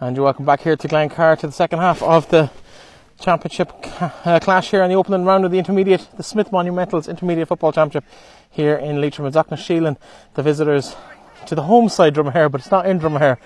And 0.00 0.14
you're 0.14 0.26
welcome 0.26 0.44
back 0.44 0.60
here 0.60 0.76
to 0.76 0.86
Glen 0.86 1.10
Glencar 1.10 1.36
to 1.40 1.48
the 1.48 1.52
second 1.52 1.80
half 1.80 2.04
of 2.04 2.28
the 2.28 2.52
championship 3.20 3.72
uh, 4.00 4.38
clash 4.40 4.70
here 4.70 4.84
in 4.84 4.90
the 4.90 4.94
opening 4.94 5.24
round 5.24 5.44
of 5.44 5.50
the 5.50 5.58
intermediate, 5.58 6.06
the 6.16 6.22
Smith 6.22 6.52
Monumentals 6.52 7.08
Intermediate 7.08 7.48
Football 7.48 7.72
Championship 7.72 8.08
here 8.48 8.76
in 8.76 9.00
Leitrim 9.00 9.26
and 9.26 9.34
Aughnasheelin. 9.34 9.96
The 10.34 10.42
visitors 10.44 10.94
to 11.48 11.56
the 11.56 11.62
home 11.62 11.88
side 11.88 12.14
Dromahair, 12.14 12.48
but 12.48 12.60
it's 12.60 12.70
not 12.70 12.86
in 12.86 13.00
Dromahair. 13.00 13.38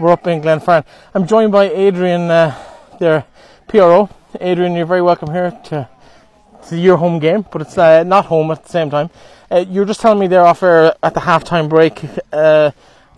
We're 0.00 0.12
up 0.12 0.26
in 0.26 0.40
Glenfarne. 0.40 0.86
I'm 1.12 1.26
joined 1.26 1.52
by 1.52 1.64
Adrian, 1.68 2.30
uh, 2.30 2.58
their 2.98 3.26
PRO. 3.66 4.08
Adrian, 4.40 4.76
you're 4.76 4.86
very 4.86 5.02
welcome 5.02 5.30
here 5.30 5.50
to, 5.64 5.90
to 6.68 6.78
your 6.78 6.96
home 6.96 7.18
game, 7.18 7.44
but 7.52 7.60
it's 7.60 7.76
uh, 7.76 8.02
not 8.02 8.24
home 8.24 8.50
at 8.50 8.62
the 8.62 8.70
same 8.70 8.88
time. 8.88 9.10
Uh, 9.50 9.62
you're 9.68 9.84
just 9.84 10.00
telling 10.00 10.20
me 10.20 10.26
there 10.26 10.46
off 10.46 10.62
air 10.62 10.94
at 11.02 11.12
the 11.12 11.20
halftime 11.20 11.68
break. 11.68 12.02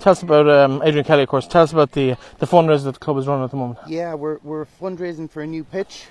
Tell 0.01 0.12
us 0.12 0.23
about 0.23 0.48
um, 0.48 0.80
Adrian 0.82 1.05
Kelly, 1.05 1.25
of 1.25 1.29
course. 1.29 1.46
Tell 1.46 1.62
us 1.62 1.73
about 1.73 1.93
the 1.93 2.17
the 2.39 2.46
fundraiser 2.46 2.85
that 2.85 2.95
the 2.95 2.99
club 3.00 3.19
is 3.19 3.27
running 3.27 3.45
at 3.45 3.50
the 3.50 3.59
moment. 3.59 3.79
Yeah, 3.86 4.14
we're, 4.14 4.39
we're 4.43 4.64
fundraising 4.64 5.31
for 5.31 5.43
a 5.43 5.46
new 5.46 5.63
pitch. 5.63 6.07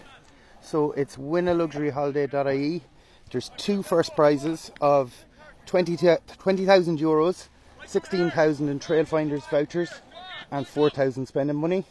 So 0.61 0.91
it's 0.91 1.17
winnaluxuryholiday.ie. 1.17 2.83
There's 3.31 3.49
two 3.57 3.81
first 3.81 4.15
prizes 4.15 4.71
of 4.79 5.25
20,000 5.65 6.19
20, 6.37 6.65
euros, 6.65 7.47
16,000 7.85 8.69
in 8.69 8.79
Trailfinders 8.79 9.49
vouchers, 9.49 9.89
and 10.51 10.67
4,000 10.67 11.25
spending 11.25 11.55
money. 11.55 11.83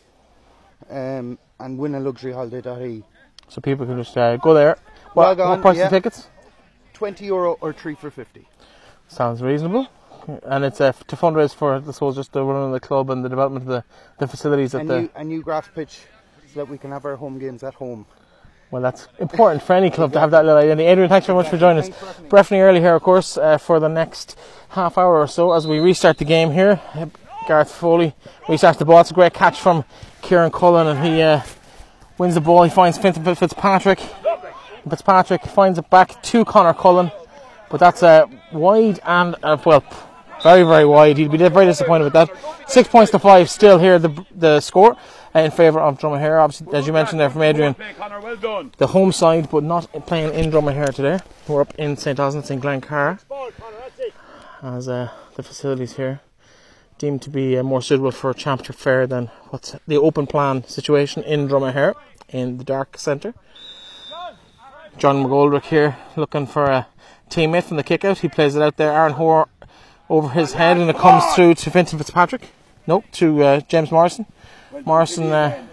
Um, 0.88 1.37
and 1.59 1.80
winnaluxuryholiday.ie. 1.80 3.05
So 3.49 3.60
people 3.60 3.87
can 3.87 3.99
just 3.99 4.16
uh, 4.16 4.37
go 4.37 4.55
there. 4.55 4.79
What, 5.15 5.24
Log 5.24 5.41
on, 5.41 5.51
what 5.51 5.60
price 5.62 5.79
yeah. 5.79 5.88
the 5.88 5.96
tickets? 5.96 6.29
20 6.93 7.24
euro 7.24 7.57
or 7.60 7.73
3 7.73 7.96
for 7.96 8.10
50. 8.12 8.46
Sounds 9.09 9.43
reasonable. 9.43 9.88
And 10.45 10.64
it's 10.64 10.80
uh, 10.80 10.92
to 10.92 11.16
fundraise 11.16 11.55
for, 11.55 11.82
suppose, 11.91 12.16
just 12.16 12.32
the 12.32 12.45
running 12.45 12.66
of 12.66 12.73
the 12.73 12.80
club 12.80 13.09
and 13.10 13.24
the 13.24 13.28
development 13.28 13.64
of 13.64 13.68
the, 13.68 13.84
the 14.18 14.28
facilities 14.28 14.74
A 14.74 14.80
at 14.80 14.87
the. 14.87 15.01
new, 15.01 15.10
a 15.16 15.24
new 15.24 15.42
grass 15.42 15.68
pitch 15.74 16.01
so 16.52 16.60
that 16.60 16.68
we 16.68 16.77
can 16.77 16.91
have 16.91 17.04
our 17.04 17.16
home 17.16 17.38
games 17.38 17.62
at 17.62 17.74
home. 17.74 18.04
Well, 18.70 18.82
that's 18.82 19.09
important 19.18 19.62
for 19.62 19.73
any 19.73 19.90
club 19.90 20.12
to 20.12 20.20
have 20.20 20.30
that 20.32 20.45
little 20.45 20.60
identity. 20.60 20.87
Adrian, 20.87 21.09
thanks 21.09 21.26
very 21.26 21.38
much 21.38 21.48
for 21.48 21.57
joining 21.57 21.79
us. 21.79 21.88
Thanks 21.88 21.98
for 21.98 22.07
having 22.07 22.24
me. 22.24 22.29
Breifne 22.29 22.60
Earley 22.60 22.80
here, 22.80 22.95
of 22.95 23.02
course, 23.02 23.38
uh, 23.38 23.57
for 23.57 23.80
the 23.80 23.88
next 23.88 24.38
half 24.70 24.98
hour 24.98 25.18
or 25.18 25.26
so 25.26 25.52
as 25.52 25.66
we 25.66 25.79
restart 25.79 26.18
the 26.18 26.26
game 26.26 26.51
here. 26.51 26.79
Gareth 27.46 27.73
Foley 27.73 28.15
restarts 28.42 28.76
the 28.76 28.85
ball. 28.85 29.01
It's 29.01 29.10
a 29.10 29.15
great 29.15 29.32
catch 29.32 29.59
from 29.59 29.87
Kieran 30.20 30.51
Cullen, 30.51 30.87
and 30.87 31.02
he 31.07 31.23
uh, 31.23 31.40
wins 32.18 32.35
the 32.35 32.42
ball. 32.42 32.65
He 32.65 32.70
finds 32.70 32.98
Fitz- 32.98 33.16
Fitzpatrick. 33.16 34.01
Fitzpatrick 34.88 35.45
finds 35.45 35.79
it 35.79 35.88
back 35.88 36.23
to 36.24 36.45
Connor 36.45 36.74
Cullen, 36.74 37.10
but 37.70 37.80
that's 37.80 38.02
uh, 38.02 38.26
wide 38.52 39.01
and 39.04 39.35
uh, 39.42 39.57
well, 39.65 39.82
very 40.43 40.63
very 40.63 40.85
wide. 40.85 41.19
He'd 41.19 41.31
be 41.31 41.39
very 41.39 41.67
disappointed 41.67 42.05
with 42.05 42.13
that. 42.15 42.31
Six 42.69 42.89
points 42.89 43.11
to 43.13 43.19
five 43.19 43.51
still 43.51 43.79
here. 43.79 43.99
The 43.99 44.25
the 44.35 44.61
score 44.61 44.97
in 45.35 45.51
favour 45.51 45.81
of 45.81 45.99
Drummond 45.99 46.25
Obviously, 46.25 46.73
as 46.73 46.87
you 46.87 46.93
mentioned 46.93 47.21
there 47.21 47.31
from 47.31 47.43
Adrian, 47.43 47.77
the 48.79 48.89
home 48.89 49.13
side, 49.13 49.51
but 49.51 49.63
not 49.63 49.91
playing 50.07 50.35
in 50.35 50.51
Drummond 50.51 50.95
today. 50.95 51.21
We're 51.47 51.63
up 51.63 51.75
in 51.77 51.97
St 51.97 52.19
Osmond's 52.19 52.51
in 52.51 52.61
Glencar 52.61 53.19
as 54.63 54.89
uh, 54.89 55.11
the 55.37 55.43
facilities 55.43 55.95
here 55.95 56.21
deemed 56.99 57.23
to 57.23 57.31
be 57.31 57.57
uh, 57.57 57.63
more 57.63 57.81
suitable 57.81 58.11
for 58.11 58.31
a 58.31 58.35
championship 58.35 58.75
fair 58.75 59.07
than 59.07 59.31
what's 59.51 59.77
the 59.87 59.97
open 59.97 60.27
plan 60.27 60.65
situation 60.65 61.23
in 61.23 61.47
Drummond 61.47 61.95
in 62.29 62.59
the 62.59 62.65
dark 62.65 62.99
centre. 62.99 63.35
John 64.99 65.25
McGoldrick 65.25 65.66
here 65.66 65.97
looking 66.16 66.47
for 66.47 66.65
a 66.65 66.89
teammate 67.31 67.65
from 67.65 67.77
the 67.77 67.84
kick 67.84 68.05
out. 68.05 68.19
He 68.19 68.28
plays 68.28 68.56
it 68.56 68.62
out 68.62 68.77
there. 68.78 68.91
Aaron 68.91 69.12
Hoare 69.12 69.47
over 70.09 70.28
his 70.31 70.54
head 70.54 70.78
and 70.78 70.88
it 70.88 70.97
comes 70.97 71.25
through 71.34 71.54
to 71.54 71.70
Vincent 71.70 72.00
Fitzpatrick. 72.00 72.48
Nope, 72.87 73.04
to 73.12 73.42
uh, 73.42 73.60
James 73.60 73.91
Morrison. 73.91 74.26
Morrison 74.84 75.31
uh, 75.31 75.66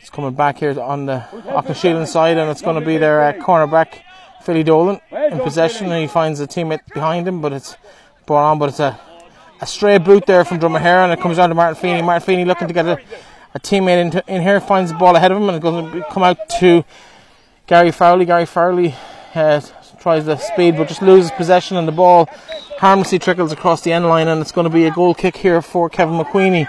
is 0.00 0.10
coming 0.10 0.34
back 0.34 0.58
here 0.58 0.78
on 0.80 1.06
the 1.06 1.24
Auckland 1.48 2.08
side 2.08 2.36
and 2.36 2.50
it's 2.50 2.62
going 2.62 2.78
to 2.78 2.84
be 2.84 2.98
their 2.98 3.22
uh, 3.22 3.32
cornerback 3.34 4.00
Philly 4.42 4.62
Dolan 4.62 5.00
in 5.10 5.38
possession 5.40 5.90
and 5.90 6.02
he 6.02 6.06
finds 6.06 6.40
a 6.40 6.46
teammate 6.46 6.86
behind 6.92 7.26
him 7.26 7.40
but 7.40 7.52
it's 7.52 7.76
brought 8.26 8.50
on 8.50 8.58
but 8.58 8.68
it's 8.68 8.80
a, 8.80 8.98
a 9.60 9.66
stray 9.66 9.98
boot 9.98 10.26
there 10.26 10.44
from 10.44 10.58
Drummond 10.58 10.84
and 10.84 11.12
it 11.12 11.20
comes 11.20 11.36
down 11.36 11.48
to 11.48 11.54
Martin 11.54 11.80
Feeney. 11.80 12.02
Martin 12.02 12.26
Feeney 12.26 12.44
looking 12.44 12.68
to 12.68 12.74
get 12.74 12.86
a, 12.86 12.98
a 13.54 13.60
teammate 13.60 14.00
into, 14.00 14.24
in 14.26 14.42
here 14.42 14.60
finds 14.60 14.90
the 14.92 14.98
ball 14.98 15.14
ahead 15.16 15.30
of 15.30 15.38
him 15.38 15.48
and 15.48 15.56
it's 15.56 15.62
going 15.62 15.92
to 15.92 16.04
come 16.10 16.22
out 16.22 16.36
to 16.60 16.84
Gary 17.66 17.92
Fowley. 17.92 18.26
Gary 18.26 18.46
Fowley 18.46 18.94
uh, 19.34 19.60
tries 20.04 20.26
the 20.26 20.36
speed 20.36 20.76
but 20.76 20.86
just 20.86 21.00
loses 21.00 21.30
possession 21.30 21.78
and 21.78 21.88
the 21.88 21.92
ball 21.92 22.28
harmlessly 22.76 23.18
trickles 23.18 23.52
across 23.52 23.80
the 23.80 23.90
end 23.90 24.04
line 24.04 24.28
and 24.28 24.38
it's 24.42 24.52
going 24.52 24.66
to 24.66 24.70
be 24.70 24.84
a 24.84 24.90
goal 24.90 25.14
kick 25.14 25.34
here 25.34 25.62
for 25.62 25.88
Kevin 25.88 26.18
McQueenie. 26.18 26.68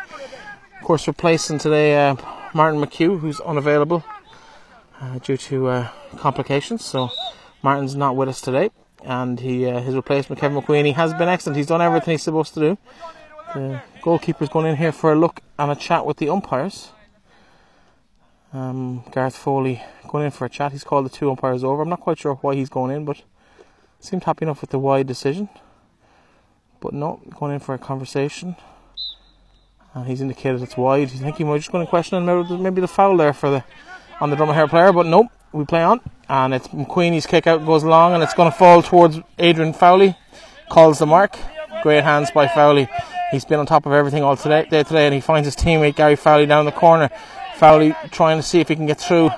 Of 0.80 0.86
course, 0.86 1.06
replacing 1.06 1.58
today 1.58 1.98
uh, 1.98 2.16
Martin 2.54 2.80
McHugh, 2.80 3.20
who's 3.20 3.42
unavailable 3.42 4.06
uh, 5.02 5.20
due 5.20 5.36
to 5.36 5.68
uh, 5.68 5.90
complications. 6.16 6.86
So 6.86 7.10
Martin's 7.62 7.94
not 7.94 8.16
with 8.16 8.30
us 8.30 8.40
today, 8.40 8.70
and 9.04 9.38
he 9.38 9.66
uh, 9.66 9.82
his 9.82 9.96
replacement 9.96 10.40
Kevin 10.40 10.62
McQueenie 10.62 10.94
has 10.94 11.14
been 11.14 11.28
excellent. 11.28 11.58
He's 11.58 11.68
done 11.68 11.82
everything 11.82 12.14
he's 12.14 12.24
supposed 12.24 12.54
to 12.54 12.62
do. 12.62 12.78
The 13.54 13.82
goalkeeper's 14.02 14.48
going 14.48 14.68
in 14.68 14.78
here 14.78 14.94
for 14.94 15.12
a 15.12 15.16
look 15.18 15.42
and 15.60 15.70
a 15.70 15.76
chat 15.76 16.06
with 16.06 16.18
the 16.18 16.30
umpires. 16.30 16.94
Um, 18.56 19.04
Gareth 19.12 19.36
Foley 19.36 19.84
going 20.08 20.24
in 20.24 20.32
for 20.32 20.46
a 20.46 20.50
chat. 20.50 20.72
He's 20.72 20.86
called 20.86 21.06
the 21.06 21.10
two 21.10 21.30
umpires 21.30 21.62
over. 21.62 21.82
I'm 21.82 21.90
not 21.90 22.00
quite 22.00 22.18
sure 22.18 22.36
why 22.36 22.56
he's 22.56 22.70
going 22.70 22.96
in, 22.96 23.04
but 23.04 23.22
seemed 24.00 24.24
happy 24.24 24.46
enough 24.46 24.62
with 24.62 24.70
the 24.70 24.80
wide 24.80 25.08
decision. 25.08 25.50
But 26.80 26.94
no, 26.94 27.20
going 27.38 27.56
in 27.56 27.60
for 27.60 27.76
a 27.76 27.78
conversation. 27.78 28.56
And 29.94 30.08
he's 30.08 30.22
indicated 30.22 30.62
it's 30.62 30.78
wide. 30.78 31.10
I 31.10 31.18
think 31.18 31.36
he 31.36 31.44
might 31.44 31.58
just 31.58 31.74
going 31.74 31.86
to 31.86 31.90
question 31.90 32.26
maybe, 32.26 32.58
maybe 32.58 32.80
the 32.80 32.88
foul 32.88 33.18
there 33.18 33.34
for 33.34 33.50
the 33.50 33.64
on 34.22 34.30
the 34.30 34.38
Drummond 34.38 34.70
player, 34.70 34.94
but 34.94 35.06
nope, 35.06 35.28
we 35.52 35.66
play 35.66 35.84
on. 35.84 36.00
And 36.30 36.54
it's 36.54 36.70
McQueenie's 36.70 37.26
kick 37.26 37.48
out 37.48 37.66
goes 37.66 37.84
long 37.84 38.14
and 38.14 38.24
it's 38.24 38.34
going 38.34 38.50
to 38.50 38.58
fall 38.58 38.82
towards 38.82 39.20
Adrian 39.38 39.74
Fowley. 39.74 40.18
Calls 40.70 41.00
the 41.00 41.06
mark. 41.06 41.38
Great 41.84 42.06
hands 42.06 42.32
by 42.32 42.48
Fowley. 42.48 42.88
He's 43.32 43.44
been 43.44 43.60
on 43.60 43.66
top 43.66 43.86
of 43.86 43.92
everything 43.92 44.24
all 44.24 44.38
today, 44.38 44.66
day 44.70 44.84
today 44.84 45.08
and 45.08 45.14
he 45.14 45.20
finds 45.20 45.46
his 45.46 45.58
teammate 45.58 45.98
Gary 45.98 46.16
Fowley 46.16 46.46
down 46.46 46.64
the 46.64 46.72
corner. 46.72 47.10
Fowley 47.56 47.96
trying 48.12 48.38
to 48.38 48.44
see 48.44 48.60
if 48.60 48.68
he 48.68 48.76
can 48.76 48.86
get 48.86 49.00
through. 49.00 49.30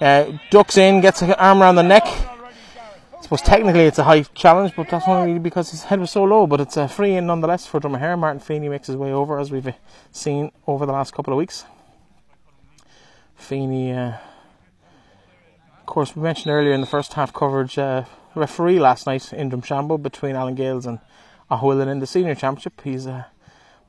Uh, 0.00 0.38
ducks 0.50 0.76
in, 0.76 1.00
gets 1.00 1.22
an 1.22 1.32
arm 1.32 1.62
around 1.62 1.76
the 1.76 1.82
neck. 1.82 2.04
I 2.06 3.22
suppose 3.22 3.40
technically 3.40 3.84
it's 3.84 3.98
a 3.98 4.04
high 4.04 4.22
challenge, 4.22 4.74
but 4.76 4.90
that's 4.90 5.08
only 5.08 5.38
because 5.38 5.70
his 5.70 5.84
head 5.84 6.00
was 6.00 6.10
so 6.10 6.24
low. 6.24 6.46
But 6.46 6.60
it's 6.60 6.76
a 6.76 6.86
free 6.86 7.14
in 7.14 7.26
nonetheless 7.26 7.66
for 7.66 7.80
Drummond 7.80 8.20
Martin 8.20 8.40
Feeney 8.40 8.68
makes 8.68 8.88
his 8.88 8.96
way 8.96 9.12
over, 9.12 9.38
as 9.38 9.50
we've 9.50 9.66
uh, 9.66 9.72
seen 10.12 10.52
over 10.66 10.84
the 10.86 10.92
last 10.92 11.14
couple 11.14 11.32
of 11.32 11.38
weeks. 11.38 11.64
Feeney, 13.36 13.92
uh, 13.92 14.16
of 15.80 15.86
course, 15.86 16.14
we 16.14 16.22
mentioned 16.22 16.52
earlier 16.52 16.72
in 16.72 16.80
the 16.80 16.86
first 16.86 17.14
half 17.14 17.32
coverage, 17.32 17.78
uh, 17.78 18.04
referee 18.34 18.78
last 18.78 19.06
night 19.06 19.32
in 19.32 19.50
Drumshanbo 19.50 20.02
between 20.02 20.36
Allen 20.36 20.54
Gaels 20.54 20.86
and 20.86 20.98
Aughawillan 21.50 21.88
in 21.88 22.00
the 22.00 22.06
senior 22.06 22.34
championship. 22.34 22.80
He's 22.82 23.06
uh, 23.06 23.24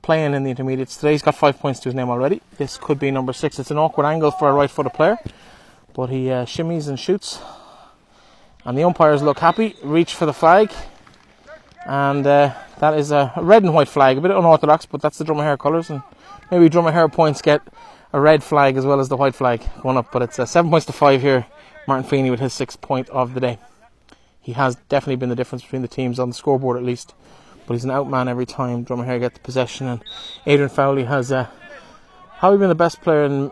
playing 0.08 0.34
in 0.34 0.44
the 0.46 0.50
intermediates 0.50 0.96
today. 0.96 1.12
He's 1.12 1.22
got 1.22 1.36
five 1.36 1.60
points 1.60 1.82
to 1.82 1.90
his 1.90 1.94
name 1.94 2.10
already. 2.10 2.42
This 2.58 2.78
could 2.78 2.98
be 2.98 3.12
number 3.12 3.34
six. 3.34 3.60
It's 3.60 3.72
an 3.72 3.78
awkward 3.78 4.06
angle 4.06 4.32
for 4.32 4.48
a 4.48 4.54
right 4.54 4.72
footed 4.72 4.94
player, 4.94 5.18
but 5.94 6.06
he 6.06 6.32
uh, 6.32 6.46
shimmies 6.46 6.88
and 6.88 6.98
shoots. 6.98 7.42
And 8.64 8.78
the 8.78 8.84
umpires 8.84 9.22
look 9.22 9.40
happy, 9.40 9.76
reach 9.84 10.16
for 10.16 10.26
the 10.26 10.32
flag, 10.32 10.72
and 11.86 12.26
uh, 12.26 12.54
that 12.80 12.98
is 12.98 13.12
a 13.12 13.34
red 13.36 13.64
and 13.64 13.74
white 13.74 13.90
flag, 13.90 14.18
a 14.18 14.22
bit 14.22 14.32
unorthodox, 14.32 14.86
but 14.86 15.02
that's 15.02 15.18
the 15.18 15.26
Drummond 15.26 15.60
colours, 15.60 15.90
and 15.90 16.02
maybe 16.52 16.70
Drummond 16.70 17.12
points 17.12 17.42
get 17.42 17.62
a 18.14 18.22
red 18.22 18.42
flag 18.42 18.78
as 18.78 18.86
well 18.86 19.02
as 19.02 19.10
the 19.10 19.18
white 19.18 19.36
flag 19.36 19.62
going 19.82 19.98
up. 19.98 20.14
But 20.14 20.22
it's 20.22 20.40
uh, 20.40 20.46
seven 20.46 20.72
points 20.72 20.86
to 20.86 20.94
five 20.94 21.22
here. 21.22 21.48
Martin 21.86 22.10
Feeney 22.10 22.32
with 22.32 22.40
his 22.40 22.54
sixth 22.54 22.80
point 22.80 23.10
of 23.10 23.34
the 23.34 23.42
day. 23.42 23.60
He 24.40 24.54
has 24.54 24.78
definitely 24.88 25.18
been 25.18 25.28
the 25.28 25.36
difference 25.36 25.64
between 25.64 25.82
the 25.82 25.90
teams 25.90 26.18
on 26.18 26.30
the 26.30 26.36
scoreboard 26.36 26.78
at 26.78 26.84
least, 26.84 27.14
but 27.68 27.74
he's 27.74 27.84
an 27.84 27.92
outman 27.92 28.28
every 28.28 28.46
time 28.46 28.84
Drummond 28.84 29.20
get 29.20 29.34
the 29.34 29.40
possession. 29.42 29.88
And 29.88 30.04
Adrian 30.46 30.70
Fowley 30.70 31.04
has 31.04 31.32
uh, 31.32 31.48
probably 32.40 32.60
been 32.60 32.70
the 32.70 32.76
best 32.76 33.02
player 33.02 33.26
in 33.26 33.52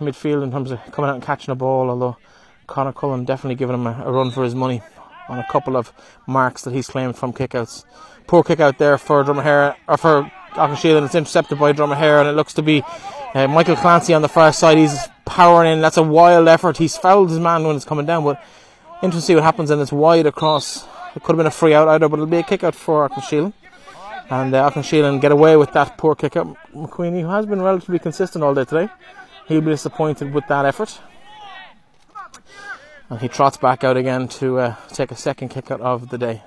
midfield 0.00 0.42
in 0.42 0.50
terms 0.50 0.70
of 0.70 0.80
coming 0.92 1.10
out 1.10 1.14
and 1.14 1.24
catching 1.24 1.52
a 1.52 1.56
ball, 1.56 1.90
although 1.90 2.16
Connor 2.66 2.92
Cullen 2.92 3.24
definitely 3.24 3.56
giving 3.56 3.74
him 3.74 3.86
a, 3.86 4.04
a 4.04 4.12
run 4.12 4.30
for 4.30 4.44
his 4.44 4.54
money 4.54 4.82
on 5.28 5.38
a 5.38 5.46
couple 5.50 5.76
of 5.76 5.92
marks 6.26 6.62
that 6.62 6.72
he's 6.72 6.86
claimed 6.86 7.16
from 7.16 7.32
kickouts. 7.32 7.84
Poor 8.26 8.42
kick 8.42 8.60
out 8.60 8.78
there 8.78 8.96
for 8.98 9.22
Drummond 9.24 9.76
or 9.88 9.96
for 9.96 10.30
Auckland 10.52 10.96
and 10.96 11.06
it's 11.06 11.14
intercepted 11.14 11.58
by 11.58 11.72
Drummond 11.72 12.00
and 12.00 12.28
it 12.28 12.32
looks 12.32 12.54
to 12.54 12.62
be 12.62 12.82
uh, 13.34 13.46
Michael 13.48 13.76
Clancy 13.76 14.14
on 14.14 14.22
the 14.22 14.28
far 14.28 14.52
side. 14.52 14.78
He's 14.78 14.96
powering 15.24 15.72
in. 15.72 15.80
That's 15.80 15.96
a 15.96 16.02
wild 16.02 16.48
effort. 16.48 16.78
He's 16.78 16.96
fouled 16.96 17.30
his 17.30 17.38
man 17.38 17.64
when 17.64 17.76
it's 17.76 17.84
coming 17.84 18.06
down, 18.06 18.24
but 18.24 18.42
interesting 19.02 19.20
to 19.20 19.20
see 19.20 19.34
what 19.34 19.44
happens. 19.44 19.70
And 19.70 19.80
it's 19.82 19.92
wide 19.92 20.26
across. 20.26 20.86
It 21.16 21.22
could 21.22 21.32
have 21.32 21.38
been 21.38 21.46
a 21.46 21.50
free 21.50 21.72
out 21.72 21.88
either, 21.88 22.10
but 22.10 22.16
it'll 22.16 22.26
be 22.26 22.36
a 22.36 22.42
kick 22.42 22.62
out 22.62 22.74
for 22.74 23.04
Auckland 23.04 23.54
And 24.28 24.54
uh, 24.54 24.64
Auckland 24.64 25.22
get 25.22 25.32
away 25.32 25.56
with 25.56 25.72
that 25.72 25.96
poor 25.96 26.14
kick 26.14 26.36
out. 26.36 26.54
McQueenie, 26.74 27.22
who 27.22 27.28
has 27.28 27.46
been 27.46 27.62
relatively 27.62 27.98
consistent 27.98 28.44
all 28.44 28.54
day 28.54 28.66
today, 28.66 28.92
he'll 29.48 29.62
be 29.62 29.70
disappointed 29.70 30.34
with 30.34 30.46
that 30.48 30.66
effort. 30.66 31.00
And 33.08 33.18
he 33.18 33.28
trots 33.28 33.56
back 33.56 33.82
out 33.82 33.96
again 33.96 34.28
to 34.40 34.58
uh, 34.58 34.74
take 34.88 35.10
a 35.10 35.16
second 35.16 35.48
kick 35.48 35.70
out 35.70 35.80
of 35.80 36.10
the 36.10 36.18
day, 36.18 36.42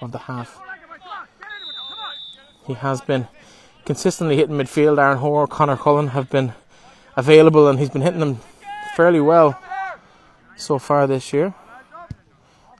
of 0.00 0.12
the 0.12 0.20
half. 0.20 0.58
He 2.66 2.72
has 2.72 3.02
been 3.02 3.28
consistently 3.84 4.36
hitting 4.36 4.56
midfield. 4.56 4.98
Aaron 4.98 5.18
Hoare, 5.18 5.46
Connor 5.46 5.76
Cullen 5.76 6.08
have 6.08 6.30
been 6.30 6.54
available, 7.14 7.68
and 7.68 7.78
he's 7.78 7.90
been 7.90 8.00
hitting 8.00 8.20
them 8.20 8.38
fairly 8.96 9.20
well 9.20 9.60
so 10.56 10.78
far 10.78 11.06
this 11.06 11.34
year. 11.34 11.52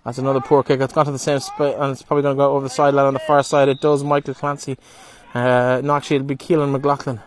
That's 0.04 0.18
another 0.18 0.40
poor 0.40 0.62
kick. 0.62 0.80
It's 0.80 0.92
gone 0.92 1.06
to 1.06 1.12
the 1.12 1.18
same 1.18 1.40
spot, 1.40 1.76
and 1.78 1.92
it's 1.92 2.02
probably 2.02 2.22
going 2.22 2.36
to 2.36 2.38
go 2.38 2.54
over 2.54 2.64
the 2.64 2.70
sideline 2.70 3.06
on 3.06 3.14
the 3.14 3.20
far 3.20 3.42
side. 3.42 3.68
It 3.68 3.80
does. 3.80 4.04
Michael 4.04 4.34
Clancy. 4.34 4.76
Uh, 5.32 5.80
no, 5.82 5.96
actually, 5.96 6.16
it'll 6.16 6.28
be 6.28 6.36
Keelan 6.36 6.70
McLaughlin. 6.70 7.20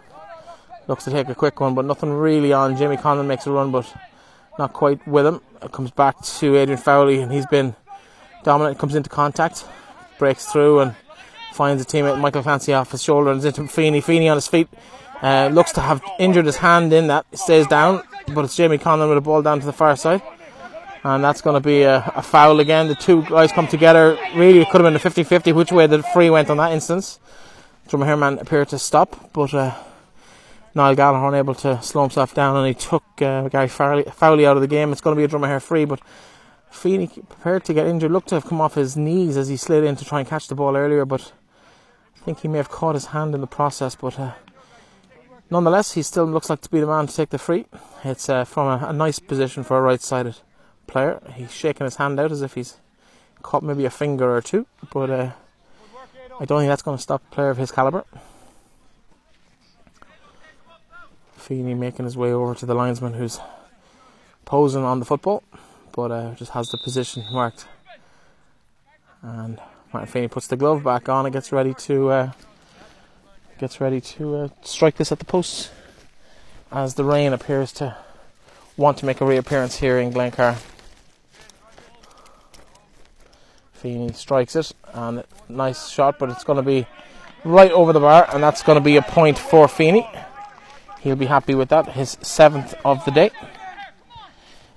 Looks 0.87 1.03
to 1.05 1.11
take 1.11 1.27
a 1.27 1.35
quick 1.35 1.59
one, 1.59 1.73
but 1.73 1.85
nothing 1.85 2.13
really 2.13 2.53
on. 2.53 2.77
Jamie 2.77 2.95
Conlon 2.95 3.25
makes 3.25 3.47
a 3.47 3.51
run, 3.51 3.71
but 3.71 3.91
not 4.59 4.73
quite 4.73 5.05
with 5.07 5.25
him. 5.25 5.41
It 5.61 5.71
comes 5.71 5.89
back 5.89 6.21
to 6.21 6.55
Adrian 6.55 6.79
Fowley, 6.79 7.19
and 7.19 7.31
he's 7.31 7.47
been 7.47 7.75
dominant. 8.43 8.77
Comes 8.77 8.93
into 8.93 9.09
contact, 9.09 9.65
breaks 10.19 10.45
through, 10.45 10.81
and 10.81 10.95
finds 11.53 11.81
a 11.81 11.85
teammate 11.85 12.19
Michael 12.19 12.43
Clancy 12.43 12.73
off 12.73 12.91
his 12.91 13.01
shoulder 13.01 13.31
and 13.31 13.39
is 13.39 13.45
into 13.45 13.67
Feeney. 13.67 14.01
Feeney 14.01 14.29
on 14.29 14.37
his 14.37 14.47
feet. 14.47 14.69
Uh, 15.23 15.49
looks 15.51 15.71
to 15.71 15.81
have 15.81 15.99
injured 16.19 16.45
his 16.45 16.57
hand 16.57 16.93
in 16.93 17.07
that. 17.07 17.25
Stays 17.33 17.65
down, 17.65 18.03
but 18.35 18.45
it's 18.45 18.55
Jamie 18.55 18.77
Conlon 18.77 19.09
with 19.09 19.17
a 19.17 19.21
ball 19.21 19.41
down 19.41 19.59
to 19.59 19.65
the 19.65 19.73
far 19.73 19.95
side 19.95 20.21
and 21.15 21.23
that's 21.23 21.41
going 21.41 21.53
to 21.53 21.65
be 21.65 21.83
a, 21.83 22.03
a, 22.15 22.21
foul 22.21 22.59
again. 22.59 22.89
The 22.89 22.95
two 22.95 23.21
guys 23.23 23.53
come 23.53 23.67
together. 23.67 24.17
Really, 24.35 24.59
it 24.59 24.69
could 24.69 24.81
have 24.81 24.87
been 24.87 24.95
a 24.95 24.99
50 24.99 25.23
50 25.23 25.53
which 25.53 25.71
way 25.71 25.87
the 25.87 26.03
free 26.03 26.29
went 26.29 26.49
on 26.49 26.57
that 26.57 26.73
instance. 26.73 27.19
Drummer 27.87 28.17
man 28.17 28.37
appeared 28.39 28.67
to 28.69 28.79
stop, 28.79 29.31
but 29.31 29.53
uh, 29.53 29.73
Niall 30.75 30.95
Gallagher 30.95 31.25
unable 31.25 31.55
to 31.55 31.81
slow 31.81 32.01
himself 32.01 32.33
down 32.33 32.57
and 32.57 32.67
he 32.67 32.73
took 32.73 33.03
uh, 33.21 33.47
Gary 33.47 33.69
Fowley, 33.69 34.03
Fowley 34.03 34.45
out 34.45 34.57
of 34.57 34.61
the 34.61 34.67
game. 34.67 34.91
It's 34.91 34.99
going 34.99 35.15
to 35.15 35.17
be 35.17 35.23
a 35.23 35.27
Drummer 35.29 35.61
free, 35.61 35.85
but 35.85 36.01
Feeney 36.69 37.07
prepared 37.07 37.63
to 37.65 37.73
get 37.73 37.87
injured. 37.87 38.11
Looked 38.11 38.27
to 38.29 38.35
have 38.35 38.45
come 38.45 38.59
off 38.59 38.75
his 38.75 38.97
knees 38.97 39.37
as 39.37 39.47
he 39.47 39.55
slid 39.55 39.85
in 39.85 39.95
to 39.95 40.03
try 40.03 40.19
and 40.19 40.27
catch 40.27 40.49
the 40.49 40.55
ball 40.55 40.75
earlier, 40.75 41.05
but 41.05 41.31
I 42.17 42.25
think 42.25 42.41
he 42.41 42.49
may 42.49 42.57
have 42.57 42.69
caught 42.69 42.95
his 42.95 43.07
hand 43.07 43.33
in 43.33 43.39
the 43.39 43.47
process. 43.47 43.95
But 43.95 44.19
uh, 44.19 44.33
nonetheless, 45.49 45.93
he 45.93 46.01
still 46.01 46.25
looks 46.25 46.49
like 46.49 46.59
to 46.61 46.69
be 46.69 46.81
the 46.81 46.87
man 46.87 47.07
to 47.07 47.15
take 47.15 47.29
the 47.29 47.37
free. 47.37 47.65
It's 48.03 48.27
uh, 48.27 48.43
from 48.43 48.67
a, 48.67 48.87
a 48.87 48.93
nice 48.93 49.19
position 49.19 49.63
for 49.63 49.77
a 49.77 49.81
right 49.81 50.01
sided 50.01 50.35
player. 50.87 51.21
He's 51.33 51.53
shaking 51.53 51.85
his 51.85 51.97
hand 51.97 52.19
out 52.19 52.31
as 52.31 52.41
if 52.41 52.53
he's 52.55 52.77
caught 53.43 53.63
maybe 53.63 53.85
a 53.85 53.89
finger 53.89 54.35
or 54.35 54.41
two, 54.41 54.65
but 54.91 55.09
uh, 55.09 55.31
I 56.39 56.45
don't 56.45 56.59
think 56.59 56.69
that's 56.69 56.81
going 56.81 56.97
to 56.97 57.03
stop 57.03 57.21
a 57.31 57.35
player 57.35 57.49
of 57.49 57.57
his 57.57 57.71
calibre. 57.71 58.05
Feeney 61.35 61.73
making 61.73 62.05
his 62.05 62.17
way 62.17 62.31
over 62.31 62.55
to 62.55 62.65
the 62.65 62.73
linesman 62.73 63.13
who's 63.13 63.39
posing 64.45 64.83
on 64.83 64.99
the 64.99 65.05
football, 65.05 65.43
but 65.93 66.11
uh, 66.11 66.33
just 66.35 66.51
has 66.51 66.69
the 66.69 66.77
position 66.77 67.23
marked. 67.31 67.67
And 69.21 69.59
Martin 69.93 70.11
Feeney 70.11 70.27
puts 70.27 70.47
the 70.47 70.57
glove 70.57 70.83
back 70.83 71.09
on 71.09 71.25
and 71.25 71.33
gets 71.33 71.51
ready 71.51 71.73
to 71.73 72.09
uh, 72.09 72.31
gets 73.59 73.81
ready 73.81 73.99
to 73.99 74.35
uh, 74.35 74.47
strike 74.61 74.97
this 74.97 75.11
at 75.11 75.19
the 75.19 75.25
post 75.25 75.71
as 76.71 76.95
the 76.95 77.03
rain 77.03 77.33
appears 77.33 77.71
to 77.73 77.95
want 78.75 78.97
to 78.97 79.05
make 79.05 79.21
a 79.21 79.25
reappearance 79.25 79.77
here 79.77 79.97
in 79.97 80.11
Glencar. 80.11 80.57
Feeney 83.77 84.11
strikes 84.13 84.55
it, 84.55 84.71
and 84.93 85.23
nice 85.47 85.89
shot, 85.89 86.17
but 86.19 86.29
it's 86.29 86.43
going 86.43 86.57
to 86.57 86.63
be 86.63 86.87
right 87.43 87.71
over 87.71 87.93
the 87.93 87.99
bar, 87.99 88.27
and 88.33 88.43
that's 88.43 88.63
going 88.63 88.77
to 88.77 88.83
be 88.83 88.97
a 88.97 89.01
point 89.01 89.37
for 89.37 89.67
Feeney. 89.67 90.07
He'll 91.01 91.15
be 91.15 91.27
happy 91.27 91.55
with 91.55 91.69
that, 91.69 91.89
his 91.89 92.17
seventh 92.21 92.73
of 92.83 93.05
the 93.05 93.11
day. 93.11 93.31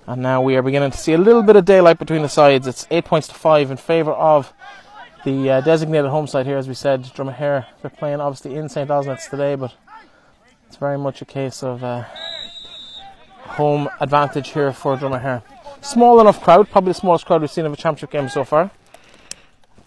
And 0.06 0.22
now 0.22 0.42
we 0.42 0.56
are 0.56 0.62
beginning 0.62 0.90
to 0.90 0.98
see 0.98 1.12
a 1.12 1.18
little 1.18 1.42
bit 1.42 1.56
of 1.56 1.64
daylight 1.64 1.98
between 1.98 2.22
the 2.22 2.28
sides. 2.28 2.66
It's 2.66 2.86
eight 2.90 3.04
points 3.04 3.28
to 3.28 3.34
five 3.34 3.70
in 3.70 3.76
favour 3.76 4.12
of 4.12 4.52
the 5.24 5.50
uh, 5.50 5.60
designated 5.60 6.10
home 6.10 6.26
side 6.26 6.46
here, 6.46 6.56
as 6.56 6.68
we 6.68 6.74
said. 6.74 7.04
Dromahair, 7.04 7.66
they're 7.80 7.90
playing 7.90 8.20
obviously 8.20 8.54
in 8.56 8.68
St. 8.68 8.88
Osnet's 8.88 9.28
today, 9.28 9.54
but 9.54 9.72
it's 10.66 10.76
very 10.76 10.98
much 10.98 11.22
a 11.22 11.24
case 11.24 11.62
of 11.62 11.82
uh, 11.82 12.04
home 13.42 13.88
advantage 14.00 14.50
here 14.50 14.72
for 14.72 14.96
Dromahair. 14.96 15.42
Small 15.80 16.20
enough 16.20 16.42
crowd, 16.42 16.68
probably 16.70 16.90
the 16.90 16.98
smallest 16.98 17.26
crowd 17.26 17.40
we've 17.40 17.50
seen 17.50 17.64
of 17.64 17.72
a 17.72 17.76
championship 17.76 18.10
game 18.10 18.28
so 18.28 18.44
far. 18.44 18.70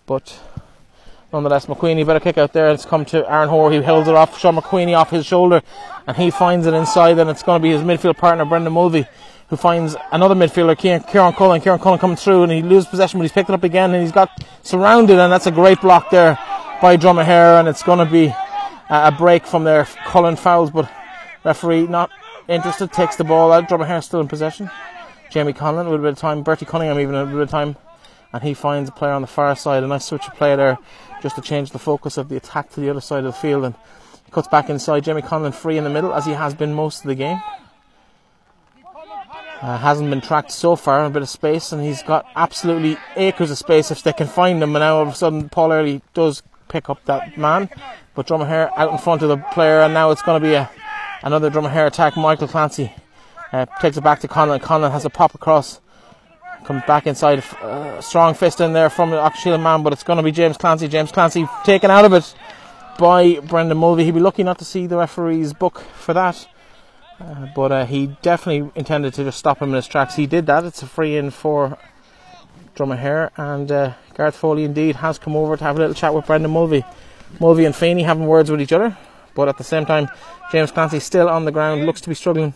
But 0.05 0.39
nonetheless, 1.31 1.67
McQueenie 1.67 2.05
better 2.05 2.19
kick 2.19 2.37
out 2.37 2.53
there. 2.53 2.71
It's 2.71 2.85
come 2.85 3.05
to 3.05 3.29
Aaron 3.31 3.49
Hoare. 3.49 3.71
He 3.71 3.81
holds 3.81 4.07
it 4.07 4.15
off 4.15 4.37
Sean 4.39 4.55
McQueenie 4.55 4.97
off 4.97 5.09
his 5.09 5.25
shoulder, 5.25 5.61
and 6.07 6.17
he 6.17 6.29
finds 6.29 6.67
it 6.67 6.73
inside. 6.73 7.19
And 7.19 7.29
it's 7.29 7.43
going 7.43 7.61
to 7.61 7.63
be 7.63 7.71
his 7.71 7.81
midfield 7.81 8.17
partner 8.17 8.45
Brendan 8.45 8.73
Mulvey 8.73 9.07
who 9.53 9.57
finds 9.57 9.95
another 10.11 10.33
midfielder, 10.33 10.75
Kieran 10.75 11.33
Cullen. 11.33 11.61
Kieran 11.61 11.79
Cullen 11.79 11.99
coming 11.99 12.15
through, 12.15 12.43
and 12.43 12.51
he 12.51 12.63
loses 12.63 12.89
possession, 12.89 13.19
but 13.19 13.23
he's 13.23 13.31
picked 13.31 13.49
it 13.49 13.53
up 13.53 13.63
again, 13.63 13.93
and 13.93 14.01
he's 14.01 14.11
got 14.11 14.29
surrounded, 14.63 15.19
and 15.19 15.31
that's 15.31 15.45
a 15.45 15.51
great 15.51 15.79
block 15.79 16.09
there 16.09 16.39
by 16.81 16.97
Dromahair, 16.97 17.59
and 17.59 17.67
it's 17.67 17.83
going 17.83 17.99
to 17.99 18.11
be 18.11 18.33
a 18.89 19.11
break 19.11 19.45
from 19.45 19.63
there. 19.63 19.85
Cullen 20.05 20.35
fouls, 20.35 20.71
but 20.71 20.91
referee 21.43 21.85
not 21.85 22.09
interested, 22.47 22.91
takes 22.91 23.15
the 23.15 23.23
ball 23.23 23.51
out. 23.51 23.69
Dromahair 23.69 24.03
still 24.03 24.21
in 24.21 24.27
possession. 24.27 24.71
Jamie 25.29 25.53
Conlon 25.53 25.81
a 25.85 25.89
little 25.89 25.97
bit 25.99 26.13
of 26.13 26.17
time, 26.17 26.41
Bertie 26.41 26.65
Cunningham 26.65 26.99
even 26.99 27.13
a 27.13 27.19
little 27.23 27.33
bit 27.33 27.43
of 27.43 27.49
time 27.49 27.75
and 28.33 28.43
he 28.43 28.53
finds 28.53 28.89
a 28.89 28.91
player 28.91 29.11
on 29.11 29.21
the 29.21 29.27
far 29.27 29.55
side. 29.55 29.83
A 29.83 29.87
nice 29.87 30.05
switch 30.05 30.27
of 30.27 30.33
play 30.35 30.55
there 30.55 30.77
just 31.21 31.35
to 31.35 31.41
change 31.41 31.71
the 31.71 31.79
focus 31.79 32.17
of 32.17 32.29
the 32.29 32.35
attack 32.35 32.71
to 32.71 32.79
the 32.79 32.89
other 32.89 33.01
side 33.01 33.19
of 33.19 33.25
the 33.25 33.39
field. 33.39 33.63
And 33.63 33.75
he 34.25 34.31
cuts 34.31 34.47
back 34.47 34.69
inside. 34.69 35.03
Jamie 35.03 35.21
Conlon 35.21 35.53
free 35.53 35.77
in 35.77 35.83
the 35.83 35.89
middle 35.89 36.13
as 36.13 36.25
he 36.25 36.31
has 36.31 36.55
been 36.55 36.73
most 36.73 37.01
of 37.01 37.07
the 37.07 37.15
game. 37.15 37.41
Uh, 39.61 39.77
hasn't 39.77 40.09
been 40.09 40.19
tracked 40.19 40.51
so 40.51 40.75
far, 40.75 41.05
a 41.05 41.09
bit 41.09 41.21
of 41.21 41.29
space, 41.29 41.71
and 41.71 41.81
he's 41.81 42.03
got 42.03 42.25
absolutely 42.35 42.97
acres 43.15 43.49
of 43.49 43.57
space 43.57 43.91
if 43.91 44.03
they 44.03 44.11
can 44.11 44.27
find 44.27 44.61
him. 44.61 44.75
And 44.75 44.83
now 44.83 44.97
all 44.97 45.03
of 45.03 45.07
a 45.09 45.15
sudden, 45.15 45.47
Paul 45.47 45.71
Early 45.71 46.01
does 46.13 46.43
pick 46.67 46.89
up 46.89 47.05
that 47.05 47.37
man, 47.37 47.69
but 48.13 48.27
Dromahair 48.27 48.71
out 48.75 48.91
in 48.91 48.97
front 48.97 49.21
of 49.21 49.29
the 49.29 49.37
player, 49.37 49.79
and 49.79 49.93
now 49.93 50.11
it's 50.11 50.21
going 50.21 50.41
to 50.41 50.45
be 50.45 50.53
a, 50.55 50.69
another 51.21 51.49
Dromahair 51.49 51.87
attack. 51.87 52.17
Michael 52.17 52.49
Clancy 52.49 52.91
uh, 53.53 53.65
takes 53.79 53.95
it 53.95 54.03
back 54.03 54.19
to 54.19 54.27
Conlon. 54.27 54.59
Conlon 54.59 54.91
has 54.91 55.05
a 55.05 55.09
pop 55.09 55.33
across 55.33 55.79
Comes 56.65 56.83
back 56.87 57.07
inside, 57.07 57.43
uh, 57.61 57.99
strong 57.99 58.33
fist 58.33 58.61
in 58.61 58.71
there 58.71 58.89
from 58.89 59.09
the 59.09 59.17
Auchila 59.17 59.61
man, 59.61 59.83
but 59.83 59.91
it's 59.91 60.03
going 60.03 60.17
to 60.17 60.23
be 60.23 60.31
James 60.31 60.55
Clancy. 60.55 60.87
James 60.87 61.11
Clancy 61.11 61.45
taken 61.65 61.91
out 61.91 62.05
of 62.05 62.13
it 62.13 62.33
by 62.97 63.39
Brendan 63.39 63.77
Mulvey. 63.77 64.05
He'd 64.05 64.13
be 64.13 64.21
lucky 64.21 64.43
not 64.43 64.59
to 64.59 64.65
see 64.65 64.87
the 64.87 64.97
referee's 64.97 65.51
book 65.51 65.79
for 65.79 66.13
that. 66.13 66.47
Uh, 67.19 67.47
but 67.53 67.71
uh, 67.71 67.85
he 67.85 68.15
definitely 68.21 68.71
intended 68.75 69.13
to 69.15 69.23
just 69.23 69.37
stop 69.37 69.61
him 69.61 69.69
in 69.69 69.75
his 69.75 69.87
tracks. 69.87 70.15
He 70.15 70.25
did 70.25 70.45
that. 70.45 70.63
It's 70.63 70.81
a 70.81 70.87
free 70.87 71.17
in 71.17 71.31
for 71.31 71.77
Dromahair, 72.75 73.31
and 73.37 73.71
uh, 73.71 73.93
Gareth 74.15 74.35
Foley 74.35 74.63
indeed 74.63 74.95
has 74.97 75.19
come 75.19 75.35
over 75.35 75.57
to 75.57 75.63
have 75.63 75.75
a 75.75 75.79
little 75.79 75.93
chat 75.93 76.13
with 76.13 76.25
Brendan 76.25 76.51
Mulvey. 76.51 76.83
Mulvey 77.39 77.65
and 77.65 77.75
Feeney 77.75 78.03
having 78.03 78.25
words 78.25 78.49
with 78.49 78.61
each 78.61 78.71
other, 78.71 78.97
but 79.35 79.47
at 79.49 79.57
the 79.57 79.63
same 79.63 79.85
time, 79.85 80.09
James 80.51 80.71
Clancy 80.71 80.99
still 80.99 81.29
on 81.29 81.45
the 81.45 81.51
ground, 81.51 81.85
looks 81.85 82.01
to 82.01 82.09
be 82.09 82.15
struggling 82.15 82.53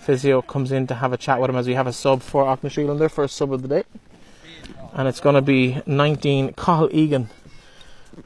physio 0.00 0.42
comes 0.42 0.72
in 0.72 0.86
to 0.86 0.94
have 0.94 1.12
a 1.12 1.16
chat 1.16 1.40
with 1.40 1.50
him 1.50 1.56
as 1.56 1.66
we 1.66 1.74
have 1.74 1.86
a 1.86 1.92
sub 1.92 2.22
for 2.22 2.46
Auckland 2.46 3.00
their 3.00 3.08
first 3.08 3.36
sub 3.36 3.52
of 3.52 3.62
the 3.62 3.68
day. 3.68 3.84
And 4.94 5.06
it's 5.06 5.20
going 5.20 5.34
to 5.34 5.42
be 5.42 5.80
19 5.86 6.54
Cathal 6.54 6.88
Egan 6.92 7.28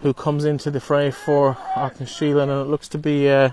who 0.00 0.14
comes 0.14 0.44
into 0.44 0.70
the 0.70 0.80
fray 0.80 1.10
for 1.10 1.58
Auckland 1.76 2.10
and 2.20 2.50
it 2.50 2.68
looks 2.68 2.88
to 2.88 2.98
be 2.98 3.28
uh, 3.28 3.50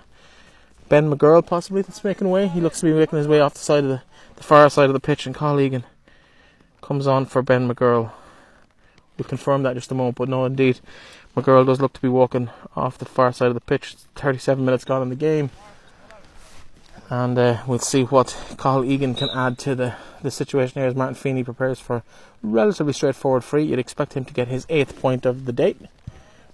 Ben 0.87 1.09
McGurl 1.09 1.45
possibly 1.45 1.81
that's 1.81 2.03
making 2.03 2.29
way. 2.29 2.47
He 2.47 2.61
looks 2.61 2.79
to 2.79 2.85
be 2.85 2.93
making 2.93 3.17
his 3.17 3.27
way 3.27 3.39
off 3.39 3.53
the 3.53 3.59
side 3.59 3.83
of 3.83 3.89
the, 3.89 4.01
the 4.35 4.43
far 4.43 4.69
side 4.69 4.87
of 4.87 4.93
the 4.93 4.99
pitch, 4.99 5.25
and 5.25 5.35
Cathal 5.35 5.59
Egan 5.59 5.83
comes 6.81 7.07
on 7.07 7.25
for 7.25 7.41
Ben 7.41 7.67
McGurl. 7.67 8.11
We'll 9.17 9.27
confirm 9.27 9.63
that 9.63 9.75
just 9.75 9.91
a 9.91 9.95
moment, 9.95 10.17
but 10.17 10.29
no, 10.29 10.45
indeed, 10.45 10.79
McGurl 11.35 11.65
does 11.65 11.81
look 11.81 11.93
to 11.93 12.01
be 12.01 12.07
walking 12.07 12.49
off 12.75 12.97
the 12.97 13.05
far 13.05 13.31
side 13.33 13.47
of 13.47 13.53
the 13.53 13.61
pitch. 13.61 13.95
37 14.15 14.63
minutes 14.63 14.85
gone 14.85 15.01
in 15.01 15.09
the 15.09 15.15
game 15.15 15.49
and 17.12 17.38
uh, 17.38 17.62
we'll 17.68 17.77
see 17.77 18.03
what 18.03 18.27
Cathal 18.58 18.86
Egan 18.86 19.15
can 19.15 19.27
add 19.32 19.58
to 19.60 19.75
the, 19.75 19.96
the 20.22 20.32
situation 20.32 20.80
here 20.80 20.88
as 20.88 20.96
Martin 20.96 21.15
Feeney 21.15 21.44
prepares 21.44 21.77
for 21.77 22.03
relatively 22.41 22.94
straightforward 22.94 23.44
free. 23.44 23.63
You'd 23.63 23.80
expect 23.80 24.13
him 24.13 24.24
to 24.24 24.34
get 24.34 24.48
his 24.48 24.65
eighth 24.70 25.00
point 25.01 25.25
of 25.25 25.44
the 25.44 25.51
day, 25.51 25.75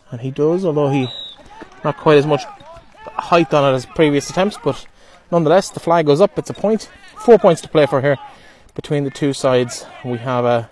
and 0.10 0.22
he 0.22 0.32
does, 0.32 0.66
although 0.66 0.90
he 0.90 1.08
not 1.84 1.98
quite 1.98 2.18
as 2.18 2.26
much 2.26 2.44
height 3.06 3.54
on 3.54 3.72
it 3.72 3.76
as 3.76 3.86
previous 3.86 4.32
attempts, 4.32 4.58
but 4.64 4.88
nonetheless 5.32 5.70
the 5.70 5.80
flag 5.80 6.08
goes 6.08 6.20
up. 6.20 6.38
It's 6.40 6.50
a 6.50 6.56
point. 6.56 6.90
point, 6.90 7.24
four 7.24 7.38
points 7.38 7.62
to 7.62 7.68
play 7.68 7.86
for 7.86 8.02
here 8.02 8.18
between 8.74 9.04
the 9.04 9.12
two 9.12 9.34
sides. 9.34 9.86
We 10.04 10.18
have 10.18 10.44
a 10.44 10.72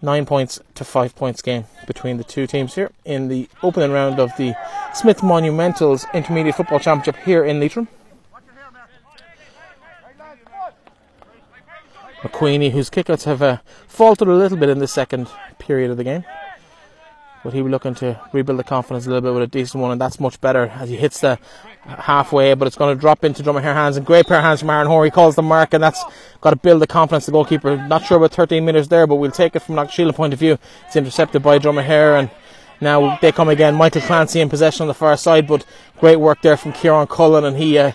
nine 0.00 0.24
points 0.24 0.58
to 0.76 0.84
five 0.86 1.14
points 1.14 1.42
game 1.42 1.66
between 1.86 2.16
the 2.16 2.24
two 2.24 2.46
teams 2.46 2.76
here 2.76 2.90
in 3.04 3.28
the 3.28 3.50
opening 3.62 3.92
round 3.92 4.18
of 4.18 4.34
the 4.38 4.54
Smith 4.94 5.18
Monumentals 5.18 6.10
Intermediate 6.14 6.54
Football 6.54 6.80
Championship 6.80 7.22
here 7.26 7.44
in 7.44 7.60
Leitrim. 7.60 7.88
McQueenie, 12.22 12.70
whose 12.70 12.88
kickouts 12.90 13.24
have 13.24 13.42
uh, 13.42 13.58
faltered 13.86 14.28
a 14.28 14.34
little 14.34 14.58
bit 14.58 14.68
in 14.68 14.78
the 14.78 14.86
second 14.86 15.28
period 15.58 15.90
of 15.90 15.96
the 15.96 16.04
game. 16.04 16.24
But 17.44 17.52
he 17.52 17.62
was 17.62 17.72
looking 17.72 17.96
to 17.96 18.20
rebuild 18.32 18.60
the 18.60 18.64
confidence 18.64 19.06
a 19.06 19.08
little 19.08 19.20
bit 19.20 19.34
with 19.34 19.42
a 19.42 19.48
decent 19.48 19.82
one, 19.82 19.90
and 19.90 20.00
that's 20.00 20.20
much 20.20 20.40
better 20.40 20.68
as 20.68 20.88
he 20.88 20.96
hits 20.96 21.20
the 21.20 21.40
halfway, 21.84 22.54
but 22.54 22.68
it's 22.68 22.76
going 22.76 22.94
to 22.96 23.00
drop 23.00 23.24
into 23.24 23.42
Dromahair 23.42 23.74
hands, 23.74 23.96
and 23.96 24.06
great 24.06 24.28
pair 24.28 24.38
of 24.38 24.44
hands 24.44 24.60
from 24.60 24.70
Aaron 24.70 24.86
Hoare. 24.86 25.04
He 25.04 25.10
calls 25.10 25.34
the 25.34 25.42
mark, 25.42 25.74
and 25.74 25.82
that's 25.82 26.04
got 26.40 26.50
to 26.50 26.56
build 26.56 26.80
the 26.80 26.86
confidence 26.86 27.26
the 27.26 27.32
goalkeeper. 27.32 27.76
Not 27.88 28.04
sure 28.04 28.18
about 28.18 28.32
13 28.32 28.64
metres 28.64 28.86
there, 28.86 29.08
but 29.08 29.16
we'll 29.16 29.32
take 29.32 29.56
it 29.56 29.60
from 29.60 29.76
an 29.78 29.88
Sheila 29.88 30.12
point 30.12 30.32
of 30.32 30.38
view. 30.38 30.58
It's 30.86 30.94
intercepted 30.94 31.42
by 31.42 31.58
Dromahair, 31.58 32.18
and 32.18 32.30
Now 32.80 33.16
they 33.22 33.30
come 33.30 33.48
again. 33.48 33.76
Michael 33.76 34.02
Clancy 34.02 34.40
in 34.40 34.48
possession 34.48 34.82
on 34.82 34.88
the 34.88 34.94
far 34.94 35.16
side, 35.16 35.46
but 35.46 35.64
great 35.98 36.16
work 36.16 36.42
there 36.42 36.56
from 36.56 36.72
Kieran 36.72 37.06
Cullen, 37.06 37.44
and 37.44 37.56
he 37.56 37.78
uh, 37.78 37.92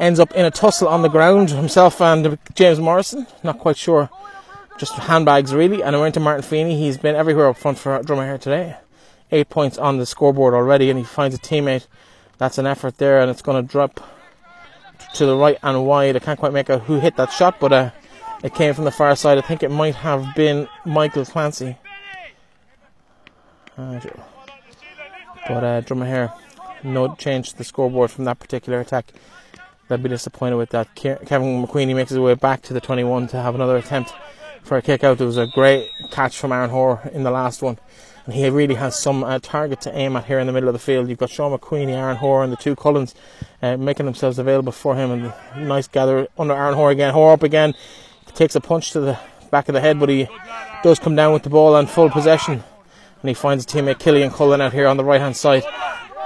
ends 0.00 0.18
up 0.18 0.32
in 0.32 0.44
a 0.44 0.50
tussle 0.50 0.88
on 0.88 1.02
the 1.02 1.08
ground 1.08 1.50
himself 1.50 2.00
and 2.00 2.38
James 2.54 2.80
Morrison. 2.80 3.26
Not 3.44 3.58
quite 3.58 3.76
sure, 3.76 4.10
just 4.78 4.94
handbags 4.94 5.54
really. 5.54 5.82
And 5.82 5.94
we're 5.94 6.06
into 6.06 6.18
Martin 6.18 6.42
Feeney. 6.42 6.76
He's 6.76 6.96
been 6.96 7.14
everywhere 7.14 7.48
up 7.48 7.58
front 7.58 7.78
for 7.78 8.00
Dromahair 8.00 8.40
today. 8.40 8.78
Eight 9.30 9.50
points 9.50 9.78
on 9.78 9.98
the 9.98 10.06
scoreboard 10.06 10.54
already, 10.54 10.90
and 10.90 10.98
he 10.98 11.04
finds 11.04 11.36
a 11.36 11.38
teammate. 11.38 11.86
That's 12.38 12.58
an 12.58 12.66
effort 12.66 12.98
there, 12.98 13.20
and 13.20 13.30
it's 13.30 13.42
going 13.42 13.62
to 13.62 13.70
drop 13.70 14.00
to 15.14 15.26
the 15.26 15.36
right 15.36 15.58
and 15.62 15.86
wide. 15.86 16.16
I 16.16 16.18
can't 16.18 16.38
quite 16.38 16.52
make 16.52 16.70
out 16.70 16.82
who 16.82 16.98
hit 16.98 17.16
that 17.16 17.30
shot, 17.30 17.60
but 17.60 17.72
uh, 17.72 17.90
it 18.42 18.54
came 18.54 18.74
from 18.74 18.86
the 18.86 18.90
far 18.90 19.14
side. 19.14 19.38
I 19.38 19.42
think 19.42 19.62
it 19.62 19.70
might 19.70 19.94
have 19.96 20.34
been 20.34 20.66
Michael 20.84 21.24
Clancy. 21.24 21.76
But 23.76 25.64
uh, 25.64 25.80
Dromahair, 25.82 26.32
no 26.82 27.14
change 27.14 27.50
to 27.50 27.58
the 27.58 27.64
scoreboard 27.64 28.10
from 28.10 28.24
that 28.24 28.38
particular 28.38 28.80
attack. 28.80 29.12
They'll 29.90 29.98
be 29.98 30.08
disappointed 30.08 30.54
with 30.54 30.70
that. 30.70 30.94
Kevin 30.94 31.66
McQueenie 31.66 31.96
makes 31.96 32.10
his 32.10 32.20
way 32.20 32.34
back 32.34 32.62
to 32.62 32.72
the 32.72 32.80
21 32.80 33.26
to 33.28 33.42
have 33.42 33.56
another 33.56 33.76
attempt 33.76 34.14
for 34.62 34.76
a 34.76 34.82
kick 34.82 35.02
out. 35.02 35.18
There 35.18 35.26
was 35.26 35.36
a 35.36 35.48
great 35.48 35.90
catch 36.12 36.38
from 36.38 36.52
Aaron 36.52 36.70
Hoare 36.70 37.10
in 37.12 37.24
the 37.24 37.32
last 37.32 37.60
one. 37.60 37.76
And 38.24 38.32
he 38.32 38.48
really 38.50 38.76
has 38.76 38.96
some 38.96 39.24
uh, 39.24 39.40
target 39.40 39.80
to 39.80 39.98
aim 39.98 40.14
at 40.14 40.26
here 40.26 40.38
in 40.38 40.46
the 40.46 40.52
middle 40.52 40.68
of 40.68 40.74
the 40.74 40.78
field. 40.78 41.08
You've 41.08 41.18
got 41.18 41.30
Sean 41.30 41.58
McQueenie, 41.58 41.90
Aaron 41.90 42.18
Hoare, 42.18 42.44
and 42.44 42.52
the 42.52 42.56
two 42.56 42.76
Cullens 42.76 43.16
uh, 43.62 43.76
making 43.76 44.06
themselves 44.06 44.38
available 44.38 44.70
for 44.70 44.94
him. 44.94 45.10
And 45.10 45.68
nice 45.68 45.88
gather 45.88 46.28
under 46.38 46.54
Aaron 46.54 46.74
Hoare 46.76 46.92
again. 46.92 47.12
Hoare 47.12 47.32
up 47.32 47.42
again. 47.42 47.74
He 48.26 48.32
Takes 48.32 48.54
a 48.54 48.60
punch 48.60 48.92
to 48.92 49.00
the 49.00 49.18
back 49.50 49.68
of 49.68 49.72
the 49.72 49.80
head, 49.80 49.98
but 49.98 50.08
he 50.08 50.28
does 50.84 51.00
come 51.00 51.16
down 51.16 51.32
with 51.32 51.42
the 51.42 51.50
ball 51.50 51.74
and 51.74 51.90
full 51.90 52.10
possession 52.10 52.62
and 53.22 53.28
he 53.28 53.34
finds 53.34 53.66
teammate 53.66 53.98
Killian 53.98 54.30
Cullen 54.30 54.60
out 54.60 54.72
here 54.72 54.86
on 54.86 54.96
the 54.96 55.04
right 55.04 55.20
hand 55.20 55.36
side, 55.36 55.64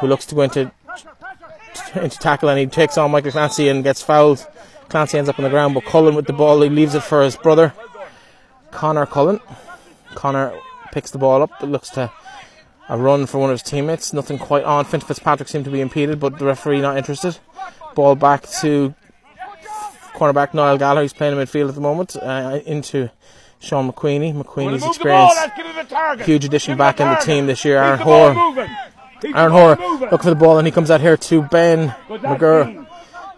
who 0.00 0.06
looks 0.06 0.26
to 0.26 0.34
go 0.34 0.42
into 0.42 0.70
into 1.94 2.18
tackle 2.18 2.48
and 2.48 2.58
he 2.58 2.66
takes 2.66 2.98
on 2.98 3.10
Michael 3.10 3.32
Clancy 3.32 3.68
and 3.68 3.82
gets 3.84 4.02
fouled. 4.02 4.46
Clancy 4.88 5.18
ends 5.18 5.28
up 5.28 5.38
on 5.38 5.44
the 5.44 5.50
ground, 5.50 5.74
but 5.74 5.84
Cullen 5.84 6.14
with 6.14 6.26
the 6.26 6.32
ball, 6.32 6.60
he 6.60 6.68
leaves 6.68 6.94
it 6.94 7.02
for 7.02 7.22
his 7.22 7.36
brother, 7.36 7.72
Connor 8.70 9.06
Cullen. 9.06 9.40
Connor 10.14 10.58
picks 10.92 11.10
the 11.10 11.18
ball 11.18 11.42
up, 11.42 11.50
but 11.60 11.68
looks 11.68 11.90
to 11.90 12.12
a 12.88 12.98
run 12.98 13.26
for 13.26 13.38
one 13.38 13.50
of 13.50 13.54
his 13.54 13.62
teammates. 13.62 14.12
Nothing 14.12 14.38
quite 14.38 14.64
on. 14.64 14.84
Finn 14.84 15.00
Fitzpatrick 15.00 15.48
seemed 15.48 15.64
to 15.64 15.70
be 15.70 15.80
impeded, 15.80 16.20
but 16.20 16.38
the 16.38 16.44
referee 16.44 16.80
not 16.80 16.96
interested. 16.96 17.38
Ball 17.94 18.14
back 18.14 18.46
to 18.60 18.94
cornerback 20.14 20.54
Niall 20.54 20.78
Gallagher, 20.78 21.02
who's 21.02 21.12
playing 21.12 21.38
in 21.38 21.44
midfield 21.44 21.68
at 21.68 21.74
the 21.74 21.80
moment, 21.80 22.16
uh, 22.16 22.60
into 22.66 23.10
Sean 23.58 23.90
McQueenie. 23.90 24.34
McQueenie's 24.34 24.84
experienced 24.84 26.24
huge 26.24 26.44
addition 26.44 26.76
back 26.76 27.00
in 27.00 27.08
the 27.08 27.16
team 27.16 27.46
this 27.46 27.64
year. 27.64 27.78
Aaron 27.78 27.98
Hoare. 28.00 28.68
Aaron 29.34 29.52
Hoare 29.52 29.76
looking 30.00 30.18
for 30.18 30.30
the 30.30 30.34
ball 30.34 30.58
and 30.58 30.66
he 30.66 30.72
comes 30.72 30.90
out 30.90 31.00
here 31.00 31.16
to 31.16 31.42
Ben 31.42 31.94
McGurr. 32.08 32.86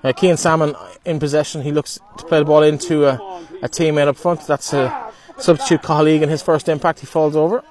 Uh, 0.02 0.12
Keane 0.12 0.36
Salmon 0.36 0.74
in 1.04 1.18
possession. 1.18 1.62
He 1.62 1.72
looks 1.72 1.98
to 2.18 2.24
play 2.24 2.38
the 2.38 2.44
ball 2.44 2.62
into 2.62 3.06
a, 3.06 3.14
a 3.62 3.68
teammate 3.68 4.06
up 4.06 4.16
front. 4.16 4.46
That's 4.46 4.72
a 4.72 5.12
substitute 5.38 5.82
colleague 5.82 6.22
in 6.22 6.28
his 6.28 6.42
first 6.42 6.68
impact. 6.68 7.00
He 7.00 7.06
falls 7.06 7.34
over. 7.34 7.64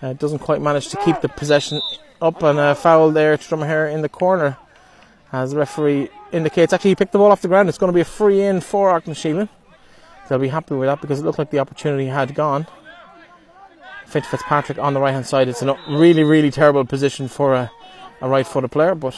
Uh, 0.00 0.12
doesn't 0.12 0.40
quite 0.40 0.60
manage 0.60 0.88
to 0.88 0.96
keep 0.98 1.20
the 1.20 1.28
possession 1.28 1.80
up 2.20 2.42
and 2.42 2.58
a 2.58 2.74
foul 2.74 3.10
there 3.10 3.36
to 3.36 3.42
Dromahair 3.42 3.92
in 3.92 4.02
the 4.02 4.08
corner. 4.08 4.56
As 5.32 5.52
the 5.52 5.58
referee 5.58 6.10
indicates, 6.30 6.72
actually 6.72 6.90
he 6.90 6.94
picked 6.94 7.12
the 7.12 7.18
ball 7.18 7.32
off 7.32 7.40
the 7.40 7.48
ground. 7.48 7.68
It's 7.68 7.78
going 7.78 7.90
to 7.90 7.94
be 7.94 8.02
a 8.02 8.04
free 8.04 8.42
in 8.42 8.60
for 8.60 8.90
Auckland 8.90 9.48
They'll 10.28 10.38
be 10.38 10.48
happy 10.48 10.74
with 10.74 10.88
that 10.88 11.00
because 11.00 11.20
it 11.20 11.24
looked 11.24 11.38
like 11.38 11.50
the 11.50 11.58
opportunity 11.58 12.06
had 12.06 12.34
gone. 12.34 12.66
Fitz 14.12 14.26
Fitzpatrick 14.28 14.78
on 14.78 14.92
the 14.92 15.00
right 15.00 15.12
hand 15.12 15.26
side. 15.26 15.48
It's 15.48 15.62
a 15.62 15.78
really, 15.88 16.22
really 16.22 16.50
terrible 16.50 16.84
position 16.84 17.28
for 17.28 17.54
a, 17.54 17.70
a 18.20 18.28
right 18.28 18.46
footed 18.46 18.70
player, 18.70 18.94
but 18.94 19.16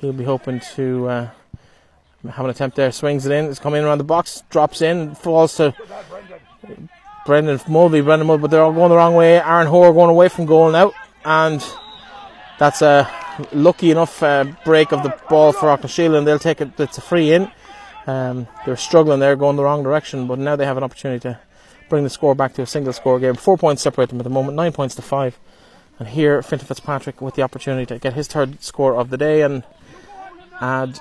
he'll 0.00 0.14
be 0.14 0.24
hoping 0.24 0.60
to 0.74 1.08
uh, 1.08 1.30
have 2.30 2.46
an 2.46 2.50
attempt 2.50 2.76
there. 2.76 2.90
Swings 2.90 3.26
it 3.26 3.32
in, 3.32 3.44
it's 3.44 3.58
coming 3.58 3.84
around 3.84 3.98
the 3.98 4.04
box, 4.04 4.42
drops 4.48 4.80
in, 4.80 5.14
falls 5.14 5.56
to 5.56 5.74
Brendan 7.26 7.60
Mulvey, 7.68 8.00
Brendan 8.00 8.26
Mulvey, 8.26 8.40
but 8.40 8.50
they're 8.50 8.62
all 8.62 8.72
going 8.72 8.88
the 8.88 8.96
wrong 8.96 9.14
way. 9.14 9.36
Aaron 9.36 9.66
Hoare 9.66 9.92
going 9.92 10.08
away 10.08 10.30
from 10.30 10.46
goal 10.46 10.70
now, 10.70 10.92
and 11.26 11.62
that's 12.58 12.80
a 12.80 13.06
lucky 13.52 13.90
enough 13.90 14.22
uh, 14.22 14.46
break 14.64 14.92
of 14.92 15.02
the 15.02 15.14
ball 15.28 15.52
for 15.52 15.68
Auckland 15.68 16.14
and 16.14 16.26
they'll 16.26 16.38
take 16.38 16.62
it. 16.62 16.80
It's 16.80 16.96
a 16.96 17.02
free 17.02 17.32
in. 17.32 17.50
Um, 18.06 18.48
they're 18.64 18.76
struggling 18.76 19.20
there, 19.20 19.36
going 19.36 19.56
the 19.56 19.64
wrong 19.64 19.82
direction, 19.82 20.26
but 20.26 20.38
now 20.38 20.56
they 20.56 20.64
have 20.64 20.78
an 20.78 20.82
opportunity 20.82 21.20
to 21.20 21.38
bring 21.88 22.04
the 22.04 22.10
score 22.10 22.34
back 22.34 22.54
to 22.54 22.62
a 22.62 22.66
single 22.66 22.92
score 22.92 23.18
game. 23.18 23.34
Four 23.34 23.56
points 23.56 23.82
separate 23.82 24.10
them 24.10 24.20
at 24.20 24.24
the 24.24 24.30
moment, 24.30 24.56
nine 24.56 24.72
points 24.72 24.94
to 24.96 25.02
five. 25.02 25.38
And 25.98 26.08
here, 26.08 26.42
Fintan 26.42 26.68
Fitzpatrick 26.68 27.20
with 27.20 27.34
the 27.34 27.42
opportunity 27.42 27.86
to 27.86 27.98
get 27.98 28.14
his 28.14 28.28
third 28.28 28.62
score 28.62 28.94
of 28.94 29.10
the 29.10 29.16
day 29.16 29.42
and 29.42 29.64
add 30.60 31.00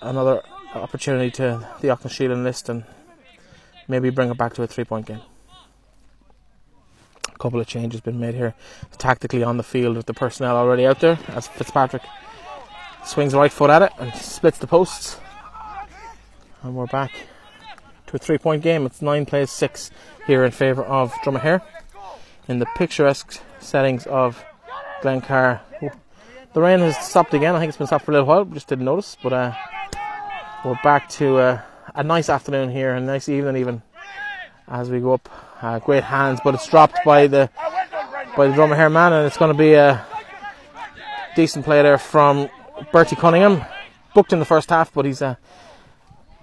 another 0.00 0.42
opportunity 0.74 1.30
to 1.32 1.66
the 1.80 1.90
Auckland 1.90 2.44
list 2.44 2.68
and 2.68 2.84
maybe 3.88 4.10
bring 4.10 4.30
it 4.30 4.38
back 4.38 4.54
to 4.54 4.62
a 4.62 4.66
three 4.66 4.84
point 4.84 5.06
game. 5.06 5.20
A 7.28 7.38
couple 7.38 7.60
of 7.60 7.66
changes 7.66 8.00
been 8.00 8.20
made 8.20 8.34
here 8.34 8.54
tactically 8.98 9.42
on 9.42 9.56
the 9.56 9.62
field 9.62 9.96
with 9.96 10.06
the 10.06 10.14
personnel 10.14 10.56
already 10.56 10.86
out 10.86 11.00
there 11.00 11.18
as 11.28 11.48
Fitzpatrick 11.48 12.02
swings 13.04 13.34
right 13.34 13.52
foot 13.52 13.70
at 13.70 13.82
it 13.82 13.92
and 13.98 14.14
splits 14.14 14.58
the 14.58 14.66
posts 14.66 15.18
and 16.62 16.74
we're 16.74 16.86
back 16.86 17.10
to 18.10 18.16
a 18.16 18.18
three 18.18 18.38
point 18.38 18.62
game. 18.62 18.86
It's 18.86 19.00
nine 19.00 19.24
plays 19.24 19.50
six 19.50 19.90
here 20.26 20.44
in 20.44 20.50
favour 20.50 20.84
of 20.84 21.12
Dromahair 21.24 21.62
in 22.48 22.58
the 22.58 22.66
picturesque 22.76 23.40
settings 23.60 24.06
of 24.06 24.44
Glencar. 25.02 25.60
The 26.52 26.60
rain 26.60 26.80
has 26.80 26.98
stopped 26.98 27.32
again. 27.32 27.54
I 27.54 27.60
think 27.60 27.68
it's 27.68 27.78
been 27.78 27.86
stopped 27.86 28.04
for 28.04 28.10
a 28.10 28.14
little 28.14 28.26
while, 28.26 28.44
just 28.44 28.66
didn't 28.66 28.84
notice. 28.84 29.16
But 29.22 29.32
uh, 29.32 29.54
we're 30.64 30.78
back 30.82 31.08
to 31.10 31.38
uh, 31.38 31.60
a 31.94 32.02
nice 32.02 32.28
afternoon 32.28 32.70
here, 32.70 32.94
a 32.94 33.00
nice 33.00 33.28
evening 33.28 33.56
even 33.56 33.82
as 34.66 34.90
we 34.90 34.98
go 34.98 35.14
up. 35.14 35.28
Uh, 35.62 35.78
great 35.78 36.02
hands, 36.02 36.40
but 36.42 36.54
it's 36.54 36.66
dropped 36.66 36.98
by 37.04 37.26
the 37.26 37.48
by 38.36 38.48
the 38.48 38.54
Dromahair 38.54 38.90
man, 38.90 39.12
and 39.12 39.26
it's 39.26 39.36
going 39.36 39.52
to 39.52 39.58
be 39.58 39.74
a 39.74 40.04
decent 41.36 41.64
play 41.64 41.82
there 41.82 41.98
from 41.98 42.48
Bertie 42.92 43.16
Cunningham. 43.16 43.62
Booked 44.14 44.32
in 44.32 44.40
the 44.40 44.44
first 44.44 44.70
half, 44.70 44.92
but 44.92 45.04
he's 45.04 45.22
uh, 45.22 45.36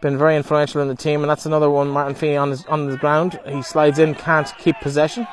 been 0.02 0.18
very 0.18 0.36
influential 0.36 0.82
in 0.82 0.88
the 0.88 0.96
team, 0.96 1.22
and 1.22 1.30
that's 1.30 1.46
another 1.46 1.70
one. 1.70 1.90
Martin 1.90 2.16
Feeney 2.16 2.38
on 2.38 2.52
his 2.52 2.66
on 2.66 2.90
the 2.90 2.98
ground. 2.98 3.40
He 3.48 3.62
slides 3.62 4.00
in, 4.00 4.16
can't 4.16 4.52
keep 4.58 4.76
possession, 4.80 5.28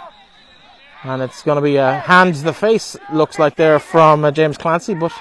and 1.02 1.23
it's 1.23 1.42
going 1.42 1.56
to 1.56 1.62
be 1.62 1.76
a 1.76 1.99
hand 2.00 2.35
to 2.37 2.42
the 2.42 2.52
face. 2.52 2.97
Looks 3.12 3.38
like 3.38 3.56
there 3.56 3.78
from 3.78 4.25
uh, 4.25 4.30
James 4.30 4.56
Clancy, 4.56 4.94
but 4.94 5.12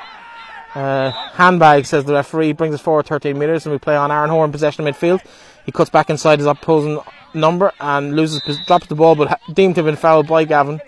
uh, 0.75 1.11
handbag 1.11 1.85
says 1.85 2.05
the 2.05 2.13
referee. 2.13 2.53
Brings 2.53 2.75
us 2.75 2.81
forward 2.81 3.05
13 3.05 3.37
metres, 3.37 3.65
and 3.65 3.73
we 3.73 3.79
play 3.79 3.95
on 3.95 4.11
Aaron 4.11 4.29
Horn 4.29 4.51
possession 4.51 4.85
midfield. 4.85 5.21
He 5.65 5.71
cuts 5.71 5.89
back 5.89 6.09
inside 6.09 6.39
his 6.39 6.47
opposing 6.47 6.99
number 7.33 7.71
and 7.79 8.15
loses, 8.15 8.41
drops 8.65 8.87
the 8.87 8.95
ball, 8.95 9.15
but 9.15 9.39
deemed 9.53 9.75
to 9.75 9.79
have 9.79 9.85
been 9.85 9.95
fouled 9.95 10.27
by 10.27 10.43
Gavin 10.43 10.81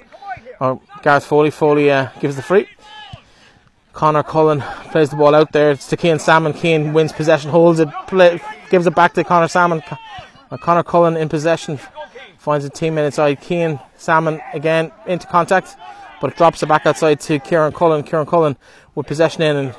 or 0.60 0.80
Gareth 1.02 1.26
Foley. 1.26 1.52
Foley 1.52 1.92
uh, 1.92 2.10
gives 2.20 2.36
the 2.36 2.42
free. 2.42 2.68
Connor 3.96 4.24
Cullen 4.24 4.60
plays 4.92 5.10
the 5.10 5.16
ball 5.16 5.34
out 5.34 5.54
there. 5.54 5.72
It's 5.72 5.88
to 5.88 5.96
Keane 5.96 6.20
Salmon. 6.20 6.52
Keane 6.52 6.92
wins 6.92 7.14
possession, 7.14 7.50
holds 7.50 7.80
it, 7.80 7.88
play, 8.08 8.42
gives 8.70 8.86
it 8.86 8.94
back 8.94 9.14
to 9.14 9.24
Connor 9.24 9.48
Salmon. 9.48 9.82
Connor 10.62 10.82
uh, 10.82 10.84
Cullen 10.84 11.16
in 11.16 11.30
possession 11.30 11.80
finds 12.38 12.66
a 12.66 12.70
teammate 12.70 13.06
inside. 13.06 13.40
Keane 13.40 13.80
Salmon 13.96 14.42
again 14.54 14.92
into 15.08 15.26
contact, 15.28 15.78
but 16.20 16.32
it 16.32 16.38
drops 16.38 16.62
it 16.62 16.68
back 16.68 16.86
outside 16.86 17.22
to 17.22 17.40
Kieran 17.40 17.72
Cullen. 17.72 18.04
Kieran 18.04 18.28
Cullen 18.28 18.58
with 18.96 19.08
possession 19.08 19.42
in 19.42 19.56
and 19.56 19.76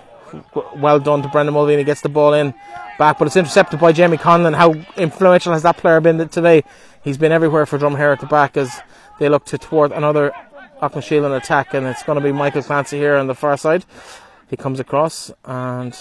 well 0.76 0.98
done 0.98 1.20
to 1.20 1.28
Brendan 1.28 1.52
Mulvey. 1.52 1.76
He 1.76 1.84
gets 1.84 2.00
the 2.00 2.08
ball 2.08 2.32
in 2.32 2.54
back, 2.98 3.18
but 3.18 3.26
it's 3.26 3.36
intercepted 3.36 3.78
by 3.78 3.92
Jamie 3.92 4.16
Conlon. 4.16 4.54
How 4.54 4.72
influential 4.96 5.52
has 5.52 5.62
that 5.62 5.76
player 5.76 6.00
been 6.00 6.26
today? 6.30 6.64
He's 7.04 7.18
been 7.18 7.32
everywhere 7.32 7.66
for 7.66 7.78
Dromahair 7.78 8.12
at 8.12 8.20
the 8.20 8.26
back 8.26 8.56
as 8.56 8.80
they 9.18 9.28
look 9.28 9.44
to 9.46 9.58
thwart 9.58 9.92
another 9.92 10.32
Auckland 10.80 11.34
attack, 11.34 11.74
and 11.74 11.86
it's 11.86 12.02
going 12.02 12.18
to 12.18 12.22
be 12.22 12.32
Michael 12.32 12.62
Clancy 12.62 12.98
here 12.98 13.16
on 13.16 13.26
the 13.26 13.34
far 13.34 13.56
side. 13.56 13.84
He 14.48 14.56
comes 14.56 14.78
across, 14.78 15.32
and 15.44 15.96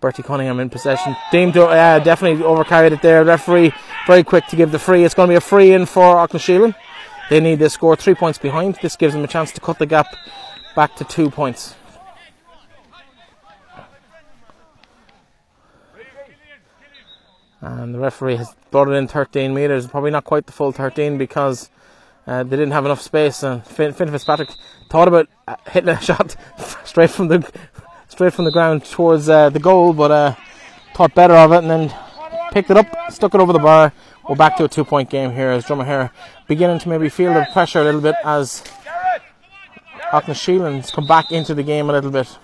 Bertie 0.00 0.22
Cunningham 0.22 0.60
in 0.60 0.68
possession. 0.68 1.16
Deemed 1.30 1.54
to 1.54 1.64
uh, 1.64 1.98
definitely 2.00 2.44
overcarried 2.44 2.92
it 2.92 3.00
there. 3.00 3.24
Referee 3.24 3.72
very 4.06 4.22
quick 4.22 4.46
to 4.48 4.56
give 4.56 4.70
the 4.70 4.78
free. 4.78 5.04
It's 5.04 5.14
going 5.14 5.28
to 5.28 5.32
be 5.32 5.36
a 5.36 5.40
free 5.40 5.72
in 5.72 5.86
for 5.86 6.18
Auckland 6.18 6.74
They 7.30 7.40
need 7.40 7.58
to 7.60 7.70
score 7.70 7.96
three 7.96 8.14
points 8.14 8.38
behind. 8.38 8.78
This 8.82 8.96
gives 8.96 9.14
them 9.14 9.24
a 9.24 9.28
chance 9.28 9.50
to 9.52 9.60
cut 9.60 9.78
the 9.78 9.86
gap 9.86 10.06
back 10.76 10.94
to 10.96 11.04
two 11.04 11.30
points. 11.30 11.74
And 17.62 17.94
the 17.94 17.98
referee 17.98 18.36
has 18.36 18.54
brought 18.70 18.88
it 18.88 18.92
in 18.92 19.08
13 19.08 19.54
metres, 19.54 19.86
probably 19.86 20.10
not 20.10 20.24
quite 20.24 20.44
the 20.44 20.52
full 20.52 20.70
13 20.70 21.16
because 21.16 21.70
uh, 22.26 22.42
they 22.42 22.56
didn't 22.56 22.72
have 22.72 22.84
enough 22.84 23.00
space, 23.00 23.42
and 23.42 23.64
Finn, 23.66 23.92
Finn 23.92 24.10
Fitzpatrick 24.10 24.50
thought 24.88 25.08
about 25.08 25.28
uh, 25.46 25.56
hitting 25.70 25.90
a 25.90 26.00
shot 26.08 26.36
straight 26.84 27.10
from 27.10 27.28
the 27.28 27.52
straight 28.08 28.32
from 28.32 28.44
the 28.44 28.52
ground 28.52 28.84
towards 28.84 29.28
uh, 29.28 29.50
the 29.50 29.58
goal, 29.58 29.92
but 29.92 30.10
uh, 30.10 30.34
thought 30.94 31.14
better 31.14 31.34
of 31.34 31.52
it, 31.52 31.58
and 31.58 31.70
then 31.70 31.94
picked 32.52 32.70
it 32.70 32.76
up, 32.76 32.86
stuck 33.10 33.34
it 33.34 33.40
over 33.40 33.52
the 33.52 33.58
bar. 33.58 33.92
We're 34.28 34.36
back 34.36 34.56
to 34.56 34.64
a 34.64 34.68
two-point 34.68 35.10
game 35.10 35.32
here 35.32 35.50
as 35.50 35.66
Dromahair 35.66 36.10
beginning 36.46 36.78
to 36.78 36.88
maybe 36.88 37.10
feel 37.10 37.34
the 37.34 37.46
pressure 37.52 37.80
a 37.80 37.84
little 37.84 38.00
bit 38.00 38.14
as 38.24 38.62
Aughnasheelin's 40.12 40.90
come 40.90 41.06
back 41.06 41.30
into 41.30 41.54
the 41.54 41.62
game 41.62 41.90
a 41.90 41.92
little 41.92 42.10
bit. 42.10 42.38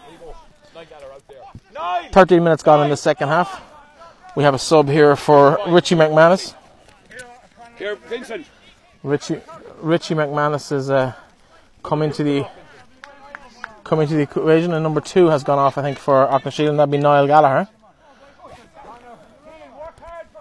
13 2.13 2.43
minutes 2.43 2.63
gone 2.63 2.85
in 2.85 2.91
the 2.91 2.97
second 2.97 3.29
half. 3.29 3.63
We 4.37 4.43
have 4.43 4.55
a 4.55 4.59
sub 4.59 4.89
here 4.89 5.17
for 5.17 5.59
Richie 5.69 5.95
McManus. 5.95 6.55
Here, 7.79 7.97
Vincent. 7.97 8.47
Richie 9.03 9.41
Richie 9.83 10.15
McManus 10.15 10.71
has 10.71 10.91
uh, 10.91 11.13
come 11.83 12.03
into 12.03 12.23
the 12.23 12.47
come 13.85 14.01
into 14.01 14.15
the 14.15 14.23
equation, 14.23 14.73
and 14.73 14.83
number 14.83 15.01
two 15.01 15.27
has 15.27 15.43
gone 15.43 15.59
off. 15.59 15.79
I 15.79 15.83
think 15.83 15.99
for 15.99 16.31
Auckland 16.31 16.59
and 16.61 16.79
that'd 16.79 16.91
be 16.91 16.99
Niall 16.99 17.27
Gallagher. 17.27 17.69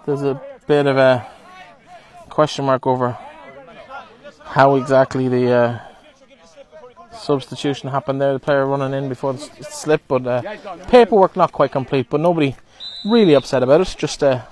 There's 0.06 0.22
a 0.22 0.40
bit 0.66 0.86
of 0.86 0.96
a 0.96 1.26
question 2.28 2.64
mark 2.64 2.86
over 2.86 3.16
how 4.44 4.76
exactly 4.76 5.28
the 5.28 5.52
uh, 5.52 5.78
substitution 7.12 7.88
happened 7.90 8.20
there. 8.20 8.32
The 8.32 8.38
player 8.38 8.66
running 8.66 8.92
in 8.92 9.08
before 9.08 9.32
the 9.32 9.40
slip, 9.62 10.02
but 10.06 10.26
uh, 10.26 10.42
paperwork 10.88 11.36
not 11.36 11.52
quite 11.52 11.72
complete. 11.72 12.08
But 12.10 12.20
nobody 12.20 12.56
really 13.04 13.34
upset 13.34 13.62
about 13.62 13.80
it. 13.80 13.94
Just 13.98 14.22
a 14.22 14.46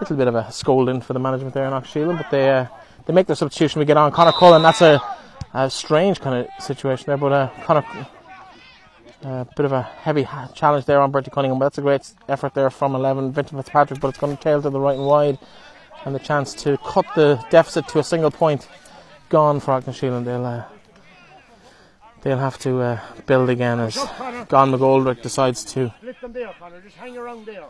little 0.00 0.16
bit 0.16 0.28
of 0.28 0.34
a 0.34 0.52
scolding 0.52 1.00
for 1.00 1.12
the 1.12 1.18
management 1.18 1.54
there 1.54 1.66
in 1.66 1.72
Auckland, 1.72 2.18
but 2.18 2.30
they 2.30 2.50
uh, 2.50 2.66
they 3.06 3.12
make 3.12 3.26
the 3.26 3.36
substitution. 3.36 3.78
We 3.78 3.84
get 3.84 3.96
on 3.96 4.12
Connor 4.12 4.32
Cullen. 4.32 4.62
That's 4.62 4.82
a, 4.82 5.00
a 5.54 5.70
strange 5.70 6.20
kind 6.20 6.46
of 6.46 6.62
situation 6.62 7.06
there, 7.06 7.16
but 7.16 7.32
uh, 7.32 7.50
Connor. 7.64 7.84
A 9.22 9.46
bit 9.56 9.64
of 9.64 9.72
a 9.72 9.82
heavy 9.82 10.28
challenge 10.54 10.84
there 10.84 11.00
on 11.00 11.10
Bertie 11.10 11.30
Cunningham, 11.30 11.58
but 11.58 11.66
that's 11.66 11.78
a 11.78 11.80
great 11.80 12.12
effort 12.28 12.54
there 12.54 12.70
from 12.70 12.94
11. 12.94 13.32
Vincent 13.32 13.58
Fitzpatrick, 13.58 13.98
but 13.98 14.08
it's 14.08 14.18
going 14.18 14.36
to 14.36 14.40
tail 14.40 14.62
to 14.62 14.70
the 14.70 14.78
right 14.78 14.96
and 14.96 15.06
wide, 15.06 15.38
and 16.04 16.14
the 16.14 16.18
chance 16.20 16.54
to 16.54 16.78
cut 16.78 17.06
the 17.16 17.42
deficit 17.50 17.88
to 17.88 17.98
a 17.98 18.04
single 18.04 18.30
point 18.30 18.68
gone 19.28 19.58
for 19.58 19.72
Auckland 19.72 20.26
They'll 20.26 20.44
uh, 20.44 20.64
they'll 22.22 22.38
have 22.38 22.58
to 22.58 22.80
uh, 22.80 23.00
build 23.26 23.50
again 23.50 23.80
as 23.80 23.94
John 23.94 24.72
McGoldrick 24.72 25.22
decides 25.22 25.64
to. 25.72 25.92
There, 26.02 26.52
hang 26.98 27.16
around 27.16 27.46
there. 27.46 27.64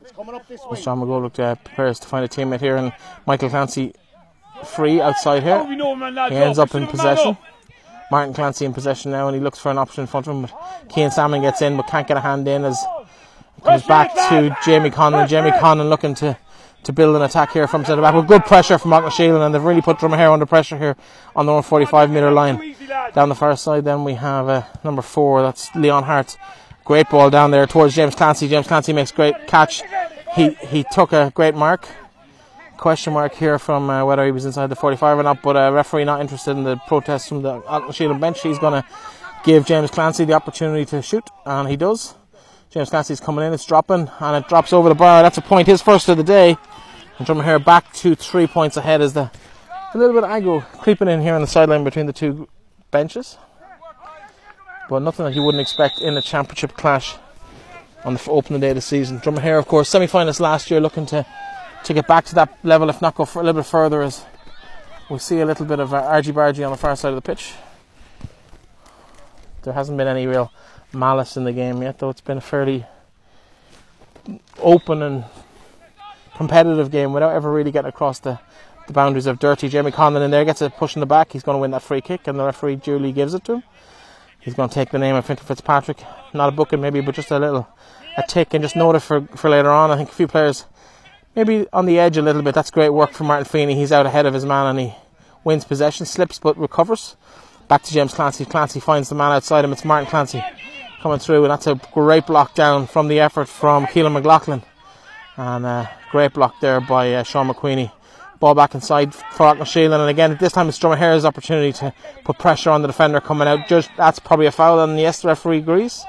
It's 0.00 0.12
coming 0.12 0.34
up 0.34 0.46
this 0.46 0.60
way. 0.64 0.78
As 0.78 0.84
John 0.84 1.00
McGoldrick 1.00 1.38
uh, 1.38 1.54
prepares 1.56 1.98
to 2.00 2.08
find 2.08 2.24
a 2.24 2.28
teammate 2.28 2.60
here, 2.60 2.76
and 2.76 2.92
Michael 3.26 3.50
Clancy 3.50 3.94
free 4.66 5.00
outside 5.00 5.42
here. 5.42 5.62
we 5.64 5.76
know, 5.76 5.94
man, 5.96 6.14
lads. 6.14 6.32
He 6.32 6.38
ends 6.38 6.58
up. 6.58 6.74
in 6.74 6.86
possession. 6.86 7.36
Martin 8.10 8.34
Clancy 8.34 8.64
in 8.64 8.72
possession 8.72 9.12
now, 9.12 9.28
and 9.28 9.36
he 9.36 9.40
looks 9.40 9.58
for 9.58 9.70
an 9.70 9.78
option 9.78 10.00
in 10.02 10.06
front 10.08 10.26
of 10.26 10.34
him. 10.34 10.42
But 10.42 10.88
Keane 10.88 11.12
Salmon 11.12 11.42
gets 11.42 11.62
in, 11.62 11.76
but 11.76 11.86
can't 11.86 12.08
get 12.08 12.16
a 12.16 12.20
hand 12.20 12.46
in 12.48 12.64
as 12.64 12.84
comes 13.62 13.84
back 13.84 14.12
to 14.28 14.56
Jamie 14.64 14.90
Conlon. 14.90 15.28
Jamie 15.28 15.50
Conlon 15.50 15.88
looking 15.88 16.14
to, 16.16 16.36
to 16.84 16.92
build 16.92 17.16
an 17.16 17.22
attack 17.22 17.52
here 17.52 17.66
from 17.66 17.84
centre 17.84 18.02
back 18.02 18.14
with 18.14 18.26
good 18.26 18.44
pressure 18.44 18.78
from 18.78 18.92
Auckland 18.92 19.18
and 19.18 19.54
they've 19.54 19.62
really 19.62 19.82
put 19.82 19.98
Drummer 19.98 20.16
under 20.16 20.46
pressure 20.46 20.78
here 20.78 20.96
on 21.36 21.46
the 21.46 21.52
145 21.52 22.10
metre 22.10 22.30
line. 22.30 22.74
Down 23.14 23.28
the 23.28 23.34
far 23.34 23.56
side, 23.56 23.84
then 23.84 24.04
we 24.04 24.14
have 24.14 24.48
uh, 24.48 24.62
number 24.84 25.02
four. 25.02 25.42
That's 25.42 25.74
Leon 25.74 26.04
Hart. 26.04 26.36
Great 26.84 27.08
ball 27.08 27.30
down 27.30 27.50
there 27.50 27.66
towards 27.66 27.94
James 27.94 28.14
Clancy. 28.14 28.48
James 28.48 28.66
Clancy 28.66 28.92
makes 28.92 29.12
great 29.12 29.46
catch. 29.46 29.82
He 30.34 30.50
he 30.54 30.84
took 30.92 31.12
a 31.12 31.30
great 31.34 31.54
mark. 31.54 31.86
Question 32.80 33.12
mark 33.12 33.34
here 33.34 33.58
from 33.58 33.90
uh, 33.90 34.04
whether 34.04 34.24
he 34.24 34.32
was 34.32 34.46
inside 34.46 34.68
the 34.68 34.76
45 34.76 35.18
or 35.18 35.22
not. 35.22 35.42
But 35.42 35.56
uh, 35.56 35.70
referee 35.70 36.04
not 36.04 36.20
interested 36.20 36.52
in 36.52 36.64
the 36.64 36.76
protest 36.88 37.28
from 37.28 37.42
the 37.42 37.92
Shield 37.92 38.18
bench. 38.20 38.42
He's 38.42 38.58
going 38.58 38.82
to 38.82 38.88
give 39.44 39.66
James 39.66 39.90
Clancy 39.90 40.24
the 40.24 40.32
opportunity 40.32 40.84
to 40.86 41.02
shoot, 41.02 41.28
and 41.44 41.68
he 41.68 41.76
does. 41.76 42.14
James 42.70 42.88
Clancy's 42.88 43.20
coming 43.20 43.44
in. 43.44 43.52
It's 43.52 43.66
dropping, 43.66 44.10
and 44.20 44.42
it 44.42 44.48
drops 44.48 44.72
over 44.72 44.88
the 44.88 44.94
bar. 44.94 45.22
That's 45.22 45.36
a 45.36 45.42
point. 45.42 45.66
His 45.66 45.82
first 45.82 46.08
of 46.08 46.16
the 46.16 46.24
day. 46.24 46.56
And 47.18 47.42
here 47.42 47.58
back 47.58 47.92
to 47.96 48.14
three 48.14 48.46
points 48.46 48.78
ahead 48.78 49.02
as 49.02 49.12
the 49.12 49.30
a 49.92 49.98
little 49.98 50.14
bit 50.14 50.24
of 50.24 50.30
aggro 50.30 50.64
creeping 50.78 51.08
in 51.08 51.20
here 51.20 51.34
on 51.34 51.42
the 51.42 51.46
sideline 51.46 51.84
between 51.84 52.06
the 52.06 52.14
two 52.14 52.48
benches. 52.90 53.36
But 54.88 55.00
nothing 55.00 55.26
that 55.26 55.34
you 55.34 55.42
wouldn't 55.42 55.60
expect 55.60 56.00
in 56.00 56.16
a 56.16 56.22
championship 56.22 56.74
clash 56.78 57.16
on 58.04 58.14
the 58.14 58.30
opening 58.30 58.60
day 58.60 58.70
of 58.70 58.76
the 58.76 58.80
season. 58.80 59.20
Dromahair, 59.20 59.58
of 59.58 59.66
course, 59.66 59.90
semi 59.90 60.06
finalists 60.06 60.40
last 60.40 60.70
year, 60.70 60.80
looking 60.80 61.04
to, 61.06 61.26
to 61.84 61.94
get 61.94 62.06
back 62.06 62.24
to 62.26 62.34
that 62.34 62.58
level, 62.62 62.88
if 62.90 63.00
not 63.00 63.14
go 63.14 63.24
a 63.24 63.38
little 63.38 63.52
bit 63.54 63.66
further, 63.66 64.02
as 64.02 64.24
we 65.10 65.18
see 65.18 65.40
a 65.40 65.46
little 65.46 65.66
bit 65.66 65.80
of 65.80 65.92
argy 65.92 66.32
bargy 66.32 66.64
on 66.64 66.72
the 66.72 66.78
far 66.78 66.94
side 66.96 67.10
of 67.10 67.14
the 67.16 67.22
pitch. 67.22 67.52
There 69.62 69.72
hasn't 69.72 69.98
been 69.98 70.08
any 70.08 70.26
real 70.26 70.52
malice 70.92 71.36
in 71.36 71.44
the 71.44 71.52
game 71.52 71.82
yet, 71.82 71.98
though 71.98 72.10
it's 72.10 72.20
been 72.20 72.38
a 72.38 72.42
fairly 72.42 72.86
open 74.58 75.02
and 75.02 75.24
competitive 76.34 76.90
game 76.90 77.12
without 77.12 77.34
ever 77.34 77.52
really 77.52 77.70
getting 77.70 77.88
across 77.88 78.18
the, 78.20 78.38
the 78.86 78.92
boundaries 78.92 79.26
of 79.26 79.38
dirty. 79.38 79.68
Jamie 79.68 79.90
Conlon 79.90 80.24
in 80.24 80.30
there 80.30 80.44
gets 80.44 80.62
a 80.62 80.70
push 80.70 80.96
in 80.96 81.00
the 81.00 81.06
back. 81.06 81.32
He's 81.32 81.42
going 81.42 81.56
to 81.56 81.60
win 81.60 81.70
that 81.72 81.82
free 81.82 82.00
kick, 82.00 82.26
and 82.26 82.38
the 82.38 82.44
referee 82.44 82.76
duly 82.76 83.12
gives 83.12 83.34
it 83.34 83.44
to 83.44 83.54
him. 83.54 83.62
He's 84.40 84.54
going 84.54 84.68
to 84.68 84.74
take 84.74 84.90
the 84.90 84.98
name 84.98 85.14
of 85.16 85.26
Fintan 85.26 85.46
Fitzpatrick. 85.46 86.02
Not 86.32 86.48
a 86.48 86.52
booking, 86.52 86.80
maybe, 86.80 87.00
but 87.02 87.14
just 87.14 87.30
a 87.30 87.38
little 87.38 87.68
a 88.16 88.22
tick 88.26 88.54
and 88.54 88.62
just 88.62 88.76
note 88.76 88.96
it 88.96 89.00
for, 89.00 89.22
for 89.36 89.50
later 89.50 89.70
on. 89.70 89.90
I 89.90 89.96
think 89.96 90.08
a 90.08 90.12
few 90.12 90.26
players 90.26 90.64
maybe 91.34 91.66
on 91.72 91.86
the 91.86 91.98
edge 91.98 92.16
a 92.16 92.22
little 92.22 92.42
bit. 92.42 92.54
That's 92.54 92.70
great 92.70 92.90
work 92.90 93.12
from 93.12 93.28
Martin 93.28 93.44
Feeney. 93.44 93.74
He's 93.74 93.92
out 93.92 94.06
ahead 94.06 94.26
of 94.26 94.34
his 94.34 94.44
man 94.44 94.66
and 94.66 94.80
he 94.80 94.94
wins 95.44 95.64
possession, 95.64 96.06
slips 96.06 96.38
but 96.38 96.56
recovers. 96.56 97.16
Back 97.68 97.82
to 97.84 97.92
James 97.92 98.14
Clancy. 98.14 98.44
Clancy 98.44 98.80
finds 98.80 99.08
the 99.08 99.14
man 99.14 99.32
outside 99.32 99.64
him. 99.64 99.72
It's 99.72 99.84
Martin 99.84 100.08
Clancy 100.08 100.42
coming 101.00 101.18
through, 101.18 101.44
and 101.44 101.50
that's 101.50 101.66
a 101.66 101.80
great 101.92 102.26
block 102.26 102.54
down 102.54 102.86
from 102.86 103.08
the 103.08 103.20
effort 103.20 103.48
from 103.48 103.86
Keelan 103.86 104.12
McLaughlin. 104.12 104.62
And 105.36 105.64
uh, 105.64 105.86
great 106.10 106.32
block 106.32 106.60
there 106.60 106.80
by 106.80 107.14
uh, 107.14 107.22
Sean 107.22 107.48
McQueenie. 107.48 107.92
Ball 108.40 108.54
back 108.54 108.74
inside 108.74 109.14
for 109.14 109.44
Auckland 109.44 109.92
and 109.92 110.08
again 110.08 110.38
this 110.40 110.54
time 110.54 110.70
it's 110.70 110.78
Dromahair's 110.78 111.26
opportunity 111.26 111.74
to 111.74 111.92
put 112.24 112.38
pressure 112.38 112.70
on 112.70 112.80
the 112.80 112.88
defender 112.88 113.20
coming 113.20 113.46
out. 113.46 113.68
That's 113.68 114.18
probably 114.18 114.46
a 114.46 114.50
foul, 114.50 114.80
and 114.80 114.98
yes, 114.98 115.20
the 115.20 115.28
referee 115.28 115.58
agrees. 115.58 116.04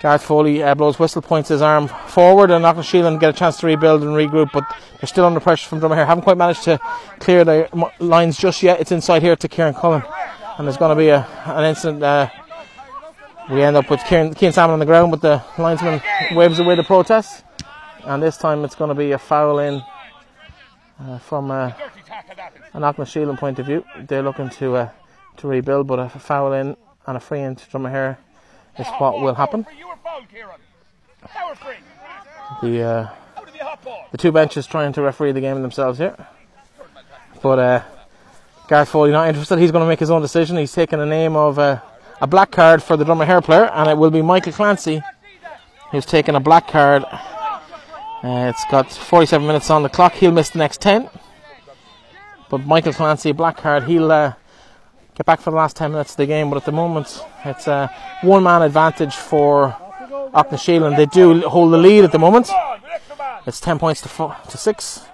Gareth 0.00 0.22
Foley 0.22 0.62
uh, 0.62 0.74
blows 0.74 0.98
whistle, 0.98 1.20
points 1.20 1.50
his 1.50 1.60
arm 1.60 1.86
forward, 1.86 2.50
and 2.50 2.64
Auckland 2.64 3.20
get 3.20 3.28
a 3.28 3.32
chance 3.34 3.58
to 3.58 3.66
rebuild 3.66 4.02
and 4.02 4.12
regroup, 4.12 4.50
but 4.50 4.64
they're 4.98 5.06
still 5.06 5.26
under 5.26 5.40
pressure 5.40 5.68
from 5.68 5.78
Drummer 5.78 5.94
Haven't 5.94 6.24
quite 6.24 6.38
managed 6.38 6.62
to 6.64 6.80
clear 7.18 7.44
the 7.44 7.68
lines 7.98 8.38
just 8.38 8.62
yet. 8.62 8.80
It's 8.80 8.92
inside 8.92 9.20
here 9.20 9.36
to 9.36 9.46
Kieran 9.46 9.74
Cullen, 9.74 10.02
and 10.56 10.66
there's 10.66 10.78
going 10.78 10.96
to 10.96 10.98
be 10.98 11.08
a, 11.10 11.28
an 11.44 11.66
incident. 11.66 12.02
Uh, 12.02 12.30
we 13.50 13.62
end 13.62 13.76
up 13.76 13.90
with 13.90 14.00
Kieran, 14.04 14.32
Kieran 14.32 14.54
Salmon 14.54 14.72
on 14.72 14.78
the 14.78 14.86
ground, 14.86 15.10
but 15.10 15.20
the 15.20 15.44
linesman 15.58 16.00
waves 16.32 16.58
away 16.58 16.76
the 16.76 16.82
protest, 16.82 17.44
and 18.04 18.22
this 18.22 18.38
time 18.38 18.64
it's 18.64 18.74
going 18.74 18.88
to 18.88 18.94
be 18.94 19.12
a 19.12 19.18
foul 19.18 19.58
in 19.58 19.82
uh, 20.98 21.18
from 21.18 21.50
uh, 21.50 21.72
an 22.72 22.84
Auckland 22.84 23.38
point 23.38 23.58
of 23.58 23.66
view. 23.66 23.84
They're 23.98 24.22
looking 24.22 24.48
to 24.48 24.76
uh, 24.76 24.90
to 25.36 25.46
rebuild, 25.46 25.86
but 25.86 25.98
a 25.98 26.08
foul 26.08 26.54
in 26.54 26.74
and 27.06 27.16
a 27.18 27.20
free 27.20 27.40
in 27.40 27.54
to 27.54 27.68
Drummer 27.68 28.16
is 28.80 28.86
what 28.98 29.20
will 29.20 29.34
happen. 29.34 29.66
The 32.62 32.82
uh, 32.82 33.08
the 34.10 34.18
two 34.18 34.32
benches 34.32 34.66
trying 34.66 34.92
to 34.94 35.02
referee 35.02 35.32
the 35.32 35.40
game 35.40 35.62
themselves 35.62 35.98
here. 35.98 36.16
But 37.42 37.58
uh, 37.58 37.82
Gareth 38.68 38.88
Foley 38.88 39.12
not 39.12 39.28
interested. 39.28 39.58
He's 39.58 39.70
going 39.70 39.82
to 39.82 39.88
make 39.88 40.00
his 40.00 40.10
own 40.10 40.22
decision. 40.22 40.56
He's 40.56 40.72
taken 40.72 40.98
the 40.98 41.06
name 41.06 41.36
of 41.36 41.58
uh, 41.58 41.80
a 42.20 42.26
black 42.26 42.50
card 42.50 42.82
for 42.82 42.96
the 42.96 43.04
Dromahair 43.04 43.42
player, 43.42 43.66
and 43.66 43.88
it 43.88 43.96
will 43.96 44.10
be 44.10 44.22
Michael 44.22 44.52
Clancy 44.52 45.02
who's 45.90 46.06
taken 46.06 46.34
a 46.34 46.40
black 46.40 46.68
card. 46.68 47.04
Uh, 48.22 48.52
it's 48.52 48.64
got 48.70 48.92
47 48.92 49.46
minutes 49.46 49.70
on 49.70 49.82
the 49.82 49.88
clock. 49.88 50.12
He'll 50.14 50.32
miss 50.32 50.50
the 50.50 50.58
next 50.58 50.80
10. 50.80 51.10
But 52.48 52.66
Michael 52.66 52.92
Clancy, 52.92 53.32
black 53.32 53.56
card, 53.56 53.84
he'll 53.84 54.10
uh, 54.10 54.34
get 55.20 55.26
back 55.26 55.40
for 55.42 55.50
the 55.50 55.56
last 55.56 55.76
10 55.76 55.92
minutes 55.92 56.12
of 56.12 56.16
the 56.16 56.24
game. 56.24 56.48
But 56.48 56.56
at 56.56 56.64
the 56.64 56.72
moment, 56.72 57.22
it's 57.44 57.66
a 57.66 57.94
one 58.22 58.42
man 58.42 58.62
advantage 58.62 59.14
for 59.14 59.76
Aughnasheelin, 60.32 60.96
They 60.96 61.04
do 61.04 61.42
hold 61.46 61.74
the 61.74 61.76
lead 61.76 62.04
at 62.04 62.12
the 62.12 62.18
moment. 62.18 62.48
It's 63.46 63.60
10 63.60 63.78
points 63.78 64.00
to, 64.00 64.08
four, 64.08 64.34
to 64.48 64.56
6. 64.56 65.06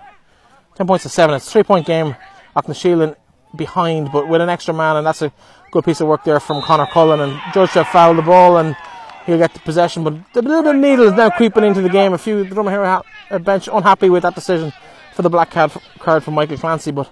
10 0.76 0.86
points 0.86 1.02
to 1.02 1.08
7. 1.08 1.34
It's 1.34 1.48
a 1.48 1.50
three 1.50 1.64
point 1.64 1.86
game. 1.86 2.14
Aughnasheelin 2.54 3.16
behind, 3.56 4.12
but 4.12 4.28
with 4.28 4.40
an 4.40 4.48
extra 4.48 4.72
man, 4.72 4.96
and 4.96 5.04
that's 5.04 5.22
a 5.22 5.32
good 5.72 5.84
piece 5.84 6.00
of 6.00 6.06
work 6.06 6.22
there 6.22 6.38
from 6.38 6.62
Connor 6.62 6.86
Cullen. 6.86 7.18
And 7.18 7.40
Judge 7.52 7.70
have 7.70 7.88
fouled 7.88 8.18
the 8.18 8.22
ball, 8.22 8.58
and 8.58 8.76
he'll 9.24 9.38
get 9.38 9.54
the 9.54 9.60
possession. 9.60 10.04
But 10.04 10.14
the 10.34 10.42
little 10.42 10.62
bit 10.62 10.76
of 10.76 10.80
needle 10.80 11.06
is 11.06 11.14
now 11.14 11.30
creeping 11.30 11.64
into 11.64 11.82
the 11.82 11.88
game. 11.88 12.12
A 12.12 12.18
few 12.18 12.44
the 12.44 12.54
Dromahair 12.54 13.02
uh, 13.30 13.38
bench 13.40 13.68
unhappy 13.72 14.08
with 14.08 14.22
that 14.22 14.36
decision 14.36 14.72
for 15.14 15.22
the 15.22 15.30
black 15.30 15.50
card, 15.50 15.72
card 15.98 16.22
for 16.22 16.30
Michael 16.30 16.58
Clancy, 16.58 16.92
but 16.92 17.10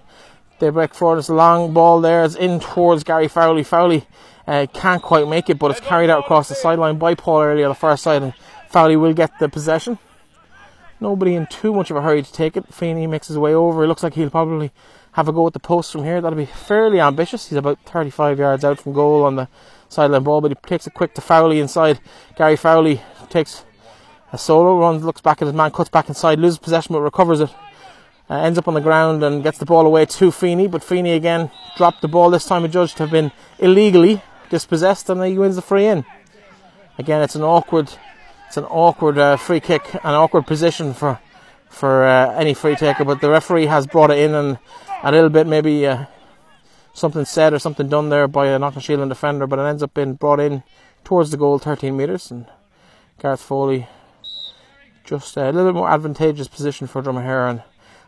they 0.59 0.71
break 0.71 0.95
forward. 0.95 1.29
Long 1.29 1.73
ball 1.73 2.01
there. 2.01 2.25
It's 2.25 2.35
in 2.35 2.61
towards 2.61 3.05
Gary 3.05 3.29
Fowley. 3.29 3.64
Fowley 3.64 4.07
uh, 4.47 4.67
can't 4.73 5.03
quite 5.03 5.29
make 5.29 5.51
it, 5.51 5.59
but 5.59 5.71
it's 5.71 5.81
carried 5.81 6.11
out 6.11 6.21
across 6.21 6.49
the 6.49 6.55
sideline 6.55 6.99
by 6.99 7.14
Paul 7.14 7.43
early 7.43 7.64
on 7.64 7.71
the 7.71 7.75
far 7.75 7.97
side, 7.97 8.23
and 8.23 8.35
Fowley 8.69 8.97
will 8.97 9.14
get 9.14 9.38
the 9.38 9.49
possession. 9.49 9.99
Nobody 11.01 11.35
in 11.35 11.47
too 11.47 11.73
much 11.73 11.90
of 11.90 11.97
a 11.97 12.03
hurry 12.03 12.23
to 12.23 12.33
take 12.33 12.57
it. 12.57 12.73
Feeney 12.73 13.07
makes 13.07 13.29
his 13.29 13.37
way 13.37 13.55
over. 13.55 13.85
It 13.85 13.88
looks 13.88 14.03
like 14.03 14.14
he'll 14.14 14.31
probably 14.31 14.71
have 15.12 15.29
a 15.29 15.33
go 15.33 15.47
at 15.47 15.53
the 15.53 15.61
post 15.61 15.93
from 15.93 16.05
here. 16.05 16.21
That'll 16.21 16.37
be 16.37 16.47
fairly 16.47 17.01
ambitious. 17.01 17.49
He's 17.49 17.59
about 17.59 17.79
35 17.87 18.38
yards 18.38 18.64
out 18.64 18.81
from 18.81 18.93
goal 18.93 19.25
on 19.25 19.37
the 19.37 19.49
sideline 19.88 20.23
ball, 20.23 20.40
but 20.40 20.51
he 20.51 20.55
takes 20.67 20.87
it 20.87 20.95
quick 20.95 21.14
to 21.14 21.21
Fowley 21.21 21.61
inside. 21.61 22.01
Gary 22.37 22.57
Fowley 22.57 23.01
takes 23.29 23.64
a 24.33 24.38
solo, 24.38 24.79
runs, 24.79 25.05
looks 25.05 25.21
back 25.21 25.43
at 25.43 25.47
his 25.47 25.55
man, 25.55 25.71
cuts 25.71 25.90
back 25.90 26.09
inside, 26.09 26.38
loses 26.38 26.59
possession, 26.59 26.95
but 26.95 27.01
recovers 27.01 27.40
it. 27.40 27.51
Uh, 28.29 28.37
ends 28.37 28.59
up 28.59 28.67
on 28.67 28.75
the 28.75 28.81
ground 28.81 29.23
and 29.23 29.43
gets 29.43 29.59
the 29.59 29.67
ball 29.67 29.87
away 29.87 30.07
to 30.07 30.31
Feeney, 30.31 30.67
but 30.67 30.83
Feeney 30.83 31.13
again 31.13 31.51
dropped 31.77 32.01
the 32.01 32.09
ball. 32.09 32.31
This 32.31 32.47
time 32.47 32.65
adjudged 32.65 32.97
to 32.97 33.03
have 33.03 33.11
been 33.11 33.33
illegally 33.59 34.23
dispossessed, 34.49 35.11
and 35.11 35.23
he 35.23 35.39
wins 35.39 35.57
the 35.57 35.63
free 35.63 35.87
in. 35.87 36.05
Again, 36.99 37.21
it's 37.23 37.35
an 37.35 37.43
awkward, 37.43 37.93
it's 38.47 38.57
an 38.57 38.65
awkward 38.65 39.19
uh, 39.19 39.37
free 39.37 39.61
kick, 39.61 39.95
an 39.95 40.15
awkward 40.15 40.47
position 40.47 40.95
for 40.95 41.21
for 41.69 42.05
uh, 42.05 42.33
any 42.33 42.55
free 42.55 42.77
taker. 42.77 43.05
But 43.05 43.21
the 43.21 43.29
referee 43.29 43.67
has 43.67 43.87
brought 43.87 44.11
it 44.11 44.19
in, 44.19 44.35
and 44.35 44.59
a 45.03 45.13
little 45.13 45.29
bit 45.29 45.47
maybe 45.47 45.87
uh, 45.87 46.07
something 46.95 47.25
said 47.25 47.53
or 47.53 47.59
something 47.59 47.89
done 47.89 48.09
there 48.09 48.27
by 48.27 48.47
a 48.47 48.59
Aughnasheelin 48.59 49.09
defender, 49.09 49.47
but 49.47 49.59
it 49.59 49.63
ends 49.63 49.83
up 49.83 49.93
being 49.93 50.15
brought 50.15 50.41
in 50.41 50.63
towards 51.03 51.31
the 51.31 51.37
goal, 51.37 51.59
13 51.59 51.95
metres, 51.95 52.31
and 52.31 52.47
Gareth 53.21 53.43
Foley 53.43 53.87
just 55.05 55.37
a 55.37 55.51
little 55.51 55.67
bit 55.67 55.75
more 55.75 55.91
advantageous 55.91 56.49
position 56.49 56.87
for 56.87 57.03
Dromahair, 57.03 57.51
and 57.51 57.63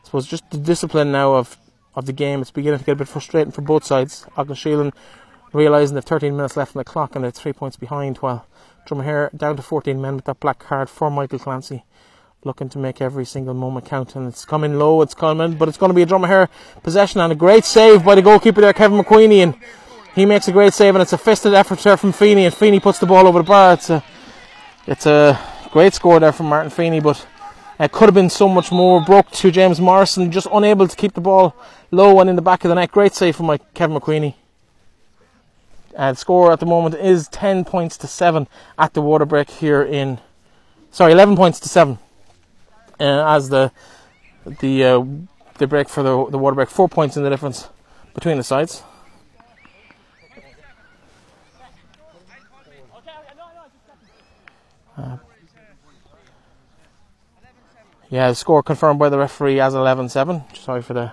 I 0.07 0.09
suppose 0.09 0.29
just 0.29 0.49
the 0.51 0.59
discipline 0.59 1.11
now 1.11 1.35
of 1.35 1.57
of 1.97 2.07
the 2.07 2.13
game. 2.13 2.41
It's 2.41 2.53
beginning 2.53 2.79
to 2.79 2.85
get 2.85 2.93
a 2.93 2.97
bit 2.97 3.09
frustrating 3.09 3.51
for 3.51 3.63
both 3.63 3.85
sides. 3.85 4.25
Aughnasheelin 4.37 4.93
realising 5.53 5.97
they've 5.97 6.05
13 6.05 6.37
minutes 6.37 6.57
left 6.57 6.77
on 6.77 6.81
the 6.81 6.85
clock 6.85 7.17
and 7.17 7.25
they're 7.25 7.33
three 7.33 7.53
points 7.53 7.77
behind, 7.77 8.19
while 8.19 8.47
Dromahair 8.87 9.37
down 9.37 9.57
to 9.57 9.63
14 9.63 10.01
men 10.01 10.15
with 10.15 10.27
that 10.27 10.39
black 10.39 10.61
card 10.61 10.89
for 10.89 11.11
Michael 11.11 11.41
Clancy 11.41 11.85
looking 12.45 12.69
to 12.69 12.79
make 12.79 13.01
every 13.01 13.25
single 13.25 13.55
moment 13.55 13.87
count. 13.87 14.15
And 14.15 14.29
it's 14.29 14.45
coming 14.45 14.79
low, 14.79 15.03
it's 15.03 15.15
coming, 15.15 15.57
but 15.57 15.69
it's 15.69 15.77
going 15.77 15.91
to 15.91 15.95
be 15.95 16.03
a 16.03 16.07
Dromahair 16.07 16.49
possession 16.85 17.21
and 17.21 17.33
a 17.33 17.37
great 17.37 17.65
save 17.65 18.05
by 18.05 18.15
the 18.15 18.23
goalkeeper 18.23 18.61
there, 18.61 18.73
Kevin 18.73 19.03
McQueenie. 19.03 19.43
And 19.43 19.59
he 20.15 20.25
makes 20.25 20.47
a 20.47 20.53
great 20.53 20.73
save, 20.73 20.95
and 20.95 21.03
it's 21.03 21.13
a 21.13 21.19
fisted 21.19 21.53
effort 21.53 21.81
there 21.81 21.97
from 21.97 22.13
Feeney. 22.13 22.45
And 22.45 22.55
Feeney 22.55 22.79
puts 22.79 23.01
the 23.01 23.07
ball 23.07 23.27
over 23.27 23.41
the 23.41 23.45
bar. 23.45 23.73
It's 23.73 23.91
a, 23.91 24.05
it's 24.87 25.07
a 25.07 25.41
great 25.73 25.95
score 25.95 26.21
there 26.21 26.31
from 26.31 26.47
Martin 26.47 26.71
Feeney, 26.71 27.01
but 27.01 27.27
it 27.79 27.93
could 27.93 28.07
have 28.07 28.15
been 28.15 28.31
so 28.31 28.49
much 28.49 28.73
more. 28.73 29.05
Broke 29.05 29.31
to 29.33 29.51
James 29.51 29.81
Morrison, 29.81 30.33
just 30.33 30.49
unable 30.53 30.89
to 30.89 30.97
keep 30.97 31.15
the 31.15 31.21
ball 31.21 31.55
low 31.91 32.21
and 32.21 32.31
in 32.31 32.37
the 32.37 32.43
back 32.43 32.65
of 32.65 32.69
the 32.69 32.75
net. 32.75 32.91
Great 32.91 33.15
save 33.15 33.37
from 33.37 33.59
Kevin 33.75 33.99
McQueenie. 33.99 34.35
Uh, 35.97 36.13
the 36.13 36.17
score 36.17 36.53
at 36.53 36.61
the 36.61 36.67
moment 36.67 36.95
is 36.95 37.29
10 37.29 37.65
points 37.65 37.97
to 37.97 38.07
7 38.07 38.47
at 38.79 38.93
the 38.95 39.01
water 39.01 39.25
break 39.25 39.51
here 39.51 39.83
in. 39.83 40.19
Sorry, 40.91 41.13
11 41.13 41.37
points 41.37 41.59
to 41.61 41.69
7 41.69 41.99
uh, 43.01 43.35
as 43.35 43.49
the 43.49 43.73
the 44.61 44.85
uh, 44.85 45.05
the 45.59 45.67
break 45.67 45.89
for 45.89 46.03
the 46.03 46.31
the 46.31 46.39
water 46.39 46.55
break. 46.55 46.71
Four 46.71 46.89
points 46.89 47.17
in 47.17 47.23
the 47.23 47.31
difference 47.31 47.69
between 48.15 48.37
the 48.37 48.45
sides. 48.45 48.83
Yeah, 58.11 58.29
the 58.29 58.35
score 58.35 58.63
confirmed 58.63 58.99
by 58.99 59.09
the 59.09 59.19
referee 59.19 59.61
as 59.61 59.75
11-7. 59.75 60.57
Sorry 60.57 60.83
for 60.83 60.95
the 60.95 61.13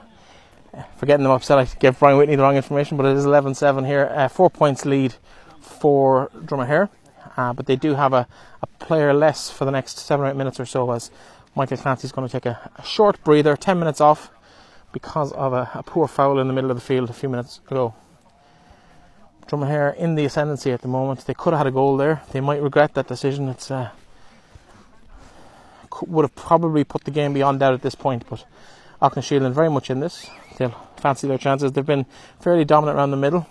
for 0.97 1.05
getting 1.05 1.23
them 1.23 1.31
upset. 1.31 1.59
I 1.59 1.65
gave 1.65 1.99
Brian 1.99 2.17
Whitney 2.17 2.35
the 2.35 2.41
wrong 2.41 2.55
information, 2.55 2.97
but 2.97 3.05
it 3.05 3.15
is 3.15 3.25
11-7 3.25 3.85
here. 3.85 4.11
Uh, 4.13 4.27
four 4.27 4.49
points 4.49 4.85
lead 4.85 5.13
for 5.59 6.31
Dromahair, 6.35 6.89
uh, 7.37 7.53
but 7.53 7.67
they 7.67 7.75
do 7.75 7.93
have 7.93 8.13
a, 8.13 8.27
a 8.61 8.67
player 8.79 9.13
less 9.13 9.49
for 9.49 9.65
the 9.65 9.71
next 9.71 9.99
seven 9.99 10.25
or 10.25 10.29
eight 10.29 10.35
minutes 10.35 10.59
or 10.59 10.65
so 10.65 10.91
as 10.91 11.11
Michael 11.55 11.77
Clancy's 11.77 12.11
going 12.11 12.27
to 12.27 12.31
take 12.31 12.45
a, 12.45 12.71
a 12.75 12.83
short 12.83 13.23
breather, 13.23 13.55
10 13.55 13.77
minutes 13.77 14.01
off, 14.01 14.31
because 14.91 15.31
of 15.33 15.53
a, 15.53 15.69
a, 15.75 15.83
poor 15.83 16.07
foul 16.07 16.39
in 16.39 16.47
the 16.47 16.53
middle 16.53 16.71
of 16.71 16.77
the 16.77 16.81
field 16.81 17.09
a 17.09 17.13
few 17.13 17.29
minutes 17.29 17.59
ago. 17.69 17.93
Dromahair 19.47 19.95
in 19.95 20.15
the 20.15 20.25
ascendancy 20.25 20.71
at 20.71 20.81
the 20.81 20.87
moment. 20.87 21.25
They 21.25 21.33
could 21.33 21.51
have 21.51 21.59
had 21.59 21.67
a 21.67 21.71
goal 21.71 21.97
there. 21.97 22.23
They 22.31 22.39
might 22.39 22.61
regret 22.61 22.93
that 22.95 23.07
decision. 23.07 23.49
It's 23.49 23.69
uh, 23.69 23.91
would 26.01 26.23
have 26.23 26.35
probably 26.35 26.83
put 26.83 27.03
the 27.03 27.11
game 27.11 27.33
beyond 27.33 27.59
doubt 27.59 27.73
at 27.73 27.81
this 27.81 27.95
point, 27.95 28.25
but 28.29 28.45
Aughnasheelin 29.01 29.53
very 29.53 29.69
much 29.69 29.89
in 29.89 29.99
this. 29.99 30.29
They'll 30.57 30.75
fancy 30.97 31.27
their 31.27 31.37
chances. 31.37 31.71
They've 31.71 31.85
been 31.85 32.05
fairly 32.39 32.65
dominant 32.65 32.97
around 32.97 33.11
the 33.11 33.17
middle. 33.17 33.47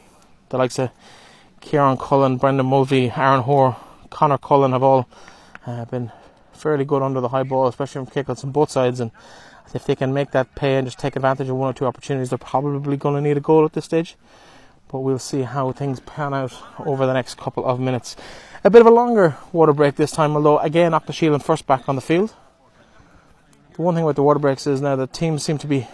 The 0.48 0.58
likes 0.58 0.78
of 0.78 0.90
Kieran 1.60 1.96
Cullen, 1.96 2.36
Brendan 2.36 2.66
Mulvey, 2.66 3.10
Aaron 3.10 3.42
Hoare, 3.42 3.76
Connor 4.10 4.38
Cullen 4.38 4.72
have 4.72 4.82
all 4.82 5.08
uh, 5.66 5.84
been 5.86 6.10
fairly 6.52 6.84
good 6.84 7.02
under 7.02 7.20
the 7.20 7.28
high 7.28 7.42
ball, 7.42 7.66
especially 7.66 8.04
from 8.04 8.12
kickouts 8.12 8.44
on 8.44 8.52
both 8.52 8.70
sides. 8.70 9.00
And 9.00 9.10
if 9.74 9.84
they 9.84 9.94
can 9.94 10.12
make 10.12 10.32
that 10.32 10.54
pay 10.54 10.76
and 10.76 10.86
just 10.86 10.98
take 10.98 11.16
advantage 11.16 11.48
of 11.48 11.56
one 11.56 11.70
or 11.70 11.72
two 11.72 11.86
opportunities, 11.86 12.30
they're 12.30 12.38
probably 12.38 12.96
going 12.96 13.14
to 13.14 13.20
need 13.20 13.36
a 13.36 13.40
goal 13.40 13.64
at 13.64 13.72
this 13.72 13.84
stage. 13.84 14.16
But 14.88 15.00
we'll 15.00 15.18
see 15.18 15.42
how 15.42 15.72
things 15.72 16.00
pan 16.00 16.34
out 16.34 16.54
over 16.78 17.06
the 17.06 17.14
next 17.14 17.38
couple 17.38 17.64
of 17.64 17.80
minutes. 17.80 18.16
A 18.64 18.70
bit 18.70 18.80
of 18.80 18.86
a 18.86 18.92
longer 18.92 19.36
water 19.50 19.72
break 19.72 19.96
this 19.96 20.12
time, 20.12 20.36
although 20.36 20.58
again, 20.60 20.92
Aughnasheelin 20.92 21.42
first 21.42 21.66
back 21.66 21.88
on 21.88 21.96
the 21.96 22.00
field. 22.00 22.32
The 23.74 23.82
one 23.82 23.96
thing 23.96 24.04
about 24.04 24.14
the 24.14 24.22
water 24.22 24.38
breaks 24.38 24.68
is 24.68 24.80
now 24.80 24.94
that 24.94 25.12
teams 25.12 25.42
seem 25.42 25.58
to 25.58 25.66
be 25.66 25.88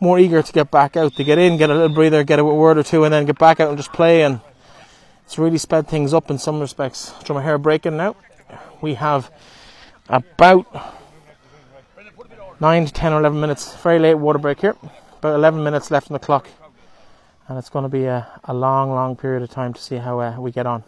more 0.00 0.18
eager 0.18 0.42
to 0.42 0.52
get 0.52 0.70
back 0.70 0.96
out. 0.96 1.16
to 1.16 1.24
get 1.24 1.36
in, 1.36 1.58
get 1.58 1.68
a 1.68 1.74
little 1.74 1.94
breather, 1.94 2.24
get 2.24 2.38
a 2.38 2.44
word 2.44 2.78
or 2.78 2.82
two, 2.82 3.04
and 3.04 3.12
then 3.12 3.26
get 3.26 3.38
back 3.38 3.60
out 3.60 3.68
and 3.68 3.76
just 3.76 3.92
play. 3.92 4.22
And 4.22 4.40
it's 5.26 5.36
really 5.36 5.58
sped 5.58 5.86
things 5.86 6.14
up 6.14 6.30
in 6.30 6.38
some 6.38 6.60
respects. 6.60 7.10
Dromahair 7.24 7.60
breaking 7.60 7.98
now. 7.98 8.16
We 8.80 8.94
have 8.94 9.30
about 10.08 10.66
9 12.58 12.86
to 12.86 12.92
10 12.92 13.12
or 13.12 13.18
11 13.18 13.38
minutes, 13.38 13.76
very 13.82 13.98
late 13.98 14.14
water 14.14 14.38
break 14.38 14.60
here. 14.62 14.76
About 15.18 15.34
11 15.34 15.62
minutes 15.62 15.90
left 15.90 16.10
on 16.10 16.14
the 16.14 16.20
clock, 16.20 16.48
and 17.48 17.58
it's 17.58 17.68
going 17.68 17.82
to 17.82 17.90
be 17.90 18.04
a, 18.04 18.26
a 18.44 18.54
long, 18.54 18.92
long 18.92 19.14
period 19.14 19.42
of 19.42 19.50
time 19.50 19.74
to 19.74 19.82
see 19.82 19.96
how 19.96 20.20
uh, 20.20 20.40
we 20.40 20.50
get 20.50 20.64
on. 20.64 20.84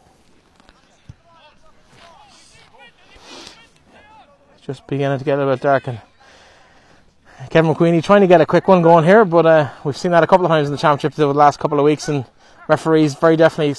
Just 4.71 4.87
beginning 4.87 5.19
to 5.19 5.25
get 5.25 5.35
a 5.35 5.39
little 5.39 5.55
bit 5.55 5.63
dark, 5.63 5.89
and 5.89 6.01
Kevin 7.51 7.75
McQueenie 7.75 8.05
trying 8.05 8.21
to 8.21 8.27
get 8.27 8.41
a 8.41 8.47
quick 8.47 8.69
one 8.69 8.83
going 8.83 9.05
here, 9.05 9.25
but 9.25 9.47
uh, 9.47 9.71
we've 9.83 9.97
seen 9.97 10.13
that 10.13 10.23
a 10.23 10.27
couple 10.27 10.47
of 10.47 10.51
times 10.51 10.69
in 10.69 10.73
the 10.73 10.79
championship 10.79 11.19
over 11.19 11.33
the 11.33 11.39
last 11.39 11.59
couple 11.59 11.79
of 11.79 11.85
weeks, 11.85 12.09
and 12.09 12.25
referees 12.69 13.15
very 13.15 13.37
definitely 13.37 13.75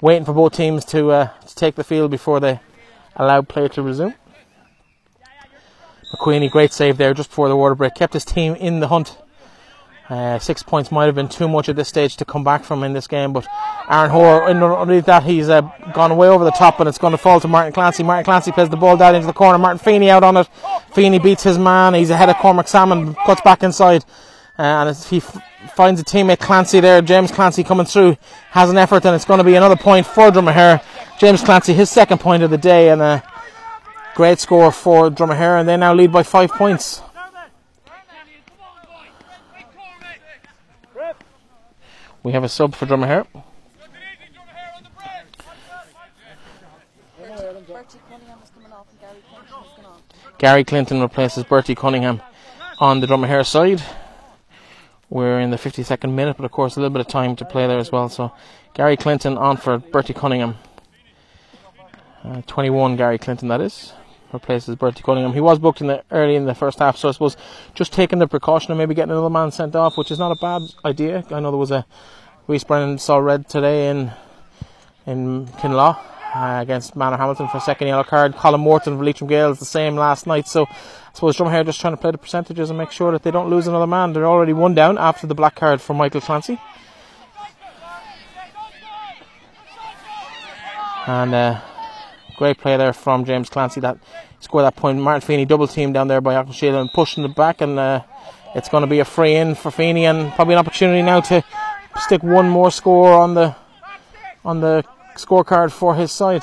waiting 0.00 0.24
for 0.24 0.32
both 0.32 0.54
teams 0.54 0.84
to 0.86 1.10
uh, 1.10 1.28
to 1.46 1.54
take 1.54 1.74
the 1.74 1.84
field 1.84 2.10
before 2.10 2.40
they 2.40 2.60
allow 3.16 3.42
play 3.42 3.68
to 3.68 3.82
resume. 3.82 4.14
McQueenie, 6.14 6.50
great 6.50 6.72
save 6.72 6.96
there 6.96 7.12
just 7.12 7.28
before 7.28 7.48
the 7.48 7.56
water 7.56 7.74
break, 7.74 7.94
kept 7.94 8.14
his 8.14 8.24
team 8.24 8.54
in 8.54 8.80
the 8.80 8.88
hunt. 8.88 9.18
Uh, 10.12 10.38
six 10.38 10.62
points 10.62 10.92
might 10.92 11.06
have 11.06 11.14
been 11.14 11.26
too 11.28 11.48
much 11.48 11.70
at 11.70 11.76
this 11.76 11.88
stage 11.88 12.18
to 12.18 12.24
come 12.26 12.44
back 12.44 12.64
from 12.64 12.84
in 12.84 12.92
this 12.92 13.06
game, 13.06 13.32
but 13.32 13.46
Aaron 13.88 14.10
Hoare, 14.10 14.44
underneath 14.44 15.06
that, 15.06 15.22
he's 15.22 15.48
uh, 15.48 15.62
gone 15.94 16.14
way 16.18 16.28
over 16.28 16.44
the 16.44 16.50
top 16.50 16.80
and 16.80 16.88
it's 16.88 16.98
going 16.98 17.12
to 17.12 17.16
fall 17.18 17.40
to 17.40 17.48
Martin 17.48 17.72
Clancy. 17.72 18.02
Martin 18.02 18.24
Clancy 18.26 18.52
plays 18.52 18.68
the 18.68 18.76
ball 18.76 18.98
down 18.98 19.14
into 19.14 19.26
the 19.26 19.32
corner. 19.32 19.56
Martin 19.56 19.78
Feeney 19.78 20.10
out 20.10 20.22
on 20.22 20.36
it. 20.36 20.46
Feeney 20.92 21.18
beats 21.18 21.44
his 21.44 21.56
man. 21.56 21.94
He's 21.94 22.10
ahead 22.10 22.28
of 22.28 22.36
Cormac 22.36 22.68
Salmon, 22.68 23.14
cuts 23.24 23.40
back 23.40 23.62
inside. 23.62 24.04
Uh, 24.58 24.84
and 24.84 24.96
he 24.96 25.16
f- 25.16 25.42
finds 25.74 25.98
a 25.98 26.04
teammate 26.04 26.40
Clancy 26.40 26.80
there, 26.80 27.00
James 27.00 27.32
Clancy 27.32 27.64
coming 27.64 27.86
through, 27.86 28.18
has 28.50 28.68
an 28.68 28.76
effort, 28.76 29.06
and 29.06 29.14
it's 29.14 29.24
going 29.24 29.38
to 29.38 29.44
be 29.44 29.54
another 29.54 29.76
point 29.76 30.06
for 30.06 30.30
Dromahair. 30.30 30.82
James 31.18 31.40
Clancy, 31.40 31.72
his 31.72 31.88
second 31.88 32.18
point 32.18 32.42
of 32.42 32.50
the 32.50 32.58
day, 32.58 32.90
and 32.90 33.00
a 33.00 33.22
Great 34.14 34.38
score 34.38 34.70
for 34.70 35.08
Dromahair, 35.08 35.58
and 35.58 35.66
they 35.66 35.74
now 35.78 35.94
lead 35.94 36.12
by 36.12 36.22
five 36.22 36.50
points. 36.50 37.00
We 42.22 42.32
have 42.32 42.44
a 42.44 42.48
sub 42.48 42.74
for 42.74 42.86
drummer 42.86 43.06
Dromahair. 43.06 43.44
Gary 50.38 50.64
Clinton 50.64 51.00
replaces 51.00 51.44
Bertie 51.44 51.74
Cunningham 51.74 52.22
on 52.78 53.00
the 53.00 53.06
Dromahair 53.06 53.46
side. 53.46 53.82
We're 55.08 55.40
in 55.40 55.50
the 55.50 55.56
52nd 55.56 56.12
minute, 56.12 56.36
but 56.36 56.44
of 56.44 56.50
course 56.50 56.76
a 56.76 56.80
little 56.80 56.92
bit 56.92 57.00
of 57.00 57.08
time 57.08 57.36
to 57.36 57.44
play 57.44 57.66
there 57.66 57.78
as 57.78 57.92
well. 57.92 58.08
So 58.08 58.32
Gary 58.74 58.96
Clinton 58.96 59.36
on 59.36 59.56
for 59.56 59.78
Bertie 59.78 60.14
Cunningham. 60.14 60.56
Uh, 62.24 62.40
21 62.46 62.96
Gary 62.96 63.18
Clinton, 63.18 63.48
that 63.48 63.60
is 63.60 63.92
replaces 64.32 64.74
Bertie 64.76 65.02
Cunningham. 65.02 65.32
He 65.32 65.40
was 65.40 65.58
booked 65.58 65.80
in 65.80 65.88
the 65.88 66.02
early 66.10 66.36
in 66.36 66.46
the 66.46 66.54
first 66.54 66.78
half, 66.78 66.96
so 66.96 67.08
I 67.08 67.12
suppose 67.12 67.36
just 67.74 67.92
taking 67.92 68.18
the 68.18 68.26
precaution 68.26 68.72
of 68.72 68.78
maybe 68.78 68.94
getting 68.94 69.12
another 69.12 69.30
man 69.30 69.50
sent 69.50 69.76
off, 69.76 69.96
which 69.96 70.10
is 70.10 70.18
not 70.18 70.32
a 70.32 70.40
bad 70.40 70.62
idea. 70.84 71.24
I 71.30 71.40
know 71.40 71.50
there 71.50 71.58
was 71.58 71.70
a 71.70 71.86
Reese 72.46 72.64
Brennan 72.64 72.98
saw 72.98 73.18
red 73.18 73.48
today 73.48 73.88
in 73.88 74.12
in 75.06 75.46
Kinlough 75.58 75.98
uh, 76.34 76.58
against 76.60 76.94
Manorhamilton 76.94 77.50
for 77.50 77.58
a 77.58 77.60
second 77.60 77.88
yellow 77.88 78.04
card. 78.04 78.34
Colin 78.34 78.60
Morton 78.60 78.94
of 78.94 79.00
Leitrim 79.00 79.28
Gaels 79.28 79.58
the 79.58 79.64
same 79.64 79.96
last 79.96 80.26
night. 80.26 80.46
So 80.48 80.64
I 80.64 80.76
suppose 81.12 81.36
Dromahair 81.36 81.64
just 81.64 81.80
trying 81.80 81.94
to 81.94 82.00
play 82.00 82.10
the 82.10 82.18
percentages 82.18 82.70
and 82.70 82.78
make 82.78 82.90
sure 82.90 83.12
that 83.12 83.22
they 83.22 83.30
don't 83.30 83.50
lose 83.50 83.66
another 83.66 83.86
man. 83.86 84.12
They're 84.12 84.26
already 84.26 84.52
one 84.52 84.74
down 84.74 84.98
after 84.98 85.26
the 85.26 85.34
black 85.34 85.56
card 85.56 85.80
for 85.80 85.94
Michael 85.94 86.20
Clancy. 86.20 86.58
And 91.06 91.34
uh, 91.34 91.60
Great 92.36 92.58
play 92.58 92.76
there 92.76 92.92
from 92.92 93.24
James 93.24 93.50
Clancy 93.50 93.80
that 93.80 93.98
scored 94.40 94.64
that 94.64 94.76
point. 94.76 94.98
Martin 94.98 95.20
Feeney 95.20 95.44
double 95.44 95.66
team 95.66 95.92
down 95.92 96.08
there 96.08 96.20
by 96.20 96.34
Auckland 96.34 96.76
and 96.76 96.92
pushing 96.92 97.24
it 97.24 97.34
back, 97.34 97.60
and 97.60 97.78
uh, 97.78 98.02
it's 98.54 98.68
going 98.68 98.82
to 98.82 98.86
be 98.86 99.00
a 99.00 99.04
free 99.04 99.34
in 99.34 99.54
for 99.54 99.70
Feeney 99.70 100.06
and 100.06 100.32
probably 100.32 100.54
an 100.54 100.58
opportunity 100.58 101.02
now 101.02 101.20
to 101.20 101.44
stick 102.00 102.22
one 102.22 102.48
more 102.48 102.70
score 102.70 103.12
on 103.12 103.34
the 103.34 103.54
on 104.44 104.60
the 104.60 104.84
scorecard 105.14 105.70
for 105.70 105.94
his 105.94 106.10
side. 106.10 106.42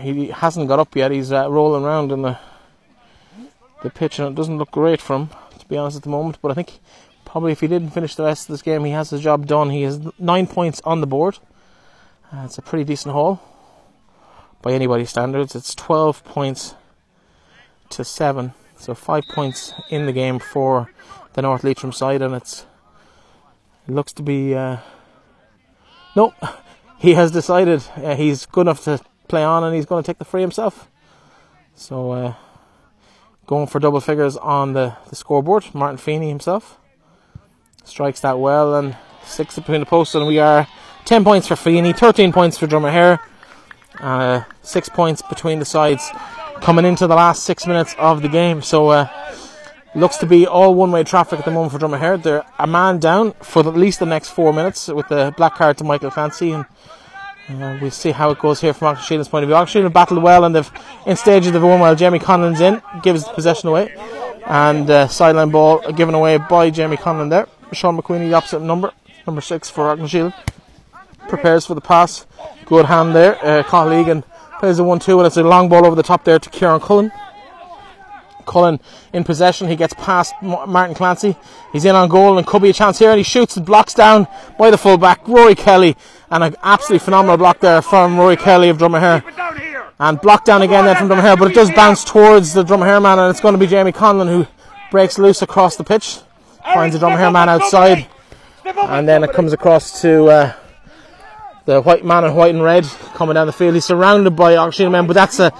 He 0.00 0.26
hasn't 0.28 0.68
got 0.68 0.78
up 0.78 0.94
yet. 0.94 1.10
He's 1.10 1.32
uh, 1.32 1.50
rolling 1.50 1.84
around 1.84 2.12
in 2.12 2.22
the 2.22 2.38
the 3.82 3.90
pitch, 3.90 4.18
and 4.18 4.28
it 4.28 4.34
doesn't 4.34 4.58
look 4.58 4.70
great 4.70 5.00
for 5.00 5.16
him, 5.16 5.30
to 5.58 5.66
be 5.66 5.76
honest, 5.76 5.96
at 5.96 6.02
the 6.02 6.10
moment. 6.10 6.38
But 6.42 6.50
I 6.50 6.54
think 6.54 6.80
probably 7.24 7.52
if 7.52 7.60
he 7.60 7.66
didn't 7.66 7.90
finish 7.90 8.14
the 8.14 8.24
rest 8.24 8.48
of 8.48 8.54
this 8.54 8.62
game, 8.62 8.84
he 8.84 8.92
has 8.92 9.10
his 9.10 9.22
job 9.22 9.46
done. 9.46 9.70
He 9.70 9.82
has 9.82 10.00
nine 10.18 10.46
points 10.46 10.82
on 10.84 11.00
the 11.00 11.06
board. 11.06 11.38
Uh, 12.30 12.42
it's 12.44 12.58
a 12.58 12.62
pretty 12.62 12.84
decent 12.84 13.12
haul 13.12 13.40
by 14.62 14.72
anybody's 14.72 15.10
standards. 15.10 15.54
It's 15.54 15.74
12 15.74 16.24
points 16.24 16.74
to 17.90 18.04
7, 18.04 18.52
so 18.76 18.94
5 18.94 19.24
points 19.32 19.72
in 19.90 20.06
the 20.06 20.12
game 20.12 20.38
for 20.38 20.90
the 21.32 21.42
North 21.42 21.64
Leitrim 21.64 21.92
side, 21.92 22.22
and 22.22 22.34
it's 22.34 22.66
it 23.88 23.94
looks 23.94 24.12
to 24.14 24.22
be. 24.22 24.54
Uh, 24.54 24.78
no, 26.14 26.34
he 26.98 27.14
has 27.14 27.30
decided 27.30 27.82
uh, 27.96 28.14
he's 28.14 28.46
good 28.46 28.62
enough 28.62 28.84
to 28.84 29.00
play 29.28 29.44
on 29.44 29.64
and 29.64 29.74
he's 29.74 29.86
going 29.86 30.02
to 30.02 30.06
take 30.06 30.18
the 30.18 30.24
free 30.24 30.40
himself. 30.40 30.88
So, 31.74 32.10
uh, 32.12 32.34
going 33.46 33.68
for 33.68 33.78
double 33.78 34.00
figures 34.00 34.36
on 34.36 34.74
the, 34.74 34.96
the 35.08 35.16
scoreboard, 35.16 35.74
Martin 35.74 35.96
Feeney 35.96 36.28
himself 36.28 36.78
strikes 37.84 38.20
that 38.20 38.38
well 38.38 38.74
and 38.74 38.96
six 39.24 39.56
between 39.56 39.80
the 39.80 39.86
posts, 39.86 40.14
and 40.14 40.26
we 40.26 40.38
are 40.38 40.66
10 41.06 41.24
points 41.24 41.48
for 41.48 41.56
Feeney, 41.56 41.92
13 41.92 42.32
points 42.32 42.58
for 42.58 42.66
Dromahair, 42.66 43.18
uh, 44.00 44.44
six 44.62 44.88
points 44.88 45.22
between 45.22 45.58
the 45.58 45.64
sides 45.64 46.08
coming 46.60 46.84
into 46.84 47.06
the 47.06 47.14
last 47.14 47.44
six 47.44 47.66
minutes 47.66 47.94
of 47.98 48.22
the 48.22 48.28
game. 48.28 48.62
So, 48.62 48.88
uh, 48.88 49.08
looks 49.94 50.16
to 50.18 50.26
be 50.26 50.46
all 50.46 50.74
one 50.74 50.92
way 50.92 51.02
traffic 51.04 51.38
at 51.38 51.44
the 51.44 51.50
moment 51.50 51.72
for 51.72 51.78
Dromahair. 51.78 52.22
They're 52.22 52.44
a 52.58 52.66
man 52.66 52.98
down 52.98 53.32
for 53.42 53.66
at 53.66 53.74
least 53.74 53.98
the 53.98 54.06
next 54.06 54.30
four 54.30 54.52
minutes 54.52 54.88
with 54.88 55.08
the 55.08 55.34
black 55.36 55.56
card 55.56 55.78
to 55.78 55.84
Michael 55.84 56.10
Clancy. 56.10 56.52
And 56.52 56.66
uh, 57.62 57.78
we'll 57.80 57.90
see 57.90 58.12
how 58.12 58.30
it 58.30 58.38
goes 58.38 58.60
here 58.60 58.72
from 58.72 58.88
Auckland 58.88 59.28
point 59.28 59.42
of 59.42 59.48
view. 59.48 59.56
Auckland 59.56 59.92
battled 59.92 60.22
well 60.22 60.44
and 60.44 60.54
they've 60.54 60.70
in 61.06 61.16
stages 61.16 61.50
they've 61.52 61.62
won 61.62 61.80
while 61.80 61.96
Jamie 61.96 62.20
Conlon's 62.20 62.60
in, 62.60 62.80
gives 63.02 63.24
the 63.24 63.32
possession 63.32 63.68
away. 63.68 63.92
And 64.46 64.88
uh, 64.88 65.08
sideline 65.08 65.50
ball 65.50 65.80
given 65.92 66.14
away 66.14 66.38
by 66.38 66.70
Jamie 66.70 66.96
Conlon 66.96 67.30
there. 67.30 67.48
Sean 67.72 67.96
McQueenie, 67.96 68.28
the 68.28 68.34
opposite 68.34 68.60
number, 68.60 68.92
number 69.26 69.40
six 69.40 69.68
for 69.68 69.90
Auckland 69.90 70.32
Prepares 71.28 71.66
for 71.66 71.74
the 71.74 71.80
pass. 71.80 72.26
Good 72.70 72.86
hand 72.86 73.16
there. 73.16 73.36
Uh, 73.44 73.64
Cathal 73.64 74.22
plays 74.60 74.78
a 74.78 74.84
1 74.84 75.00
2 75.00 75.18
and 75.18 75.26
it's 75.26 75.36
a 75.36 75.42
long 75.42 75.68
ball 75.68 75.84
over 75.84 75.96
the 75.96 76.04
top 76.04 76.22
there 76.22 76.38
to 76.38 76.50
Kieran 76.50 76.78
Cullen. 76.78 77.10
Cullen 78.46 78.78
in 79.12 79.24
possession. 79.24 79.66
He 79.66 79.74
gets 79.74 79.92
past 79.94 80.34
Martin 80.40 80.94
Clancy. 80.94 81.34
He's 81.72 81.84
in 81.84 81.96
on 81.96 82.08
goal 82.08 82.38
and 82.38 82.46
could 82.46 82.62
be 82.62 82.70
a 82.70 82.72
chance 82.72 83.00
here. 83.00 83.10
And 83.10 83.18
he 83.18 83.24
shoots 83.24 83.56
and 83.56 83.66
blocks 83.66 83.92
down 83.92 84.28
by 84.56 84.70
the 84.70 84.78
fullback, 84.78 85.26
Rory 85.26 85.56
Kelly. 85.56 85.96
And 86.30 86.44
an 86.44 86.54
absolutely 86.62 87.04
phenomenal 87.04 87.36
block 87.38 87.58
there 87.58 87.82
from 87.82 88.16
Rory 88.16 88.36
Kelly 88.36 88.68
of 88.68 88.78
Dromahair. 88.78 89.24
And 89.98 90.20
blocked 90.20 90.46
down 90.46 90.62
again 90.62 90.84
then 90.84 90.94
from 90.94 91.08
Dromahair. 91.08 91.36
But 91.40 91.50
it 91.50 91.54
does 91.56 91.72
bounce 91.72 92.04
towards 92.04 92.54
the 92.54 92.62
Dromahair 92.62 93.02
man. 93.02 93.18
And 93.18 93.32
it's 93.32 93.40
going 93.40 93.54
to 93.54 93.58
be 93.58 93.66
Jamie 93.66 93.90
Conlon 93.90 94.28
who 94.28 94.46
breaks 94.92 95.18
loose 95.18 95.42
across 95.42 95.74
the 95.74 95.82
pitch. 95.82 96.20
Finds 96.62 96.96
the 96.96 97.04
Dromahair 97.04 97.32
man 97.32 97.48
outside. 97.48 98.06
And 98.64 99.08
then 99.08 99.24
it 99.24 99.32
comes 99.32 99.52
across 99.52 100.00
to. 100.02 100.26
Uh, 100.26 100.52
the 101.64 101.80
white 101.80 102.04
man 102.04 102.24
in 102.24 102.34
white 102.34 102.54
and 102.54 102.62
red 102.62 102.84
coming 103.14 103.34
down 103.34 103.46
the 103.46 103.52
field. 103.52 103.74
He's 103.74 103.84
surrounded 103.84 104.30
by 104.30 104.56
Auckland 104.56 104.92
men, 104.92 105.06
but 105.06 105.14
that's 105.14 105.38
a, 105.38 105.52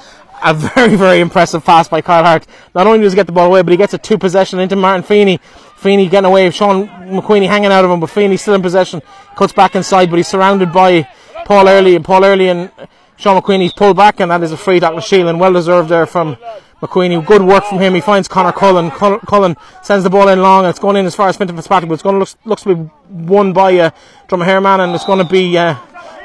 a 0.43 0.55
very, 0.55 0.97
very 0.97 1.21
impressive 1.21 1.65
pass 1.65 1.89
by 1.89 2.01
Kyle 2.01 2.25
Hart. 2.25 2.47
Not 2.75 2.87
only 2.87 3.01
does 3.01 3.13
he 3.13 3.17
get 3.17 3.27
the 3.27 3.33
ball 3.33 3.47
away, 3.47 3.63
but 3.63 3.71
he 3.71 3.77
gets 3.77 3.95
a 3.95 3.99
two 3.99 4.19
possession 4.19 4.59
into 4.59 4.77
Martin 4.77 5.03
Feeney. 5.03 5.39
Feeney 5.77 6.09
getting 6.09 6.29
away, 6.29 6.47
with 6.47 6.55
Sean 6.55 6.89
McQueenie 6.89 7.49
hanging 7.49 7.73
out 7.73 7.85
of 7.85 7.91
him, 7.91 8.01
but 8.01 8.11
Feeney 8.11 8.37
still 8.37 8.55
in 8.55 8.63
possession. 8.63 9.01
Cuts 9.37 9.53
back 9.53 9.75
inside, 9.75 10.11
but 10.11 10.17
he's 10.17 10.29
surrounded 10.29 10.73
by 10.73 11.09
Paul 11.47 11.69
Early, 11.69 11.97
and 11.97 12.05
Paul 12.05 12.25
Early 12.25 12.49
and 12.49 12.71
Sean 13.17 13.41
McQueenie's 13.41 13.73
pulled 13.73 13.97
back, 13.97 14.21
and 14.21 14.31
that 14.31 14.43
is 14.43 14.53
a 14.53 14.57
free 14.57 14.79
Douglas 14.79 15.09
Sheelan. 15.09 15.39
Well 15.39 15.53
deserved 15.53 15.89
there 15.89 16.07
from 16.07 16.37
McQueenie. 16.81 17.25
Good 17.27 17.43
work 17.43 17.65
from 17.65 17.79
him. 17.79 17.95
He 17.95 18.01
finds 18.01 18.29
Connor 18.29 18.53
Cullen. 18.53 18.91
Cullen 18.91 19.57
sends 19.83 20.05
the 20.05 20.11
ball 20.11 20.29
in 20.29 20.43
long, 20.43 20.65
and 20.65 20.71
it's 20.71 20.79
going 20.79 20.97
in 20.97 21.07
as 21.07 21.15
far 21.15 21.29
as 21.29 21.37
Fintan 21.37 21.57
Fitzpatrick, 21.57 21.89
but 21.89 21.95
it's 21.95 22.03
going 22.03 22.15
to 22.15 22.19
look 22.21 22.31
looks 22.45 22.63
to 22.63 22.75
be 22.75 22.91
won 23.11 23.53
by 23.53 23.79
uh, 23.79 23.91
Dromahair 24.29 24.63
man, 24.63 24.81
and 24.81 24.95
it's 24.95 25.05
going 25.05 25.19
to 25.19 25.31
be 25.31 25.57
uh, 25.57 25.77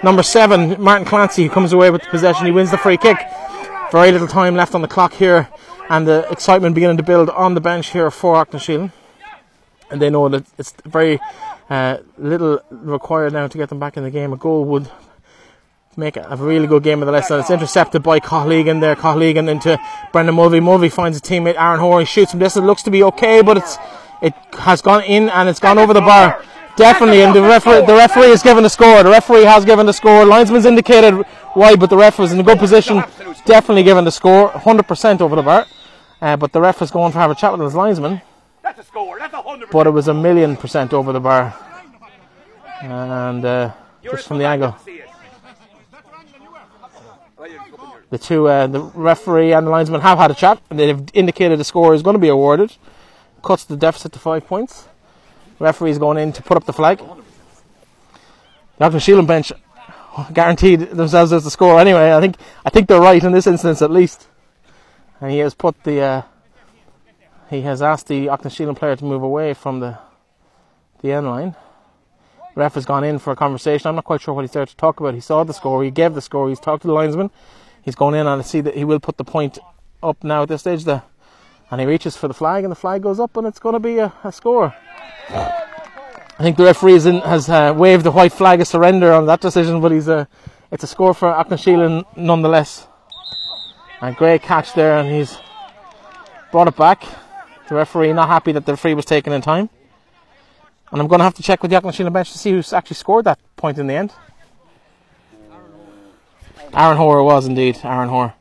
number 0.03 0.23
seven, 0.23 0.81
Martin 0.81 1.05
Clancy, 1.05 1.43
who 1.43 1.49
comes 1.49 1.73
away 1.73 1.89
with 1.89 2.01
the 2.03 2.09
possession. 2.09 2.45
He 2.45 2.51
wins 2.51 2.71
the 2.71 2.77
free 2.77 2.97
kick. 2.97 3.17
Very 3.91 4.11
little 4.11 4.27
time 4.27 4.55
left 4.55 4.75
on 4.75 4.81
the 4.81 4.87
clock 4.87 5.13
here, 5.13 5.49
and 5.89 6.07
the 6.07 6.27
excitement 6.31 6.75
beginning 6.75 6.97
to 6.97 7.03
build 7.03 7.29
on 7.29 7.53
the 7.53 7.61
bench 7.61 7.91
here 7.91 8.09
for 8.11 8.35
Auckland 8.35 8.91
And 9.89 10.01
they 10.01 10.09
know 10.09 10.27
that 10.29 10.45
it's 10.57 10.73
very 10.85 11.19
uh, 11.69 11.97
little 12.17 12.61
required 12.69 13.33
now 13.33 13.47
to 13.47 13.57
get 13.57 13.69
them 13.69 13.79
back 13.79 13.97
in 13.97 14.03
the 14.03 14.11
game. 14.11 14.33
A 14.33 14.37
goal 14.37 14.65
would 14.65 14.89
make 15.97 16.17
a 16.17 16.35
really 16.37 16.67
good 16.67 16.83
game 16.83 17.01
of 17.01 17.05
the 17.05 17.11
lesson. 17.11 17.39
It's 17.39 17.49
intercepted 17.49 18.03
by 18.03 18.19
Cohlegan 18.19 18.81
there. 18.81 18.95
Cohlegan 18.95 19.47
into 19.47 19.79
Brendan 20.11 20.35
Mulvey. 20.35 20.59
Mulvey 20.59 20.89
finds 20.89 21.17
a 21.17 21.21
teammate 21.21 21.55
Aaron. 21.57 21.99
He 21.99 22.05
shoots 22.05 22.33
him. 22.33 22.39
This 22.39 22.55
looks 22.55 22.83
to 22.83 22.91
be 22.91 23.03
okay, 23.03 23.41
but 23.41 23.57
it's 23.57 23.77
it 24.21 24.33
has 24.59 24.81
gone 24.81 25.03
in 25.03 25.29
and 25.29 25.47
it's 25.49 25.59
gone 25.59 25.77
over 25.77 25.93
the 25.93 26.01
bar. 26.01 26.43
Definitely, 26.77 27.21
and 27.21 27.33
the 27.33 27.41
referee, 27.41 27.85
the 27.85 27.93
referee 27.93 28.29
has 28.29 28.43
given 28.43 28.63
the 28.63 28.69
score. 28.69 29.01
The 29.01 29.09
referee 29.09 29.45
has 29.45 29.63
given 29.63 29.85
the 29.85 29.93
score. 29.93 30.25
Linesman's 30.25 30.65
indicated 30.65 31.13
why, 31.53 31.75
but 31.75 31.89
the 31.89 31.95
ref 31.95 32.19
was 32.19 32.33
in 32.33 32.39
a 32.39 32.43
good 32.43 32.59
position. 32.59 33.03
Definitely 33.45 33.83
given 33.83 34.03
the 34.03 34.11
score, 34.11 34.49
100% 34.49 35.21
over 35.21 35.35
the 35.37 35.41
bar. 35.41 35.65
Uh, 36.21 36.35
but 36.35 36.51
the 36.51 36.59
ref 36.59 36.81
is 36.81 36.91
going 36.91 37.11
to 37.13 37.17
have 37.17 37.31
a 37.31 37.35
chat 37.35 37.51
with 37.51 37.61
his 37.61 37.75
linesman. 37.75 38.21
That's 38.61 38.79
a 38.79 38.83
score. 38.83 39.19
That's 39.19 39.33
a 39.33 39.41
hundred. 39.41 39.69
But 39.69 39.87
it 39.87 39.91
was 39.91 40.07
a 40.07 40.13
million 40.13 40.57
percent 40.57 40.93
over 40.93 41.13
the 41.13 41.19
bar. 41.19 41.53
And 42.81 43.45
uh, 43.45 43.73
just 44.03 44.27
from 44.27 44.39
the 44.39 44.45
angle, 44.45 44.75
the 48.09 48.17
two, 48.17 48.47
uh, 48.47 48.67
the 48.67 48.81
referee 48.81 49.53
and 49.53 49.67
the 49.67 49.71
linesman 49.71 50.01
have 50.01 50.17
had 50.17 50.31
a 50.31 50.33
chat, 50.33 50.61
and 50.69 50.79
they've 50.79 51.03
indicated 51.13 51.59
the 51.59 51.63
score 51.63 51.93
is 51.93 52.01
going 52.01 52.15
to 52.15 52.19
be 52.19 52.27
awarded. 52.27 52.75
Cuts 53.43 53.63
the 53.63 53.77
deficit 53.77 54.11
to 54.13 54.19
five 54.19 54.45
points. 54.45 54.87
Referee's 55.59 55.97
going 55.97 56.17
in 56.17 56.33
to 56.33 56.41
put 56.41 56.57
up 56.57 56.65
the 56.65 56.73
flag. 56.73 57.01
The 58.77 58.99
Shielding 58.99 59.25
bench 59.25 59.53
guaranteed 60.33 60.81
themselves 60.81 61.31
as 61.31 61.43
the 61.43 61.51
score 61.51 61.79
anyway. 61.79 62.13
I 62.13 62.19
think 62.19 62.35
I 62.65 62.69
think 62.69 62.87
they're 62.87 62.99
right 62.99 63.23
in 63.23 63.31
this 63.31 63.47
instance 63.47 63.81
at 63.81 63.91
least. 63.91 64.27
And 65.21 65.31
he 65.31 65.39
has 65.39 65.53
put 65.53 65.83
the 65.83 66.01
uh, 66.01 66.21
he 67.49 67.61
has 67.61 67.81
asked 67.81 68.07
the 68.07 68.29
Auckland 68.29 68.77
player 68.77 68.95
to 68.95 69.05
move 69.05 69.23
away 69.23 69.53
from 69.53 69.79
the 69.79 69.97
the 71.01 71.13
end 71.13 71.27
line. 71.27 71.55
ref 72.55 72.73
has 72.73 72.85
gone 72.85 73.03
in 73.03 73.19
for 73.19 73.31
a 73.31 73.35
conversation. 73.35 73.87
I'm 73.87 73.95
not 73.95 74.03
quite 74.03 74.21
sure 74.21 74.33
what 74.33 74.41
he's 74.41 74.51
there 74.51 74.65
to 74.65 74.75
talk 74.75 74.99
about. 74.99 75.13
He 75.13 75.21
saw 75.21 75.43
the 75.43 75.53
score. 75.53 75.83
He 75.83 75.91
gave 75.91 76.13
the 76.13 76.21
score. 76.21 76.49
He's 76.49 76.59
talked 76.59 76.81
to 76.81 76.87
the 76.87 76.93
linesman. 76.93 77.31
He's 77.81 77.95
gone 77.95 78.13
in 78.13 78.27
and 78.27 78.41
I 78.41 78.43
see 78.43 78.61
that 78.61 78.75
he 78.75 78.83
will 78.83 78.99
put 78.99 79.17
the 79.17 79.23
point 79.23 79.57
up 80.03 80.23
now 80.23 80.43
at 80.43 80.49
this 80.49 80.61
stage. 80.61 80.83
The 80.83 81.03
and 81.71 81.81
he 81.81 81.87
reaches 81.87 82.15
for 82.15 82.27
the 82.27 82.33
flag, 82.33 82.63
and 82.63 82.71
the 82.71 82.75
flag 82.75 83.01
goes 83.01 83.19
up, 83.19 83.35
and 83.37 83.47
it's 83.47 83.59
going 83.59 83.73
to 83.73 83.79
be 83.79 83.97
a, 83.97 84.13
a 84.23 84.31
score. 84.31 84.75
I 85.29 86.39
think 86.39 86.57
the 86.57 86.65
referee 86.65 86.95
in, 87.05 87.21
has 87.21 87.49
uh, 87.49 87.73
waved 87.75 88.03
the 88.03 88.11
white 88.11 88.33
flag 88.33 88.61
of 88.61 88.67
surrender 88.67 89.13
on 89.13 89.25
that 89.27 89.41
decision, 89.41 89.81
but 89.81 89.91
he's 89.91 90.07
a, 90.07 90.27
it's 90.71 90.83
a 90.83 90.87
score 90.87 91.13
for 91.13 91.29
Auckland 91.29 92.05
nonetheless. 92.15 92.87
A 94.01 94.11
great 94.11 94.41
catch 94.41 94.73
there, 94.73 94.97
and 94.97 95.09
he's 95.09 95.37
brought 96.51 96.67
it 96.67 96.75
back. 96.75 97.05
The 97.69 97.75
referee 97.75 98.13
not 98.13 98.27
happy 98.27 98.51
that 98.51 98.65
the 98.65 98.77
free 98.77 98.93
was 98.93 99.05
taken 99.05 99.33
in 99.33 99.41
time. 99.41 99.69
And 100.91 101.01
I'm 101.01 101.07
going 101.07 101.19
to 101.19 101.23
have 101.23 101.33
to 101.35 101.43
check 101.43 101.61
with 101.61 101.71
the 101.71 101.77
Auckland 101.77 102.13
bench 102.13 102.31
to 102.33 102.37
see 102.37 102.51
who's 102.51 102.73
actually 102.73 102.95
scored 102.95 103.25
that 103.25 103.39
point 103.55 103.77
in 103.77 103.87
the 103.87 103.93
end. 103.93 104.13
Aaron 106.73 106.97
Hoare 106.97 107.23
was 107.23 107.47
indeed, 107.47 107.79
Aaron 107.83 108.09
Hoare. 108.09 108.33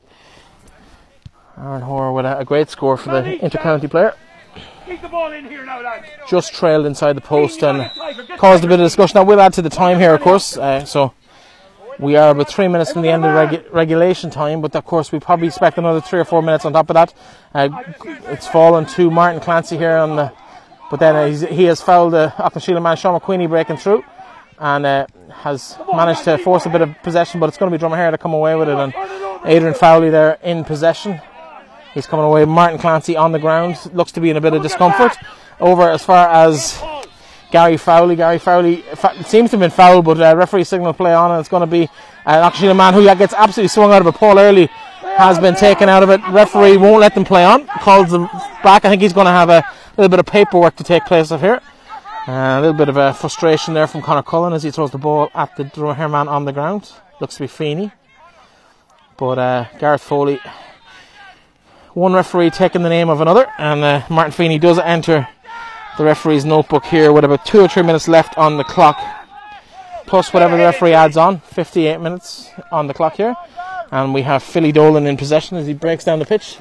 Aaron 1.57 1.83
Hoare 1.83 2.13
with 2.13 2.27
a, 2.27 2.41
a 2.41 2.45
great 2.45 2.69
score 2.69 2.97
for 2.97 3.11
the 3.11 3.39
intercounty 3.39 3.89
player. 3.89 4.15
Just 6.29 6.55
trailed 6.55 6.87
inside 6.87 7.15
the 7.15 7.21
post 7.21 7.63
and 7.63 7.91
caused 8.37 8.65
a 8.65 8.67
bit 8.67 8.81
of 8.81 8.87
discussion. 8.87 9.15
That 9.15 9.27
will 9.27 9.41
add 9.41 9.53
to 9.55 9.63
the 9.63 9.71
time 9.71 9.99
here, 9.99 10.15
of 10.15 10.21
course. 10.21 10.57
Uh, 10.57 10.85
so 10.85 11.13
we 11.99 12.17
are 12.17 12.31
about 12.31 12.49
three 12.49 12.69
minutes 12.69 12.93
from 12.93 13.03
the 13.03 13.09
end 13.09 13.25
of 13.25 13.31
regu- 13.31 13.73
regulation 13.73 14.31
time, 14.31 14.61
but 14.61 14.75
of 14.75 14.85
course 14.85 15.13
we 15.13 15.21
probably 15.21 15.47
expect 15.47 15.79
another 15.79 16.01
three 16.01 16.19
or 16.19 16.25
four 16.25 16.43
minutes 16.43 16.65
on 16.65 16.73
top 16.73 16.91
of 16.91 16.95
that. 16.95 17.15
Uh, 17.55 17.69
it's 18.27 18.47
fallen 18.47 18.85
to 18.87 19.11
Martin 19.11 19.41
Clancy 19.41 19.77
here 19.77 19.97
on 19.97 20.17
the, 20.17 20.33
but 20.91 21.01
then 21.01 21.15
uh, 21.17 21.47
he 21.47 21.65
has 21.65 21.81
fouled 21.81 22.13
the 22.13 22.33
Auckland 22.39 22.83
man 22.83 22.97
Sean 22.97 23.19
McQueenie 23.19 23.49
breaking 23.49 23.77
through, 23.77 24.05
and 24.59 24.85
uh, 24.85 25.07
has 25.31 25.79
managed 25.95 26.25
to 26.25 26.37
force 26.39 26.67
a 26.67 26.69
bit 26.69 26.83
of 26.83 26.95
possession. 27.03 27.41
But 27.41 27.49
it's 27.49 27.59
going 27.59 27.71
to 27.71 27.79
be 27.79 27.83
Dromahair 27.83 28.11
to 28.11 28.19
come 28.19 28.35
away 28.35 28.55
with 28.55 28.69
it, 28.69 28.77
and 28.77 28.93
Adrian 29.45 29.75
Fowley 29.75 30.11
there 30.11 30.39
in 30.43 30.65
possession. 30.65 31.21
He's 31.95 32.07
coming 32.07 32.27
away. 32.27 32.45
Martin 32.45 32.79
Clancy 32.79 33.17
on 33.17 33.33
the 33.33 33.39
ground. 33.39 33.79
Looks 33.95 34.13
to 34.13 34.21
be 34.21 34.31
in 34.31 34.37
a 34.37 34.41
bit 34.41 34.53
of 34.53 34.63
discomfort. 34.63 35.17
Over 35.61 35.89
as 35.91 36.05
far 36.05 36.29
as 36.29 36.83
Gary 37.53 37.77
Fowley. 37.77 38.17
Gary 38.17 38.39
Fowley 38.39 38.83
it 38.83 39.27
seems 39.27 39.51
to 39.51 39.57
have 39.57 39.61
been 39.61 39.71
fouled, 39.71 40.05
but 40.05 40.21
uh, 40.21 40.35
referee 40.37 40.65
signal 40.65 40.93
play 40.93 41.15
on, 41.15 41.31
and 41.31 41.39
it's 41.39 41.49
going 41.49 41.61
to 41.61 41.69
be 41.69 41.89
actually 42.27 42.69
the 42.69 42.75
man 42.75 42.93
who 42.95 43.05
gets 43.05 43.33
absolutely 43.33 43.69
swung 43.69 43.93
out 43.93 44.03
of 44.03 44.09
it. 44.09 44.15
Paul 44.17 44.41
Early 44.41 44.67
has 45.17 45.39
been 45.39 45.55
taken 45.55 45.89
out 45.89 46.03
of 46.03 46.11
it. 46.11 46.21
Referee 46.31 46.77
won't 46.77 47.01
let 47.01 47.15
them 47.15 47.25
play 47.25 47.45
on. 47.45 47.67
Calls 47.67 48.11
them 48.11 48.25
back. 48.65 48.85
I 48.85 48.89
think 48.89 49.01
he's 49.01 49.13
going 49.13 49.27
to 49.27 49.31
have 49.31 49.51
a 49.51 49.65
little 49.97 50.09
bit 50.09 50.19
of 50.19 50.27
paperwork 50.27 50.75
to 50.77 50.85
take 50.85 51.05
place 51.05 51.31
of 51.31 51.41
here. 51.41 51.61
Uh, 52.27 52.59
a 52.59 52.61
little 52.61 52.77
bit 52.77 52.89
of 52.89 52.97
a 52.97 53.15
frustration 53.15 53.75
there 53.75 53.87
from 53.87 54.03
Connor 54.03 54.23
Cullen 54.23 54.53
as 54.53 54.65
he 54.65 54.73
throws 54.73 54.91
the 54.91 54.99
ball 54.99 55.31
at 55.35 55.55
the 55.57 56.09
man 56.09 56.27
on 56.27 56.47
the 56.47 56.53
ground. 56.53 56.91
Looks 57.21 57.37
to 57.37 57.43
be 57.43 57.47
Feeney. 57.47 57.93
But 59.17 59.39
uh, 59.39 59.67
Gareth 59.79 60.03
Foley 60.03 60.41
one 61.95 62.13
referee 62.13 62.51
taking 62.51 62.83
the 62.83 62.89
name 62.89 63.09
of 63.09 63.21
another, 63.21 63.51
and 63.57 63.83
uh, 63.83 64.03
Martin 64.11 64.33
Feeney 64.33 64.59
does 64.59 64.79
enter 64.79 65.29
the 65.97 66.05
referee's 66.05 66.45
notebook 66.45 66.85
here 66.85 67.13
with 67.13 67.25
about 67.25 67.47
two 67.47 67.61
or 67.61 67.69
three 67.69 67.85
minutes 67.85 68.09
left 68.09 68.37
on 68.37 68.57
the 68.57 68.65
clock, 68.65 69.01
plus 70.07 70.33
whatever 70.33 70.57
the 70.57 70.65
referee 70.65 70.93
adds 70.93 71.17
on, 71.17 71.39
58 71.41 72.01
minutes 72.01 72.51
on 72.73 72.89
the 72.89 72.95
clock 72.95 73.15
here. 73.15 73.37
And 73.93 74.13
we 74.13 74.23
have 74.23 74.43
Philly 74.43 74.73
Dolan 74.73 75.07
in 75.07 75.17
possession 75.17 75.57
as 75.57 75.69
he 75.69 75.75
breaks 75.75 76.05
down 76.05 76.19
the 76.19 76.25
pitch. 76.27 76.59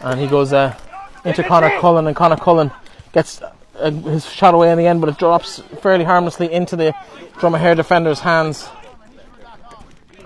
And 0.00 0.20
he 0.20 0.28
goes 0.28 0.52
uh, 0.52 0.76
into 1.24 1.42
Connor 1.42 1.70
Cullen, 1.80 2.06
and 2.06 2.14
Connor 2.14 2.36
Cullen 2.36 2.70
gets 3.12 3.42
uh, 3.42 3.90
his 3.90 4.24
shot 4.30 4.54
away 4.54 4.70
in 4.70 4.78
the 4.78 4.86
end, 4.86 5.00
but 5.00 5.10
it 5.10 5.18
drops 5.18 5.60
fairly 5.82 6.04
harmlessly 6.04 6.52
into 6.52 6.76
the 6.76 6.94
Dromahair 7.34 7.74
defender's 7.74 8.20
hands. 8.20 8.68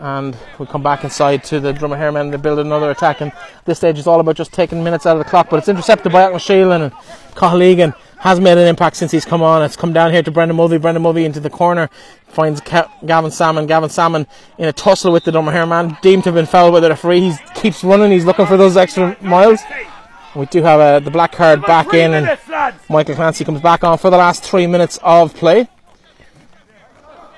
And 0.02 0.36
we 0.58 0.66
come 0.66 0.82
back 0.82 1.04
inside 1.04 1.44
to 1.44 1.60
the 1.60 1.72
Dromahair 1.72 2.12
men 2.12 2.32
to 2.32 2.38
build 2.38 2.58
another 2.58 2.90
attack. 2.90 3.20
And 3.20 3.30
this 3.66 3.78
stage 3.78 4.00
is 4.00 4.08
all 4.08 4.18
about 4.18 4.34
just 4.34 4.52
taking 4.52 4.82
minutes 4.82 5.06
out 5.06 5.16
of 5.16 5.22
the 5.22 5.30
clock, 5.30 5.48
but 5.48 5.58
it's 5.58 5.68
intercepted 5.68 6.10
by 6.10 6.28
Aughnasheelin 6.28 6.82
and 6.86 6.92
Cahill 7.36 7.94
has 8.18 8.40
made 8.40 8.58
an 8.58 8.66
impact 8.66 8.96
since 8.96 9.12
he's 9.12 9.24
come 9.24 9.42
on. 9.42 9.62
It's 9.62 9.76
come 9.76 9.92
down 9.92 10.10
here 10.10 10.20
to 10.24 10.30
Brendan 10.32 10.56
Mulvey. 10.56 10.78
Brendan 10.78 11.04
Mulvey 11.04 11.24
into 11.24 11.38
the 11.38 11.50
corner 11.50 11.88
finds 12.26 12.60
Gavin 12.60 13.30
Salmon. 13.30 13.66
Gavin 13.66 13.90
Salmon 13.90 14.26
in 14.58 14.66
a 14.66 14.72
tussle 14.72 15.12
with 15.12 15.22
the 15.22 15.30
Drummer 15.30 15.66
man, 15.66 15.96
deemed 16.02 16.24
to 16.24 16.30
have 16.30 16.34
been 16.34 16.46
fouled 16.46 16.72
by 16.72 16.80
the 16.80 16.88
referee. 16.88 17.30
He 17.30 17.36
keeps 17.54 17.84
running. 17.84 18.10
He's 18.10 18.24
looking 18.24 18.46
for 18.46 18.56
those 18.56 18.76
extra 18.76 19.16
miles. 19.20 19.60
We 20.34 20.46
do 20.46 20.62
have 20.62 20.80
uh, 20.80 20.98
the 20.98 21.12
black 21.12 21.30
card 21.30 21.62
back 21.62 21.94
in, 21.94 22.12
and 22.12 22.38
Michael 22.88 23.14
Clancy 23.14 23.44
comes 23.44 23.60
back 23.60 23.84
on 23.84 23.98
for 23.98 24.10
the 24.10 24.16
last 24.16 24.42
three 24.42 24.66
minutes 24.66 24.98
of 25.02 25.32
play. 25.34 25.68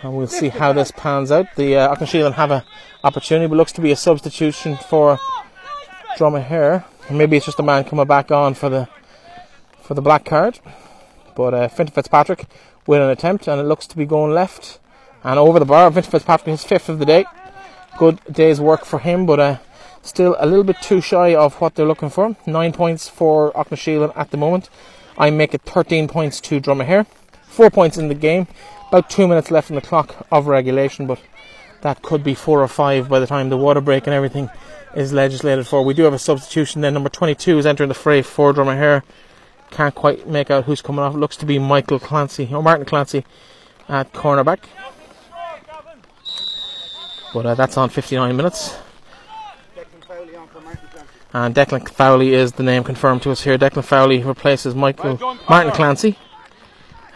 And 0.05 0.15
we'll 0.15 0.27
see 0.27 0.51
how 0.51 0.75
this 0.75 0.91
pans 0.91 1.33
out. 1.33 1.47
The 1.57 1.77
uh, 1.77 1.95
Aughnasheelin 1.95 2.35
have 2.35 2.51
an 2.51 2.63
opportunity, 3.03 3.47
but 3.47 3.57
looks 3.57 3.73
to 3.73 3.81
be 3.81 3.91
a 3.91 3.97
substitution 3.97 4.77
for 4.77 5.19
Dromahair. 6.19 6.85
Maybe 7.11 7.39
it's 7.39 7.47
just 7.47 7.59
a 7.59 7.63
man 7.63 7.85
coming 7.85 8.07
back 8.07 8.31
on 8.31 8.53
for 8.53 8.69
the 8.69 8.87
for 9.81 9.95
the 9.95 10.03
black 10.03 10.27
card. 10.27 10.61
But 11.35 11.55
uh, 11.55 11.69
Fitzpatrick 11.69 12.45
with 12.87 13.01
an 13.01 13.09
attempt, 13.09 13.49
and 13.49 13.59
it 13.59 13.65
looks 13.65 13.87
to 13.87 13.97
be 13.97 14.05
going 14.05 14.35
left 14.35 14.79
and 15.23 15.39
over 15.39 15.59
the 15.59 15.65
bar. 15.65 15.91
Fintan 15.91 16.11
Fitzpatrick 16.11 16.49
his 16.49 16.65
fifth 16.65 16.91
of 16.91 16.99
the 16.99 17.07
day. 17.07 17.25
Good 17.97 18.21
day's 18.31 18.61
work 18.61 18.85
for 18.85 18.99
him, 18.99 19.25
but 19.25 19.41
uh, 19.41 19.57
still 20.03 20.37
a 20.39 20.45
little 20.45 20.65
bit 20.65 20.83
too 20.83 21.01
shy 21.01 21.35
of 21.35 21.55
what 21.63 21.77
they're 21.77 21.87
looking 21.87 22.11
for. 22.11 22.37
Nine 22.47 22.73
points 22.73 23.09
for 23.09 23.53
Aughnasheelin 23.53 24.13
at 24.15 24.33
the 24.33 24.37
moment. 24.37 24.69
I 25.17 25.31
make 25.31 25.55
it 25.55 25.63
13 25.63 26.09
points 26.09 26.43
to 26.43 26.61
Dromahair. 26.61 27.07
Four 27.45 27.71
points 27.71 27.97
in 27.97 28.09
the 28.09 28.15
game. 28.15 28.49
About 28.95 29.11
two 29.11 29.27
minutes 29.27 29.51
left 29.51 29.71
in 29.71 29.75
the 29.75 29.83
clock 29.83 30.25
of 30.31 30.47
regulation, 30.47 31.09
but 31.09 31.21
that 31.81 32.01
could 32.03 32.23
be 32.23 32.33
four 32.33 32.63
or 32.63 32.69
five 32.69 33.09
by 33.09 33.19
the 33.19 33.27
time 33.27 33.49
the 33.49 33.57
water 33.57 33.81
break 33.81 34.07
and 34.07 34.15
everything 34.15 34.49
is 34.95 35.13
legislated 35.13 35.67
for. 35.67 35.85
We 35.85 35.95
do 35.95 36.05
have 36.05 36.13
a 36.13 36.19
substitution 36.21 36.81
then. 36.81 36.95
Number 36.95 37.09
22 37.09 37.59
is 37.59 37.67
entering 37.67 37.89
the 37.89 37.95
fray 37.95 38.23
for 38.23 38.53
Dromahair. 38.53 39.03
Can't 39.73 39.97
quite 39.97 40.29
make 40.29 40.49
out 40.49 40.67
who's 40.67 40.81
coming 40.81 41.01
off. 41.01 41.17
Looks 41.17 41.37
to 41.39 41.45
be 41.45 41.59
Michael 41.59 41.99
Clancy 41.99 42.49
or 42.53 42.63
Martin 42.63 42.87
Clancy 42.87 43.25
at 43.89 44.13
cornerback. 44.13 44.61
But 47.33 47.47
uh, 47.47 47.55
that's 47.57 47.77
on 47.77 47.89
59 47.89 48.37
minutes. 48.37 48.77
And 51.33 51.53
Declan 51.53 51.89
Fowley 51.89 52.33
is 52.33 52.53
the 52.53 52.63
name 52.63 52.85
confirmed 52.85 53.23
to 53.23 53.33
us 53.33 53.43
here. 53.43 53.59
Declan 53.59 53.83
Fowley 53.83 54.23
replaces 54.23 54.77
Michael 54.77 55.19
Martin 55.49 55.73
Clancy 55.73 56.17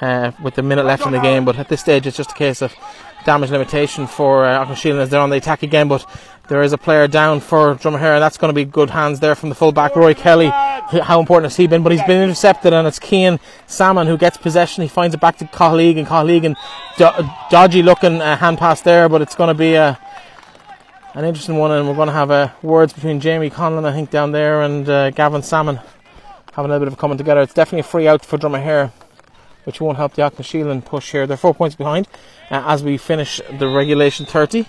uh, 0.00 0.32
with 0.42 0.54
the 0.54 0.62
minute 0.62 0.84
left 0.84 1.06
in 1.06 1.12
the 1.12 1.20
game. 1.20 1.44
But 1.44 1.58
at 1.58 1.68
this 1.68 1.80
stage, 1.80 2.06
it's 2.06 2.16
just 2.16 2.32
a 2.32 2.34
case 2.34 2.62
of 2.62 2.74
damage 3.24 3.50
limitation 3.50 4.06
for 4.06 4.44
uh, 4.44 4.58
Auckland 4.58 5.00
as 5.00 5.10
they're 5.10 5.20
on 5.20 5.30
the 5.30 5.36
attack 5.36 5.62
again. 5.62 5.88
But 5.88 6.06
there 6.48 6.62
is 6.62 6.72
a 6.72 6.78
player 6.78 7.06
down 7.06 7.40
for 7.40 7.74
Dromahair, 7.74 8.14
and 8.14 8.22
that's 8.22 8.38
going 8.38 8.48
to 8.48 8.54
be 8.54 8.64
good 8.64 8.90
hands 8.90 9.20
there 9.20 9.34
from 9.34 9.50
the 9.50 9.54
fullback, 9.54 9.94
Roy 9.94 10.14
Kelly. 10.14 10.48
How 10.48 11.20
important 11.20 11.50
has 11.50 11.56
he 11.56 11.66
been? 11.66 11.82
But 11.82 11.92
he's 11.92 12.02
been 12.04 12.22
intercepted, 12.22 12.72
and 12.72 12.88
it's 12.88 12.98
Kean 12.98 13.38
Salmon 13.66 14.06
who 14.06 14.16
gets 14.16 14.38
possession. 14.38 14.82
He 14.82 14.88
finds 14.88 15.14
it 15.14 15.20
back 15.20 15.36
to 15.38 15.46
Cahill 15.46 15.98
and 15.98 16.06
Cahill 16.06 16.56
do- 16.96 17.30
dodgy 17.50 17.82
looking 17.82 18.22
uh, 18.22 18.36
hand 18.36 18.56
pass 18.58 18.80
there, 18.80 19.08
but 19.08 19.20
it's 19.20 19.34
going 19.34 19.48
to 19.48 19.54
be 19.54 19.74
a, 19.74 19.98
an 21.14 21.24
interesting 21.26 21.56
one, 21.56 21.70
and 21.70 21.86
we're 21.86 21.94
going 21.94 22.08
to 22.08 22.14
have 22.14 22.30
uh, 22.30 22.48
words 22.62 22.94
between 22.94 23.20
Jamie 23.20 23.50
Conlon, 23.50 23.84
I 23.84 23.92
think, 23.92 24.10
down 24.10 24.32
there, 24.32 24.62
and 24.62 24.88
uh, 24.88 25.10
Gavin 25.10 25.42
Salmon 25.42 25.80
having 26.54 26.70
a 26.70 26.74
little 26.74 26.86
bit 26.86 26.92
of 26.92 26.98
coming 26.98 27.18
together. 27.18 27.42
It's 27.42 27.54
definitely 27.54 27.80
a 27.80 27.84
free 27.84 28.08
out 28.08 28.24
for 28.24 28.38
Dromahair, 28.38 28.90
which 29.64 29.80
won't 29.80 29.96
help 29.96 30.14
the 30.14 30.22
Aughnasheelin 30.22 30.84
push 30.84 31.12
here. 31.12 31.26
They're 31.26 31.36
four 31.36 31.54
points 31.54 31.76
behind 31.76 32.08
uh, 32.50 32.62
as 32.66 32.82
we 32.82 32.96
finish 32.96 33.40
the 33.58 33.68
regulation 33.68 34.26
30. 34.26 34.66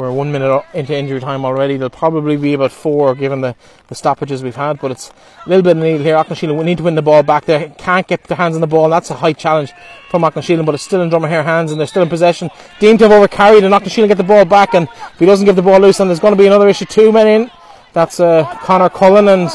We're 0.00 0.10
one 0.10 0.32
minute 0.32 0.64
into 0.72 0.96
injury 0.96 1.20
time 1.20 1.44
already. 1.44 1.76
There'll 1.76 1.90
probably 1.90 2.38
be 2.38 2.54
about 2.54 2.72
four 2.72 3.14
given 3.14 3.42
the, 3.42 3.54
the 3.88 3.94
stoppages 3.94 4.42
we've 4.42 4.56
had, 4.56 4.80
but 4.80 4.90
it's 4.90 5.10
a 5.44 5.48
little 5.48 5.62
bit 5.62 5.76
of 5.76 5.82
needle 5.82 6.02
here. 6.02 6.16
Aughnasheelin 6.16 6.56
we 6.56 6.64
need 6.64 6.78
to 6.78 6.84
win 6.84 6.94
the 6.94 7.02
ball 7.02 7.22
back 7.22 7.44
there. 7.44 7.68
Can't 7.76 8.06
get 8.06 8.24
their 8.24 8.38
hands 8.38 8.54
on 8.54 8.62
the 8.62 8.66
ball. 8.66 8.88
That's 8.88 9.10
a 9.10 9.16
high 9.16 9.34
challenge 9.34 9.72
from 10.08 10.22
Aughnasheelin, 10.22 10.64
but 10.64 10.74
it's 10.74 10.84
still 10.84 11.02
in 11.02 11.10
Dromahair 11.10 11.44
hands 11.44 11.70
and 11.70 11.78
they're 11.78 11.86
still 11.86 12.02
in 12.02 12.08
possession. 12.08 12.48
Deemed 12.78 12.98
to 13.00 13.08
have 13.10 13.12
overcarried 13.12 13.62
and 13.62 13.74
Aughnasheelin 13.74 14.08
get 14.08 14.16
the 14.16 14.24
ball 14.24 14.46
back, 14.46 14.72
and 14.72 14.88
if 14.88 15.18
he 15.18 15.26
doesn't 15.26 15.44
give 15.44 15.56
the 15.56 15.60
ball 15.60 15.78
loose, 15.78 15.98
then 15.98 16.06
there's 16.06 16.18
going 16.18 16.32
to 16.32 16.38
be 16.38 16.46
another 16.46 16.70
issue. 16.70 16.86
Two 16.86 17.12
men 17.12 17.26
in. 17.26 17.50
That's 17.92 18.20
uh, 18.20 18.44
Connor 18.62 18.88
Cullen 18.88 19.28
and 19.28 19.48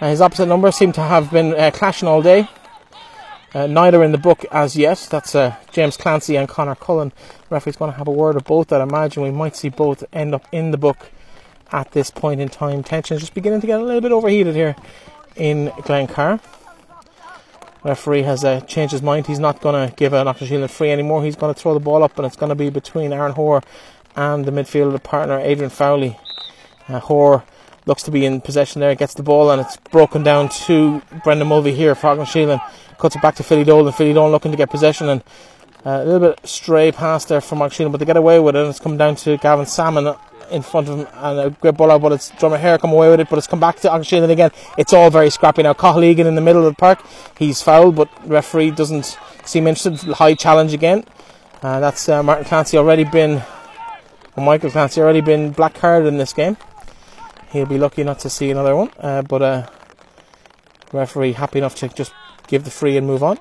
uh, 0.00 0.08
his 0.08 0.20
opposite 0.20 0.46
number 0.46 0.72
seem 0.72 0.90
to 0.92 1.02
have 1.02 1.30
been 1.30 1.54
uh, 1.54 1.70
clashing 1.72 2.08
all 2.08 2.20
day. 2.20 2.48
Uh, 3.54 3.66
neither 3.66 4.02
in 4.02 4.12
the 4.12 4.18
book 4.18 4.44
as 4.50 4.76
yet. 4.76 5.06
That's 5.10 5.34
uh, 5.34 5.56
James 5.72 5.96
Clancy 5.96 6.36
and 6.36 6.48
Connor 6.48 6.74
Cullen. 6.74 7.12
The 7.48 7.54
referee's 7.54 7.76
going 7.76 7.92
to 7.92 7.98
have 7.98 8.08
a 8.08 8.12
word 8.12 8.36
of 8.36 8.44
both. 8.44 8.72
I 8.72 8.82
imagine 8.82 9.22
we 9.22 9.30
might 9.30 9.56
see 9.56 9.70
both 9.70 10.04
end 10.12 10.34
up 10.34 10.46
in 10.52 10.70
the 10.70 10.76
book 10.76 11.10
at 11.72 11.92
this 11.92 12.10
point 12.10 12.40
in 12.40 12.48
time. 12.48 12.82
Tensions 12.82 13.20
just 13.20 13.34
beginning 13.34 13.60
to 13.62 13.66
get 13.66 13.80
a 13.80 13.84
little 13.84 14.00
bit 14.00 14.12
overheated 14.12 14.54
here 14.54 14.76
in 15.36 15.68
Glencar. 15.68 16.40
Referee 17.84 18.22
has 18.22 18.44
uh, 18.44 18.60
changed 18.62 18.92
his 18.92 19.02
mind. 19.02 19.26
He's 19.26 19.38
not 19.38 19.60
going 19.60 19.88
to 19.88 19.94
give 19.94 20.12
an 20.12 20.26
Aughnasheelin 20.26 20.68
free 20.68 20.90
anymore. 20.90 21.24
He's 21.24 21.36
going 21.36 21.54
to 21.54 21.58
throw 21.58 21.74
the 21.74 21.80
ball 21.80 22.02
up, 22.02 22.18
and 22.18 22.26
it's 22.26 22.36
going 22.36 22.50
to 22.50 22.56
be 22.56 22.70
between 22.70 23.12
Aaron 23.12 23.32
Hoare 23.32 23.62
and 24.16 24.44
the 24.44 24.50
midfielder 24.50 25.02
partner 25.02 25.38
Adrian 25.38 25.70
Fowley. 25.70 26.18
Uh, 26.88 26.98
Hoare 26.98 27.44
looks 27.86 28.02
to 28.02 28.10
be 28.10 28.26
in 28.26 28.40
possession 28.40 28.80
there, 28.80 28.94
gets 28.94 29.14
the 29.14 29.22
ball, 29.22 29.50
and 29.50 29.60
it's 29.60 29.76
broken 29.76 30.22
down 30.22 30.48
to 30.48 31.00
Brendan 31.22 31.48
Mulvey 31.48 31.72
here 31.72 31.94
for 31.94 32.08
Aughnasheelin 32.08 32.60
cuts 32.98 33.16
it 33.16 33.22
back 33.22 33.36
to 33.36 33.42
Philly 33.42 33.64
Dolan. 33.64 33.92
Philly 33.92 34.12
Dolan 34.12 34.32
looking 34.32 34.50
to 34.50 34.56
get 34.56 34.70
possession 34.70 35.08
and 35.08 35.22
uh, 35.86 36.02
a 36.02 36.04
little 36.04 36.28
bit 36.28 36.46
stray 36.46 36.92
pass 36.92 37.24
there 37.24 37.40
from 37.40 37.58
Mark 37.58 37.72
Sheehan, 37.72 37.90
but 37.92 37.98
they 37.98 38.06
get 38.06 38.16
away 38.16 38.38
with 38.40 38.56
it. 38.56 38.60
And 38.60 38.68
it's 38.68 38.80
come 38.80 38.96
down 38.96 39.16
to 39.16 39.36
Gavin 39.38 39.66
Salmon 39.66 40.14
in 40.50 40.62
front 40.62 40.88
of 40.88 40.98
him 40.98 41.06
and 41.14 41.38
a 41.38 41.50
great 41.50 41.76
ball 41.76 41.90
out, 41.90 42.02
but 42.02 42.12
it's 42.12 42.30
Dromahair 42.32 42.78
come 42.80 42.92
away 42.92 43.10
with 43.10 43.20
it, 43.20 43.28
but 43.28 43.38
it's 43.38 43.46
come 43.46 43.60
back 43.60 43.76
to 43.80 43.88
Aughnasheelin 43.88 44.30
again. 44.30 44.50
It's 44.76 44.92
all 44.92 45.10
very 45.10 45.30
scrappy 45.30 45.62
now. 45.62 45.74
Cahill 45.74 46.02
in 46.02 46.34
the 46.34 46.40
middle 46.40 46.66
of 46.66 46.72
the 46.72 46.76
park, 46.76 47.02
he's 47.38 47.62
fouled, 47.62 47.96
but 47.96 48.08
referee 48.26 48.72
doesn't 48.72 49.18
seem 49.44 49.66
interested. 49.66 50.12
High 50.14 50.34
challenge 50.34 50.72
again. 50.72 51.04
Uh, 51.62 51.80
that's 51.80 52.08
uh, 52.08 52.22
Martin 52.22 52.44
Clancy 52.44 52.78
already 52.78 53.04
been, 53.04 53.42
well, 54.36 54.46
Michael 54.46 54.70
Clancy 54.70 55.00
already 55.00 55.20
been 55.20 55.50
black 55.50 55.74
carded 55.74 56.08
in 56.08 56.18
this 56.18 56.32
game. 56.32 56.56
He'll 57.50 57.66
be 57.66 57.78
lucky 57.78 58.04
not 58.04 58.20
to 58.20 58.30
see 58.30 58.50
another 58.50 58.76
one, 58.76 58.90
uh, 58.98 59.22
but 59.22 59.42
uh, 59.42 59.66
referee 60.92 61.32
happy 61.32 61.58
enough 61.58 61.74
to 61.76 61.88
just 61.88 62.12
give 62.48 62.64
the 62.64 62.70
free 62.70 62.96
and 62.96 63.06
move 63.06 63.22
on. 63.22 63.38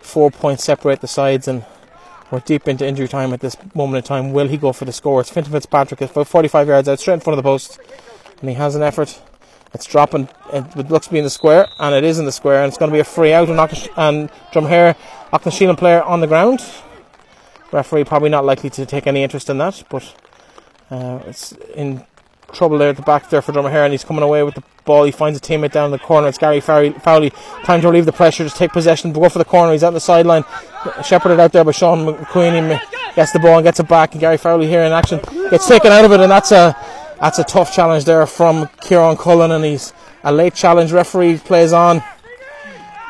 Four 0.00 0.30
points 0.30 0.64
separate 0.64 1.00
the 1.00 1.08
sides, 1.08 1.46
and 1.46 1.64
we're 2.30 2.40
deep 2.40 2.66
into 2.66 2.86
injury 2.86 3.08
time 3.08 3.32
at 3.32 3.40
this 3.40 3.56
moment 3.74 4.04
in 4.04 4.08
time. 4.08 4.32
Will 4.32 4.48
he 4.48 4.56
go 4.56 4.72
for 4.72 4.84
the 4.86 4.92
score? 4.92 5.20
It's 5.20 5.30
Fitzpatrick 5.30 6.00
about 6.00 6.26
45 6.26 6.68
yards 6.68 6.88
out, 6.88 6.98
straight 7.00 7.14
in 7.14 7.20
front 7.20 7.38
of 7.38 7.44
the 7.44 7.48
post, 7.48 7.78
and 8.40 8.48
he 8.48 8.54
has 8.54 8.74
an 8.74 8.82
effort. 8.82 9.20
It's 9.74 9.86
dropping. 9.86 10.28
It 10.52 10.90
looks 10.90 11.06
to 11.06 11.12
be 11.12 11.18
in 11.18 11.24
the 11.24 11.30
square, 11.30 11.68
and 11.78 11.94
it 11.94 12.02
is 12.02 12.18
in 12.18 12.24
the 12.24 12.32
square, 12.32 12.62
and 12.62 12.68
it's 12.68 12.78
going 12.78 12.90
to 12.90 12.94
be 12.94 13.00
a 13.00 13.04
free 13.04 13.32
out. 13.32 13.48
And, 13.48 13.60
and 13.96 14.30
Dromahair, 14.52 14.96
Aughnasheelin 15.32 15.76
player 15.76 16.02
on 16.02 16.20
the 16.20 16.26
ground. 16.26 16.64
Referee 17.70 18.04
probably 18.04 18.30
not 18.30 18.44
likely 18.44 18.70
to 18.70 18.84
take 18.84 19.06
any 19.06 19.22
interest 19.22 19.48
in 19.48 19.58
that, 19.58 19.84
but 19.88 20.14
uh, 20.90 21.20
it's 21.26 21.52
in 21.76 22.04
trouble 22.52 22.78
there 22.78 22.90
at 22.90 22.96
the 22.96 23.02
back 23.02 23.28
there 23.30 23.42
for 23.42 23.52
Dromahair, 23.52 23.84
and 23.84 23.92
he's 23.92 24.04
coming 24.04 24.22
away 24.22 24.42
with 24.42 24.54
the 24.54 24.62
ball. 24.84 25.04
He 25.04 25.12
finds 25.12 25.38
a 25.38 25.40
teammate 25.40 25.72
down 25.72 25.86
in 25.86 25.90
the 25.92 25.98
corner. 25.98 26.28
It's 26.28 26.38
Gary 26.38 26.60
Fowley. 26.60 27.30
Time 27.64 27.80
to 27.80 27.86
relieve 27.88 28.06
the 28.06 28.12
pressure, 28.12 28.44
just 28.44 28.56
take 28.56 28.72
possession, 28.72 29.12
go 29.12 29.28
for 29.28 29.38
the 29.38 29.44
corner. 29.44 29.72
He's 29.72 29.84
out 29.84 29.92
the 29.92 30.00
sideline, 30.00 30.44
shepherded 31.04 31.40
out 31.40 31.52
there 31.52 31.64
by 31.64 31.72
Sean 31.72 32.06
McQueen. 32.06 32.78
He 32.78 33.14
gets 33.14 33.32
the 33.32 33.38
ball 33.38 33.56
and 33.56 33.64
gets 33.64 33.80
it 33.80 33.88
back, 33.88 34.12
and 34.12 34.20
Gary 34.20 34.36
Fowley 34.36 34.66
here 34.66 34.82
in 34.82 34.92
action 34.92 35.20
gets 35.50 35.66
taken 35.68 35.92
out 35.92 36.04
of 36.04 36.12
it, 36.12 36.20
and 36.20 36.30
that's 36.30 36.52
a 36.52 36.76
that's 37.20 37.38
a 37.38 37.44
tough 37.44 37.74
challenge 37.74 38.04
there 38.04 38.24
from 38.26 38.68
Kieran 38.80 39.16
Cullen, 39.16 39.50
and 39.50 39.64
he's 39.64 39.92
a 40.24 40.32
late 40.32 40.54
challenge. 40.54 40.92
Referee 40.92 41.38
plays 41.38 41.72
on 41.72 42.02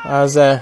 as 0.03 0.35
uh, 0.35 0.61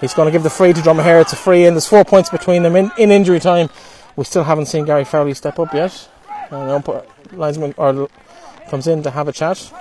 he's 0.00 0.14
going 0.14 0.26
to 0.26 0.32
give 0.32 0.42
the 0.42 0.50
free 0.50 0.72
to 0.72 0.80
Dromahair. 0.80 1.22
It's 1.22 1.32
a 1.32 1.36
free, 1.36 1.64
and 1.64 1.74
there's 1.74 1.86
four 1.86 2.04
points 2.04 2.28
between 2.28 2.62
them 2.62 2.76
in, 2.76 2.90
in 2.98 3.10
injury 3.10 3.40
time. 3.40 3.70
We 4.16 4.24
still 4.24 4.44
haven't 4.44 4.66
seen 4.66 4.84
Gary 4.84 5.04
Fowley 5.04 5.34
step 5.34 5.58
up 5.58 5.72
yet. 5.72 6.08
And 6.50 6.68
the 6.68 6.74
umpire, 6.74 7.02
linesman 7.32 7.74
or 7.76 8.08
comes 8.68 8.86
in 8.86 9.02
to 9.02 9.10
have 9.10 9.28
a 9.28 9.32
chat, 9.32 9.72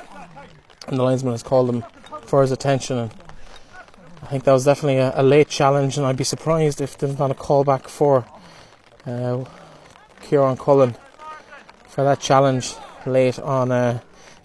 and 0.88 0.97
the 0.97 1.03
linesman 1.03 1.34
has 1.34 1.43
called 1.43 1.70
him 1.70 1.84
for 2.26 2.41
his 2.41 2.51
attention. 2.51 2.97
And 2.97 3.11
I 4.22 4.28
think 4.28 4.43
that 4.45 4.51
was 4.51 4.66
definitely 4.66 4.97
a, 4.97 5.13
a 5.16 5.24
late 5.24 5.47
challenge, 5.47 5.97
and 5.97 6.05
I'd 6.05 6.18
be 6.18 6.24
surprised 6.24 6.82
if 6.82 6.97
there's 6.97 7.20
not 7.20 7.32
a 7.32 7.36
call 7.36 7.63
back 7.63 7.88
for 7.88 8.26
uh, 9.05 9.45
Kieran 10.22 10.57
Cullen 10.57 10.95
for 11.88 12.03
that 12.03 12.20
challenge. 12.20 12.76
late 13.05 13.39
on 13.39 13.72
uh, 13.72 13.99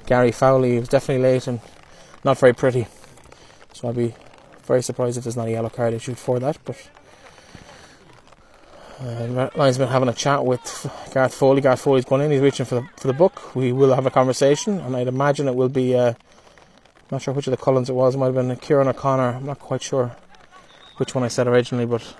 Gary 0.06 0.32
Fowley. 0.32 0.72
He 0.72 0.78
was 0.78 0.88
definitely 0.88 1.22
late 1.22 1.46
and 1.46 1.60
not 2.24 2.38
very 2.38 2.52
pretty. 2.52 2.86
So 3.72 3.88
I'd 3.88 3.96
be 3.96 4.14
very 4.64 4.82
surprised 4.82 5.18
if 5.18 5.24
there's 5.24 5.36
not 5.36 5.48
a 5.48 5.50
yellow 5.50 5.70
card 5.70 5.94
issued 5.94 6.18
for 6.18 6.38
that. 6.40 6.58
But 6.64 6.90
uh, 9.00 9.50
Lions 9.54 9.78
been 9.78 9.88
having 9.88 10.08
a 10.08 10.12
chat 10.12 10.44
with 10.44 10.90
Gareth 11.12 11.34
Foley. 11.34 11.60
Gareth 11.60 11.80
Foley's 11.80 12.04
going 12.04 12.22
in. 12.22 12.30
He's 12.30 12.40
reaching 12.40 12.66
for 12.66 12.76
the 12.76 12.88
for 12.96 13.06
the 13.06 13.14
book. 13.14 13.54
We 13.54 13.72
will 13.72 13.94
have 13.94 14.06
a 14.06 14.10
conversation, 14.10 14.78
and 14.80 14.94
I'd 14.94 15.08
imagine 15.08 15.48
it 15.48 15.54
will 15.54 15.68
be. 15.68 15.94
Uh, 15.94 16.14
not 17.10 17.22
sure 17.22 17.34
which 17.34 17.46
of 17.46 17.50
the 17.50 17.56
Cullens 17.56 17.90
it 17.90 17.94
was. 17.94 18.14
It 18.14 18.18
might 18.18 18.26
have 18.26 18.34
been 18.34 18.54
Kieran 18.56 18.88
O'Connor. 18.88 19.36
I'm 19.36 19.46
not 19.46 19.58
quite 19.58 19.82
sure 19.82 20.14
which 20.98 21.14
one 21.14 21.24
I 21.24 21.28
said 21.28 21.48
originally, 21.48 21.86
but 21.86 22.14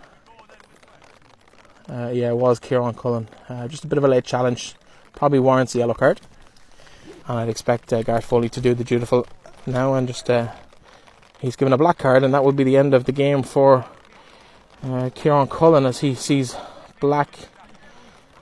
uh, 1.89 2.11
yeah, 2.13 2.31
it 2.31 2.37
was 2.37 2.59
Kieran 2.59 2.95
Cullen. 2.95 3.29
Uh, 3.49 3.69
just 3.69 3.85
a 3.85 3.87
bit 3.87 3.99
of 3.99 4.05
a 4.05 4.09
late 4.09 4.25
challenge. 4.25 4.75
Probably 5.13 5.39
warrants 5.39 5.75
a 5.75 5.79
yellow 5.79 5.95
card. 5.95 6.21
And 7.29 7.39
I'd 7.39 7.49
expect 7.49 7.93
uh, 7.93 8.03
Gareth 8.03 8.25
Foley 8.25 8.49
to 8.49 8.61
do 8.61 8.75
the 8.75 8.85
dutiful 8.85 9.27
now 9.67 9.95
and 9.95 10.09
just. 10.09 10.29
Uh, 10.29 10.49
he's 11.41 11.57
given 11.57 11.73
a 11.73 11.79
black 11.79 11.99
card, 11.99 12.25
and 12.25 12.35
that 12.35 12.43
will 12.43 12.53
be 12.53 12.65
the 12.65 12.77
end 12.77 12.95
of 12.95 13.05
the 13.05 13.13
game 13.13 13.43
for 13.43 13.85
uh, 14.85 15.11
Kieran 15.15 15.49
Cullen 15.49 15.87
as 15.87 16.01
he 16.01 16.15
sees 16.15 16.57
black 17.01 17.29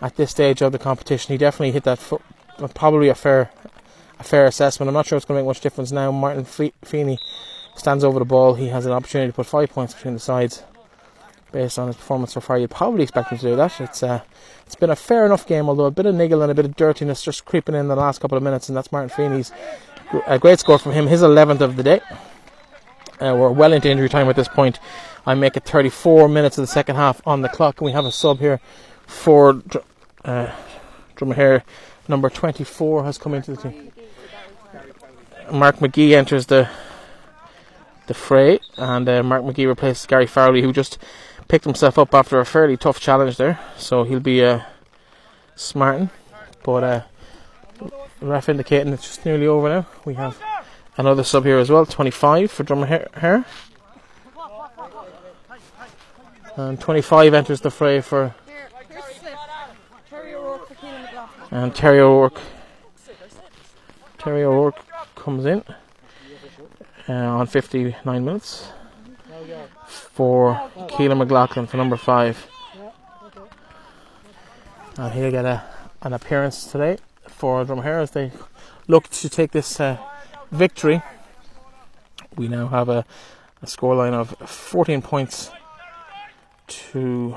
at 0.00 0.16
this 0.16 0.30
stage 0.30 0.62
of 0.62 0.72
the 0.72 0.78
competition. 0.78 1.32
He 1.32 1.38
definitely 1.38 1.72
hit 1.72 1.84
that, 1.84 1.98
fo- 1.98 2.22
probably 2.74 3.08
a 3.08 3.14
fair 3.14 3.50
a 4.18 4.24
fair 4.24 4.46
assessment. 4.46 4.88
I'm 4.88 4.94
not 4.94 5.06
sure 5.06 5.16
it's 5.16 5.24
going 5.24 5.38
to 5.38 5.42
make 5.42 5.48
much 5.48 5.60
difference 5.60 5.92
now. 5.92 6.10
Martin 6.10 6.44
Feeney 6.44 7.18
stands 7.76 8.04
over 8.04 8.18
the 8.18 8.24
ball. 8.24 8.54
He 8.54 8.68
has 8.68 8.84
an 8.86 8.92
opportunity 8.92 9.30
to 9.30 9.36
put 9.36 9.46
five 9.46 9.70
points 9.70 9.94
between 9.94 10.14
the 10.14 10.20
sides 10.20 10.64
based 11.52 11.78
on 11.78 11.86
his 11.86 11.96
performance 11.96 12.32
so 12.32 12.40
far. 12.40 12.58
You'd 12.58 12.70
probably 12.70 13.04
expect 13.04 13.30
him 13.30 13.38
to 13.38 13.50
do 13.50 13.56
that. 13.56 13.80
It's 13.80 14.02
uh, 14.02 14.22
it's 14.66 14.74
been 14.74 14.90
a 14.90 14.96
fair 14.96 15.24
enough 15.24 15.46
game, 15.46 15.68
although 15.68 15.86
a 15.86 15.90
bit 15.90 16.06
of 16.06 16.14
niggle 16.14 16.42
and 16.42 16.50
a 16.50 16.54
bit 16.54 16.64
of 16.64 16.76
dirtiness 16.76 17.22
just 17.22 17.44
creeping 17.44 17.74
in 17.74 17.88
the 17.88 17.96
last 17.96 18.20
couple 18.20 18.36
of 18.36 18.42
minutes, 18.42 18.68
and 18.68 18.76
that's 18.76 18.92
Martin 18.92 19.08
Feeney's 19.08 19.52
a 20.26 20.38
great 20.38 20.58
score 20.58 20.78
from 20.78 20.92
him, 20.92 21.06
his 21.06 21.22
11th 21.22 21.60
of 21.60 21.76
the 21.76 21.82
day. 21.82 22.00
Uh, 23.20 23.34
we're 23.36 23.50
well 23.50 23.72
into 23.72 23.90
injury 23.90 24.08
time 24.08 24.28
at 24.28 24.36
this 24.36 24.48
point. 24.48 24.78
I 25.28 25.34
make 25.34 25.58
it 25.58 25.64
34 25.64 26.26
minutes 26.26 26.56
of 26.56 26.62
the 26.62 26.72
second 26.72 26.96
half 26.96 27.20
on 27.26 27.42
the 27.42 27.50
clock, 27.50 27.82
and 27.82 27.84
we 27.84 27.92
have 27.92 28.06
a 28.06 28.10
sub 28.10 28.38
here 28.38 28.60
for 29.06 29.62
uh, 30.24 30.50
Dromahair. 31.16 31.64
Number 32.08 32.30
24 32.30 33.04
has 33.04 33.18
come 33.18 33.34
into 33.34 33.54
the 33.54 33.60
team. 33.60 33.92
Mark 35.52 35.76
McGee 35.76 36.12
enters 36.12 36.46
the 36.46 36.70
the 38.06 38.14
fray, 38.14 38.58
and 38.78 39.06
uh, 39.06 39.22
Mark 39.22 39.42
McGee 39.42 39.66
replaces 39.66 40.06
Gary 40.06 40.26
Farley, 40.26 40.62
who 40.62 40.72
just 40.72 40.96
picked 41.46 41.66
himself 41.66 41.98
up 41.98 42.14
after 42.14 42.40
a 42.40 42.46
fairly 42.46 42.78
tough 42.78 42.98
challenge 42.98 43.36
there. 43.36 43.60
So 43.76 44.04
he'll 44.04 44.20
be 44.20 44.42
uh, 44.42 44.62
smarting, 45.54 46.08
but 46.62 46.82
uh, 46.82 47.02
ref 48.22 48.48
indicating 48.48 48.94
it's 48.94 49.02
just 49.02 49.26
nearly 49.26 49.46
over 49.46 49.68
now. 49.68 49.86
We 50.06 50.14
have 50.14 50.40
another 50.96 51.22
sub 51.22 51.44
here 51.44 51.58
as 51.58 51.68
well, 51.68 51.84
25 51.84 52.50
for 52.50 52.64
Dromahair. 52.64 53.44
And 56.58 56.80
25 56.80 57.34
enters 57.34 57.60
the 57.60 57.70
fray 57.70 58.00
for. 58.00 58.34
And 61.52 61.72
Terry 61.72 62.00
O'Rourke. 62.00 62.40
Terry 64.18 64.42
O'Rourke 64.42 64.84
comes 65.14 65.46
in 65.46 65.62
uh, 67.08 67.12
on 67.12 67.46
59 67.46 68.24
minutes 68.24 68.72
for 69.86 70.68
Keelan 70.88 71.18
McLaughlin 71.18 71.68
for 71.68 71.76
number 71.76 71.96
5. 71.96 72.48
And 74.96 75.12
he'll 75.12 75.30
get 75.30 75.44
a, 75.44 75.62
an 76.02 76.12
appearance 76.12 76.64
today 76.72 76.98
for 77.28 77.64
Dromahair 77.64 78.02
as 78.02 78.10
they 78.10 78.32
look 78.88 79.08
to 79.10 79.28
take 79.28 79.52
this 79.52 79.78
uh, 79.78 79.96
victory. 80.50 81.02
We 82.36 82.48
now 82.48 82.66
have 82.66 82.88
a, 82.88 83.04
a 83.62 83.66
scoreline 83.66 84.12
of 84.12 84.30
14 84.50 85.02
points 85.02 85.52
to 86.68 87.36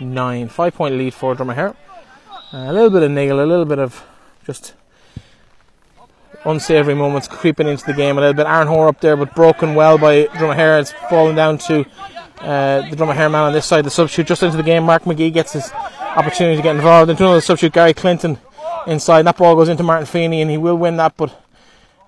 9. 0.00 0.48
5 0.48 0.74
point 0.74 0.94
lead 0.96 1.14
for 1.14 1.34
Dromahair. 1.34 1.76
Uh, 2.52 2.56
a 2.56 2.72
little 2.72 2.90
bit 2.90 3.02
of 3.02 3.10
niggle, 3.10 3.42
a 3.42 3.46
little 3.46 3.64
bit 3.64 3.78
of 3.78 4.04
just 4.44 4.74
unsavoury 6.44 6.94
moments 6.94 7.28
creeping 7.28 7.68
into 7.68 7.84
the 7.84 7.92
game 7.92 8.18
a 8.18 8.20
little 8.20 8.34
bit. 8.34 8.46
Aaron 8.46 8.66
Hoare 8.66 8.88
up 8.88 9.00
there, 9.00 9.16
but 9.16 9.34
broken 9.34 9.74
well 9.74 9.98
by 9.98 10.24
Dromahair. 10.24 10.80
It's 10.80 10.92
fallen 11.08 11.36
down 11.36 11.58
to 11.58 11.80
uh, 12.40 12.88
the 12.88 12.96
Dromahair 12.96 13.30
man 13.30 13.42
on 13.42 13.52
this 13.52 13.66
side. 13.66 13.84
The 13.84 13.90
substitute 13.90 14.26
just 14.26 14.42
into 14.42 14.56
the 14.56 14.62
game. 14.62 14.84
Mark 14.84 15.04
McGee 15.04 15.32
gets 15.32 15.52
his 15.52 15.70
opportunity 15.72 16.56
to 16.56 16.62
get 16.62 16.74
involved. 16.74 17.10
Into 17.10 17.24
another 17.24 17.40
substitute, 17.40 17.74
Gary 17.74 17.94
Clinton 17.94 18.38
inside. 18.86 19.22
That 19.22 19.36
ball 19.36 19.54
goes 19.54 19.68
into 19.68 19.82
Martin 19.82 20.06
Feeney, 20.06 20.40
and 20.40 20.50
he 20.50 20.56
will 20.56 20.76
win 20.76 20.96
that, 20.96 21.16
but 21.16 21.30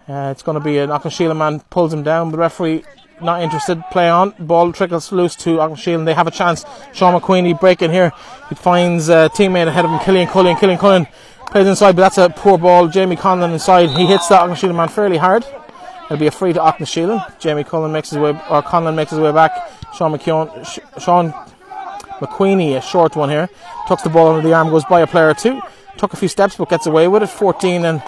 uh, 0.09 0.31
it's 0.33 0.43
going 0.43 0.59
to 0.59 0.65
be 0.65 0.79
an 0.79 0.91
Aughnasheelin 0.91 1.37
man 1.37 1.61
pulls 1.71 1.93
him 1.93 2.03
down. 2.03 2.33
The 2.33 2.39
referee 2.39 2.85
not 3.23 3.43
interested. 3.43 3.83
Play 3.91 4.09
on. 4.09 4.35
Ball 4.39 4.73
trickles 4.73 5.13
loose 5.13 5.37
to 5.37 5.57
Aughnasheelin. 5.59 6.05
They 6.05 6.15
have 6.15 6.27
a 6.27 6.31
chance. 6.31 6.65
Sean 6.93 7.19
McQueenie 7.21 7.59
breaking 7.59 7.91
here. 7.91 8.13
He 8.49 8.55
finds 8.55 9.09
a 9.09 9.31
teammate 9.35 9.69
ahead 9.69 9.85
of 9.85 9.91
him, 9.91 10.01
Killian 10.01 10.29
Cullen. 10.29 10.57
Killian 10.57 10.79
Cullen 10.79 11.07
Plays 11.53 11.67
inside, 11.67 11.97
but 11.97 12.01
that's 12.01 12.17
a 12.17 12.31
poor 12.31 12.57
ball. 12.57 12.89
Jamie 12.89 13.15
Conlon 13.15 13.53
inside. 13.53 13.91
He 13.91 14.07
hits 14.07 14.27
the 14.27 14.37
Aughnasheelin 14.37 14.75
man 14.75 14.89
fairly 14.89 15.19
hard. 15.19 15.45
It'll 16.07 16.17
be 16.17 16.27
a 16.27 16.31
free 16.31 16.55
to 16.55 16.59
Aughnasheelin. 16.59 17.39
Jamie 17.39 17.63
Cullen 17.63 17.93
makes 17.93 18.09
his 18.09 18.19
way, 18.19 18.31
or 18.31 18.63
Conlon 18.63 18.95
makes 18.95 19.11
his 19.11 19.21
way 19.21 19.33
back. 19.33 19.71
Sean 19.95 20.17
McKeown, 20.17 20.49
Sean 20.99 21.31
McQueenie, 22.21 22.79
a 22.79 22.81
short 22.81 23.17
one 23.17 23.29
here, 23.29 23.51
tucks 23.87 24.03
the 24.03 24.09
ball 24.09 24.29
under 24.29 24.41
the 24.41 24.55
arm, 24.55 24.71
goes 24.71 24.87
by 24.87 25.03
a 25.03 25.07
player 25.07 25.29
or 25.29 25.35
two. 25.35 25.61
Took 25.99 26.15
a 26.15 26.17
few 26.17 26.27
steps, 26.29 26.57
but 26.57 26.71
gets 26.71 26.87
away 26.87 27.07
with 27.07 27.23
it. 27.23 27.29
14 27.29 27.85
and 27.85 28.03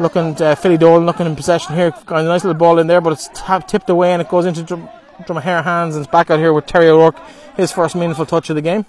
looking 0.00 0.40
uh, 0.40 0.54
Philly 0.54 0.76
Dolan 0.76 1.06
looking 1.06 1.26
in 1.26 1.36
possession 1.36 1.74
here. 1.74 1.92
Got 2.06 2.20
a 2.20 2.24
nice 2.24 2.44
little 2.44 2.58
ball 2.58 2.78
in 2.78 2.86
there, 2.86 3.00
but 3.00 3.12
it's 3.12 3.28
tipped 3.66 3.90
away 3.90 4.12
and 4.12 4.22
it 4.22 4.28
goes 4.28 4.46
into 4.46 4.62
Drum- 4.62 4.88
Dromahair 5.22 5.64
hands 5.64 5.96
and 5.96 6.04
it's 6.04 6.10
back 6.10 6.30
out 6.30 6.38
here 6.38 6.52
with 6.52 6.66
Terry 6.66 6.88
O'Rourke, 6.88 7.18
his 7.56 7.72
first 7.72 7.94
meaningful 7.94 8.26
touch 8.26 8.50
of 8.50 8.56
the 8.56 8.62
game 8.62 8.84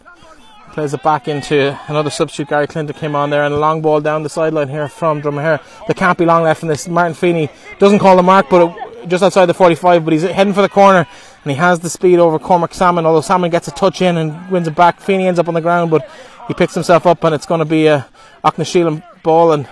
plays 0.78 0.94
it 0.94 1.02
back 1.02 1.28
into 1.28 1.76
another 1.88 2.12
substitute. 2.12 2.50
Gary 2.50 2.68
Clinton 2.68 2.96
came 2.96 3.16
on 3.16 3.32
there 3.32 3.44
and 3.44 3.52
a 3.52 3.58
long 3.58 3.82
ball 3.82 4.00
down 4.00 4.22
the 4.22 4.30
sideline 4.30 4.70
here 4.70 4.88
from 4.88 5.24
Dromahair. 5.24 5.60
There 5.88 5.96
can't 5.96 6.20
be 6.20 6.24
long 6.24 6.44
left 6.44 6.62
in 6.62 6.70
this. 6.70 6.88
Martin 6.88 7.16
Feeney 7.16 7.50
doesn't 7.80 7.98
call 7.98 8.16
the 8.16 8.22
mark, 8.22 8.48
but 8.48 8.70
it, 8.70 9.10
just 9.10 9.24
outside 9.24 9.48
the 9.48 9.56
45, 9.56 10.04
but 10.04 10.14
he's 10.14 10.22
heading 10.22 10.54
for 10.54 10.62
the 10.62 10.70
corner 10.70 11.08
and 11.44 11.52
he 11.52 11.58
has 11.58 11.80
the 11.80 11.90
speed 11.90 12.20
over 12.20 12.38
Cormac 12.38 12.76
Salmon. 12.76 13.08
Although 13.08 13.22
Salmon 13.22 13.50
gets 13.50 13.68
a 13.68 13.72
touch 13.72 14.04
in 14.04 14.18
and 14.18 14.52
wins 14.52 14.68
it 14.68 14.76
back, 14.76 15.00
Feeney 15.00 15.26
ends 15.26 15.40
up 15.40 15.48
on 15.48 15.56
the 15.56 15.62
ground, 15.62 15.90
but 15.90 16.08
he 16.48 16.54
picks 16.54 16.76
himself 16.76 17.08
up 17.08 17.24
and 17.24 17.34
it's 17.34 17.48
going 17.48 17.58
to 17.58 17.66
be 17.66 17.88
a 17.88 18.08
Aughnasheelin 18.44 19.02
ball 19.24 19.54
and 19.54 19.68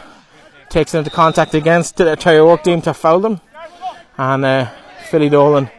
takes 0.75 0.93
it 0.93 0.97
into 0.97 1.09
contact 1.09 1.53
against 1.53 2.01
uh, 2.01 2.17
Terry 2.17 2.37
O'Rourke 2.37 2.65
team 2.65 2.81
to 2.81 2.93
foul 2.93 3.21
them. 3.21 3.39
And 4.17 4.43
uh, 4.43 4.69
Philly 5.09 5.29
Dolan 5.29 5.69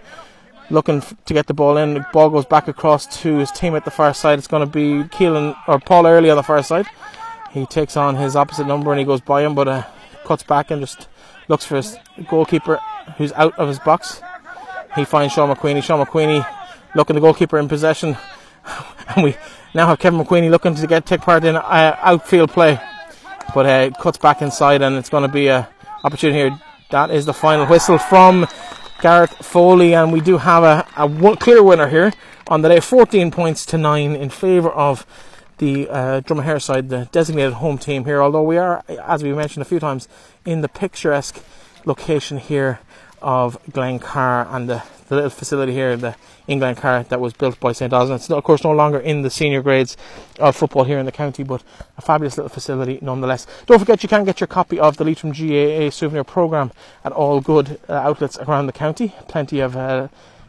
looking 0.71 1.03
to 1.27 1.35
get 1.35 1.47
the 1.47 1.53
ball 1.53 1.77
in. 1.77 1.93
The 1.93 2.07
ball 2.15 2.31
goes 2.31 2.47
back 2.47 2.67
across 2.67 3.07
to 3.21 3.37
his 3.37 3.51
team 3.51 3.77
at 3.77 3.85
the 3.85 3.91
far 3.91 4.15
side. 4.15 4.39
It's 4.39 4.49
going 4.49 4.67
to 4.67 4.73
be 4.73 5.07
Keelan 5.11 5.55
or 5.69 5.79
Paul 5.81 6.07
Early 6.07 6.31
on 6.31 6.37
the 6.39 6.43
far 6.43 6.63
side. 6.63 6.87
He 7.51 7.67
takes 7.67 7.95
on 7.95 8.17
his 8.17 8.37
opposite 8.37 8.67
number 8.67 8.91
and 8.91 8.99
he 8.99 9.05
goes 9.05 9.21
by 9.21 9.43
him, 9.43 9.55
but 9.55 9.69
uh, 9.69 9.83
cuts 10.25 10.43
back 10.43 10.71
and 10.71 10.81
just 10.81 11.09
looks 11.49 11.67
for 11.67 11.77
his 11.77 11.99
goalkeeper 12.31 12.81
who's 13.19 13.33
out 13.33 13.53
of 13.59 13.69
his 13.69 13.79
box. 13.79 14.23
He 14.95 15.05
finds 15.05 15.35
Sean 15.35 15.55
McQueenie. 15.55 15.83
Sean 15.83 16.03
McQueenie 16.03 16.47
looking 16.95 17.17
the 17.17 17.21
goalkeeper 17.21 17.59
in 17.59 17.69
possession, 17.69 18.17
and 19.09 19.25
we 19.25 19.37
now 19.75 19.89
have 19.89 19.99
Kevin 19.99 20.25
McQueenie 20.25 20.51
looking 20.51 20.75
to 20.75 20.87
get 20.87 21.05
take 21.05 21.21
part 21.21 21.45
in 21.45 21.55
uh, 21.55 21.99
outfield 22.01 22.51
play, 22.51 22.81
but 23.55 23.67
uh, 23.67 23.91
cuts 24.01 24.19
back 24.19 24.43
inside 24.43 24.83
and 24.83 24.97
it's 24.97 25.09
going 25.09 25.23
to 25.23 25.33
be 25.33 25.49
a 25.49 25.69
opportunity 26.05 26.39
here. 26.39 26.61
That 26.91 27.11
is 27.11 27.27
the 27.27 27.35
final 27.35 27.67
whistle 27.67 27.99
from 27.99 28.47
Gareth 29.01 29.45
Foley, 29.45 29.95
and 29.95 30.13
we 30.13 30.21
do 30.21 30.39
have 30.39 30.63
a, 30.63 30.87
a 30.97 31.07
one, 31.07 31.37
clear 31.37 31.63
winner 31.63 31.89
here 31.89 32.13
on 32.49 32.63
the 32.63 32.69
day, 32.69 32.81
14 32.81 33.31
points 33.31 33.67
to 33.67 33.79
9 33.79 34.15
in 34.15 34.31
favour 34.31 34.71
of 34.71 35.07
the 35.59 35.89
uh, 35.89 36.21
Dromahair 36.21 36.63
side, 36.63 36.89
the 36.89 37.09
designated 37.13 37.55
home 37.55 37.79
team 37.79 38.05
here. 38.05 38.23
Although 38.23 38.43
we 38.43 38.57
are, 38.57 38.85
as 38.89 39.23
we 39.23 39.33
mentioned 39.33 39.63
a 39.63 39.65
few 39.65 39.81
times, 39.81 40.09
in 40.45 40.61
the 40.61 40.69
picturesque 40.69 41.43
location 41.85 42.39
here 42.39 42.79
of 43.27 43.61
Glencar 43.73 44.47
and 44.55 44.69
the, 44.69 44.85
the 45.09 45.17
little 45.17 45.31
facility 45.31 45.73
here, 45.73 45.97
the 45.97 46.15
in 46.47 46.61
Glencar 46.61 47.09
that 47.09 47.21
was 47.21 47.33
built 47.33 47.59
by 47.59 47.73
St. 47.73 47.93
Osmond. 47.93 48.21
It's 48.21 48.31
of 48.31 48.45
course 48.45 48.63
no 48.63 48.71
longer 48.71 49.01
in 49.01 49.23
the 49.23 49.31
senior 49.31 49.63
grades 49.63 49.97
of 50.39 50.55
football 50.55 50.85
here 50.85 51.01
in 51.01 51.07
the 51.07 51.11
county, 51.13 51.43
but 51.43 51.65
a 51.99 52.03
fabulous 52.03 52.37
little 52.37 52.49
facility 52.49 53.01
nonetheless. 53.03 53.49
Don't 53.67 53.81
forget 53.81 54.05
you 54.05 54.09
can 54.09 54.23
get 54.23 54.39
your 54.39 54.47
copy 54.47 54.79
of 54.79 54.97
the 54.97 55.05
Leitrim 55.05 55.33
GAA 55.33 55.91
souvenir 55.91 56.23
programme 56.23 56.71
at 57.05 57.11
all 57.11 57.41
good 57.41 57.81
uh, 57.89 57.95
outlets 57.95 58.39
around 58.39 58.67
the 58.67 58.73
county. 58.73 59.13
Plenty 59.27 59.59
of 59.59 59.77
uh, 59.77 60.07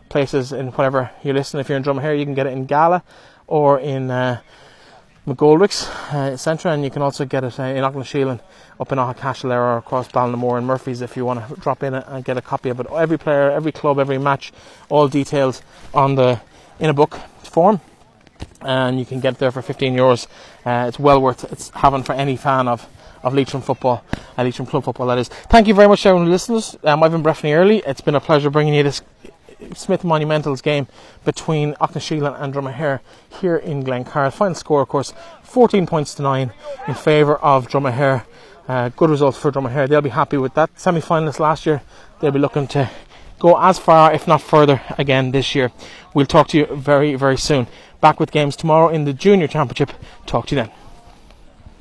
places 0.10 0.52
in 0.52 0.68
whatever 0.68 1.10
you 1.24 1.34
listen. 1.34 1.60
If 1.60 1.70
you're 1.70 1.78
in 1.78 1.84
Dromahair, 1.84 2.18
you 2.18 2.26
can 2.26 2.36
get 2.36 2.46
it 2.46 2.54
in 2.54 2.68
Gala 2.68 3.02
or 3.48 3.80
in 3.80 4.12
uh, 4.12 4.42
McGoldrick's 5.28 5.90
uh, 6.14 6.38
Centre, 6.38 6.70
and 6.70 6.86
you 6.86 6.90
can 6.90 7.02
also 7.02 7.26
get 7.26 7.44
it 7.44 7.60
uh, 7.60 7.64
in 7.64 7.84
Aughnasheelin 7.84 8.40
up 8.80 8.92
in 8.94 8.98
Aghacashel 8.98 9.52
or 9.52 9.78
across 9.78 10.08
Ballinamore 10.08 10.58
and 10.58 10.66
Murphy's 10.66 11.02
if 11.02 11.18
you 11.18 11.26
want 11.26 11.46
to 11.46 11.56
drop 11.60 11.84
in 11.84 11.94
and 11.94 12.24
get 12.24 12.38
a 12.38 12.42
copy 12.42 12.70
of 12.70 12.80
it. 12.80 12.88
Every 12.90 13.18
player, 13.18 13.52
every 13.52 13.74
club, 13.74 14.00
every 14.00 14.18
match, 14.18 14.54
all 14.88 15.10
details 15.10 15.62
on 15.94 16.16
the 16.16 16.40
in 16.80 16.90
a 16.90 16.94
book 16.94 17.20
form. 17.44 17.82
And 18.62 18.98
you 18.98 19.06
can 19.06 19.20
get 19.20 19.34
it 19.34 19.40
there 19.40 19.52
for 19.52 19.62
15 19.62 19.96
euros. 19.96 20.28
Uh, 20.66 20.86
it's 20.88 20.98
well 20.98 21.22
worth 21.22 21.52
it's 21.52 21.72
having 21.72 22.04
for 22.04 22.14
any 22.14 22.38
fan 22.38 22.70
of 22.70 22.88
of 23.24 23.34
Leitrim 23.34 23.62
football, 23.62 24.04
uh, 24.38 24.44
Leitrim 24.44 24.66
club 24.66 24.86
football. 24.86 25.08
That 25.08 25.18
is. 25.18 25.28
Thank 25.28 25.68
you 25.68 25.74
very 25.74 25.88
much, 25.88 26.06
everyone, 26.06 26.30
listeners. 26.30 26.78
Um, 26.84 27.04
I've 27.04 27.12
been 27.12 27.24
Breifne 27.24 27.54
Earley. 27.54 27.84
It's 27.86 28.00
been 28.00 28.16
a 28.16 28.22
pleasure 28.22 28.50
bringing 28.50 28.74
you 28.74 28.84
this 28.84 29.02
Smith 29.74 30.04
Monumentals 30.04 30.62
game 30.62 30.88
between 31.26 31.74
Aughnasheelin 31.76 32.40
and 32.42 32.54
Dromahair 32.54 33.00
here 33.42 33.58
in 33.58 33.84
Glencar. 33.84 34.32
Final 34.32 34.56
score, 34.56 34.82
of 34.82 34.88
course, 34.88 35.14
14 35.44 35.86
points 35.88 36.14
to 36.16 36.22
9 36.22 36.52
in 36.88 36.94
favour 36.94 37.38
of 37.38 37.68
Dromahair. 37.68 38.26
Uh, 38.68 38.90
good 38.90 39.10
result 39.10 39.36
for 39.36 39.52
Dromahair. 39.52 39.88
They'll 39.88 40.02
be 40.02 40.10
happy 40.10 40.38
with 40.38 40.54
that. 40.56 40.70
Semi 40.80 41.02
finalists 41.02 41.40
last 41.40 41.66
year, 41.66 41.82
they'll 42.20 42.32
be 42.32 42.40
looking 42.40 42.68
to 42.68 42.90
go 43.40 43.58
as 43.60 43.80
far, 43.80 44.14
if 44.14 44.28
not 44.28 44.42
further, 44.42 44.82
again 44.98 45.32
this 45.32 45.56
year. 45.56 45.72
We'll 46.14 46.26
talk 46.26 46.48
to 46.50 46.58
you 46.58 46.66
very, 46.66 47.16
very 47.16 47.38
soon. 47.38 47.68
Back 48.02 48.20
with 48.20 48.32
games 48.32 48.56
tomorrow 48.56 48.90
in 48.90 49.06
the 49.06 49.14
Junior 49.14 49.48
Championship. 49.48 49.92
Talk 50.26 50.48
to 50.48 50.56
you 50.56 50.62
then. 50.64 50.72